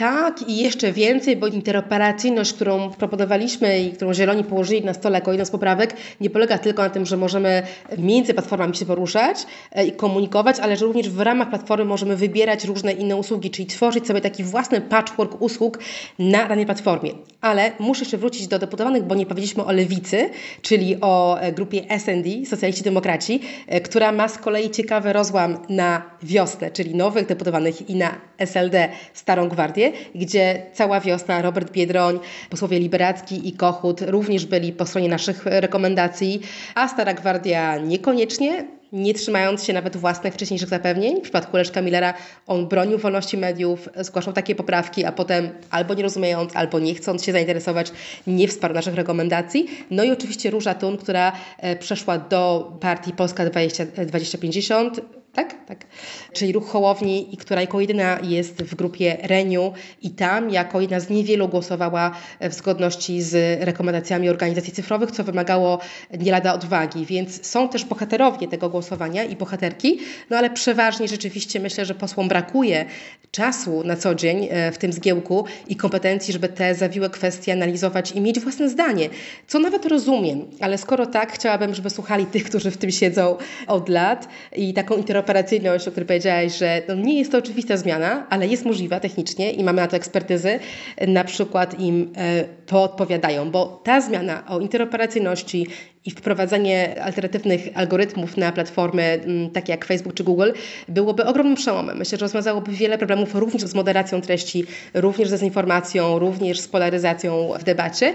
Tak 0.00 0.48
i 0.48 0.56
jeszcze 0.56 0.92
więcej, 0.92 1.36
bo 1.36 1.46
interoperacyjność, 1.46 2.52
którą 2.52 2.90
proponowaliśmy 2.90 3.80
i 3.80 3.92
którą 3.92 4.14
Zieloni 4.14 4.44
położyli 4.44 4.84
na 4.84 4.94
stole 4.94 5.18
jako 5.18 5.32
jedną 5.32 5.44
z 5.44 5.50
poprawek, 5.50 5.96
nie 6.20 6.30
polega 6.30 6.58
tylko 6.58 6.82
na 6.82 6.90
tym, 6.90 7.06
że 7.06 7.16
możemy 7.16 7.62
między 7.98 8.34
platformami 8.34 8.76
się 8.76 8.86
poruszać 8.86 9.46
e, 9.72 9.86
i 9.86 9.92
komunikować, 9.92 10.60
ale 10.60 10.76
że 10.76 10.84
również 10.84 11.10
w 11.10 11.20
ramach 11.20 11.48
platformy 11.48 11.84
możemy 11.84 12.16
wybierać 12.16 12.64
różne 12.64 12.92
inne 12.92 13.16
usługi, 13.16 13.50
czyli 13.50 13.66
tworzyć 13.66 14.06
sobie 14.06 14.20
taki 14.20 14.44
własny 14.44 14.80
patchwork 14.80 15.42
usług 15.42 15.78
na 16.18 16.48
danej 16.48 16.66
platformie. 16.66 17.10
Ale 17.40 17.72
muszę 17.78 18.00
jeszcze 18.00 18.18
wrócić 18.18 18.48
do 18.48 18.58
deputowanych, 18.58 19.02
bo 19.04 19.14
nie 19.14 19.26
powiedzieliśmy 19.26 19.64
o 19.64 19.72
Lewicy, 19.72 20.30
czyli 20.62 20.96
o 21.00 21.40
e, 21.40 21.52
grupie 21.52 21.82
SND, 21.98 22.46
Socjaliści 22.46 22.82
Demokraci, 22.82 23.40
e, 23.66 23.80
która 23.80 24.12
ma 24.12 24.28
z 24.28 24.38
kolei 24.38 24.70
ciekawy 24.70 25.12
rozłam 25.12 25.58
na 25.68 26.02
wiosnę, 26.22 26.70
czyli 26.70 26.94
nowych 26.94 27.26
deputowanych 27.26 27.90
i 27.90 27.94
na 27.94 28.14
SLD, 28.38 28.88
Starą 29.14 29.48
Gwardię, 29.48 29.89
gdzie 30.14 30.62
cała 30.72 31.00
wiosna, 31.00 31.42
Robert 31.42 31.72
Biedroń, 31.72 32.20
posłowie 32.50 32.78
Liberacki 32.78 33.48
i 33.48 33.52
Kochut 33.52 34.00
również 34.00 34.46
byli 34.46 34.72
po 34.72 34.86
stronie 34.86 35.08
naszych 35.08 35.46
rekomendacji, 35.46 36.40
a 36.74 36.88
Stara 36.88 37.14
Gwardia 37.14 37.78
niekoniecznie, 37.78 38.64
nie 38.92 39.14
trzymając 39.14 39.64
się 39.64 39.72
nawet 39.72 39.96
własnych 39.96 40.34
wcześniejszych 40.34 40.68
zapewnień. 40.68 41.18
W 41.18 41.22
przypadku 41.22 41.56
Leszka 41.56 41.82
Millera 41.82 42.14
on 42.46 42.68
bronił 42.68 42.98
wolności 42.98 43.36
mediów, 43.36 43.88
zgłaszał 43.96 44.32
takie 44.32 44.54
poprawki, 44.54 45.04
a 45.04 45.12
potem 45.12 45.50
albo 45.70 45.94
nie 45.94 46.02
rozumiejąc, 46.02 46.56
albo 46.56 46.78
nie 46.78 46.94
chcąc 46.94 47.24
się 47.24 47.32
zainteresować, 47.32 47.92
nie 48.26 48.48
wsparł 48.48 48.74
naszych 48.74 48.94
rekomendacji. 48.94 49.66
No 49.90 50.04
i 50.04 50.10
oczywiście 50.10 50.50
Róża 50.50 50.74
Tun, 50.74 50.96
która 50.96 51.32
e, 51.58 51.76
przeszła 51.76 52.18
do 52.18 52.72
partii 52.80 53.12
Polska 53.12 53.46
20, 53.46 53.86
2050, 53.86 55.00
tak? 55.32 55.66
tak. 55.66 55.84
Czyli 56.32 56.52
ruch 56.52 56.68
Hołowni, 56.68 57.36
która 57.38 57.60
jako 57.60 57.80
jedyna 57.80 58.18
jest 58.22 58.62
w 58.62 58.74
grupie 58.74 59.16
Reniu 59.22 59.72
i 60.02 60.10
tam 60.10 60.50
jako 60.50 60.80
jedna 60.80 61.00
z 61.00 61.10
niewielu 61.10 61.48
głosowała 61.48 62.16
w 62.40 62.54
zgodności 62.54 63.22
z 63.22 63.60
rekomendacjami 63.64 64.28
organizacji 64.28 64.72
cyfrowych, 64.72 65.10
co 65.10 65.24
wymagało 65.24 65.78
nie 66.18 66.32
lada 66.32 66.54
odwagi. 66.54 67.06
Więc 67.06 67.46
są 67.46 67.68
też 67.68 67.84
bohaterowie 67.84 68.48
tego 68.48 68.70
głosowania 68.70 69.24
i 69.24 69.36
bohaterki, 69.36 69.98
no 70.30 70.36
ale 70.36 70.50
przeważnie 70.50 71.08
rzeczywiście 71.08 71.60
myślę, 71.60 71.84
że 71.84 71.94
posłom 71.94 72.28
brakuje 72.28 72.84
czasu 73.30 73.84
na 73.84 73.96
co 73.96 74.14
dzień 74.14 74.48
e, 74.50 74.72
w 74.72 74.78
tym 74.78 74.92
zgiełku 74.92 75.44
i 75.68 75.76
kompetencji, 75.76 76.32
żeby 76.32 76.48
te 76.48 76.74
zawiłe 76.74 77.10
kwestie 77.10 77.52
analizować 77.52 78.12
i 78.12 78.20
mieć 78.20 78.40
własne 78.40 78.68
zdanie, 78.68 79.08
co 79.46 79.58
nawet 79.58 79.86
rozumiem, 79.86 80.44
ale 80.60 80.78
skoro 80.78 81.06
tak, 81.06 81.32
chciałabym, 81.32 81.74
żeby 81.74 81.90
słuchali 81.90 82.26
tych, 82.26 82.44
którzy 82.44 82.70
w 82.70 82.76
tym 82.76 82.90
siedzą 82.90 83.36
od 83.66 83.88
lat 83.88 84.28
i 84.56 84.74
taką 84.74 84.94
interoperacyjność, 85.20 85.88
o 85.88 85.90
której 85.90 86.06
powiedziałaś, 86.06 86.58
że 86.58 86.82
no 86.88 86.94
nie 86.94 87.18
jest 87.18 87.32
to 87.32 87.38
oczywista 87.38 87.76
zmiana, 87.76 88.26
ale 88.30 88.46
jest 88.46 88.64
możliwa 88.64 89.00
technicznie 89.00 89.52
i 89.52 89.64
mamy 89.64 89.82
na 89.82 89.88
to 89.88 89.96
ekspertyzy, 89.96 90.60
na 91.08 91.24
przykład 91.24 91.80
im 91.80 92.12
e, 92.16 92.44
podpowiadają, 92.66 93.50
bo 93.50 93.80
ta 93.84 94.00
zmiana 94.00 94.46
o 94.46 94.60
interoperacyjności 94.60 95.66
i 96.04 96.10
wprowadzenie 96.10 97.02
alternatywnych 97.02 97.68
algorytmów 97.74 98.36
na 98.36 98.52
platformy 98.52 99.20
takie 99.52 99.72
jak 99.72 99.84
Facebook 99.84 100.14
czy 100.14 100.24
Google 100.24 100.52
byłoby 100.88 101.24
ogromnym 101.24 101.56
przełomem. 101.56 101.98
Myślę, 101.98 102.18
że 102.18 102.24
rozwiązałoby 102.24 102.72
wiele 102.72 102.98
problemów 102.98 103.34
również 103.34 103.62
z 103.62 103.74
moderacją 103.74 104.20
treści, 104.20 104.64
również 104.94 105.28
z 105.28 105.30
dezinformacją, 105.30 106.18
również 106.18 106.60
z 106.60 106.68
polaryzacją 106.68 107.52
w 107.60 107.64
debacie. 107.64 108.14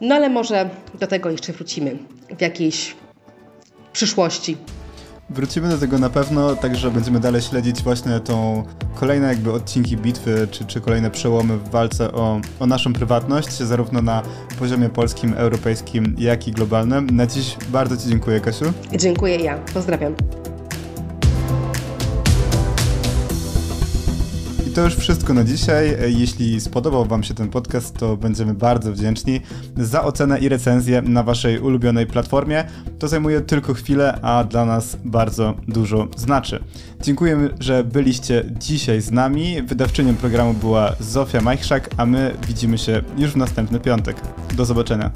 No 0.00 0.14
ale 0.14 0.28
może 0.28 0.68
do 1.00 1.06
tego 1.06 1.30
jeszcze 1.30 1.52
wrócimy 1.52 1.98
w 2.38 2.40
jakiejś 2.40 2.94
przyszłości. 3.92 4.56
Wrócimy 5.30 5.68
do 5.68 5.78
tego 5.78 5.98
na 5.98 6.10
pewno, 6.10 6.56
także 6.56 6.90
będziemy 6.90 7.20
dalej 7.20 7.42
śledzić 7.42 7.82
właśnie 7.82 8.20
tą 8.20 8.64
kolejne 8.94 9.26
jakby 9.26 9.52
odcinki 9.52 9.96
bitwy, 9.96 10.48
czy, 10.50 10.64
czy 10.64 10.80
kolejne 10.80 11.10
przełomy 11.10 11.56
w 11.56 11.68
walce 11.68 12.12
o, 12.12 12.40
o 12.60 12.66
naszą 12.66 12.92
prywatność, 12.92 13.52
zarówno 13.58 14.02
na 14.02 14.22
poziomie 14.58 14.88
polskim, 14.88 15.34
europejskim, 15.34 16.16
jak 16.18 16.48
i 16.48 16.52
globalnym. 16.52 17.06
Na 17.10 17.26
dziś 17.26 17.56
bardzo 17.68 17.96
Ci 17.96 18.08
dziękuję, 18.08 18.40
Kasiu. 18.40 18.64
Dziękuję 18.92 19.36
ja. 19.36 19.58
Pozdrawiam. 19.74 20.14
To 24.68 24.84
już 24.84 24.96
wszystko 24.96 25.34
na 25.34 25.44
dzisiaj. 25.44 25.96
Jeśli 26.18 26.60
spodobał 26.60 27.04
Wam 27.04 27.22
się 27.22 27.34
ten 27.34 27.48
podcast, 27.48 27.98
to 27.98 28.16
będziemy 28.16 28.54
bardzo 28.54 28.92
wdzięczni 28.92 29.40
za 29.76 30.04
ocenę 30.04 30.38
i 30.38 30.48
recenzję 30.48 31.02
na 31.02 31.22
Waszej 31.22 31.58
ulubionej 31.58 32.06
platformie. 32.06 32.64
To 32.98 33.08
zajmuje 33.08 33.40
tylko 33.40 33.74
chwilę, 33.74 34.18
a 34.22 34.44
dla 34.44 34.64
nas 34.64 34.96
bardzo 35.04 35.54
dużo 35.68 36.08
znaczy. 36.16 36.64
Dziękuję, 37.02 37.48
że 37.60 37.84
byliście 37.84 38.44
dzisiaj 38.58 39.00
z 39.00 39.10
nami. 39.10 39.62
Wydawczynią 39.62 40.14
programu 40.14 40.54
była 40.54 40.92
Zofia 41.00 41.40
Majchrzak, 41.40 41.90
a 41.96 42.06
my 42.06 42.34
widzimy 42.48 42.78
się 42.78 43.02
już 43.16 43.32
w 43.32 43.36
następny 43.36 43.80
piątek. 43.80 44.16
Do 44.56 44.64
zobaczenia. 44.64 45.10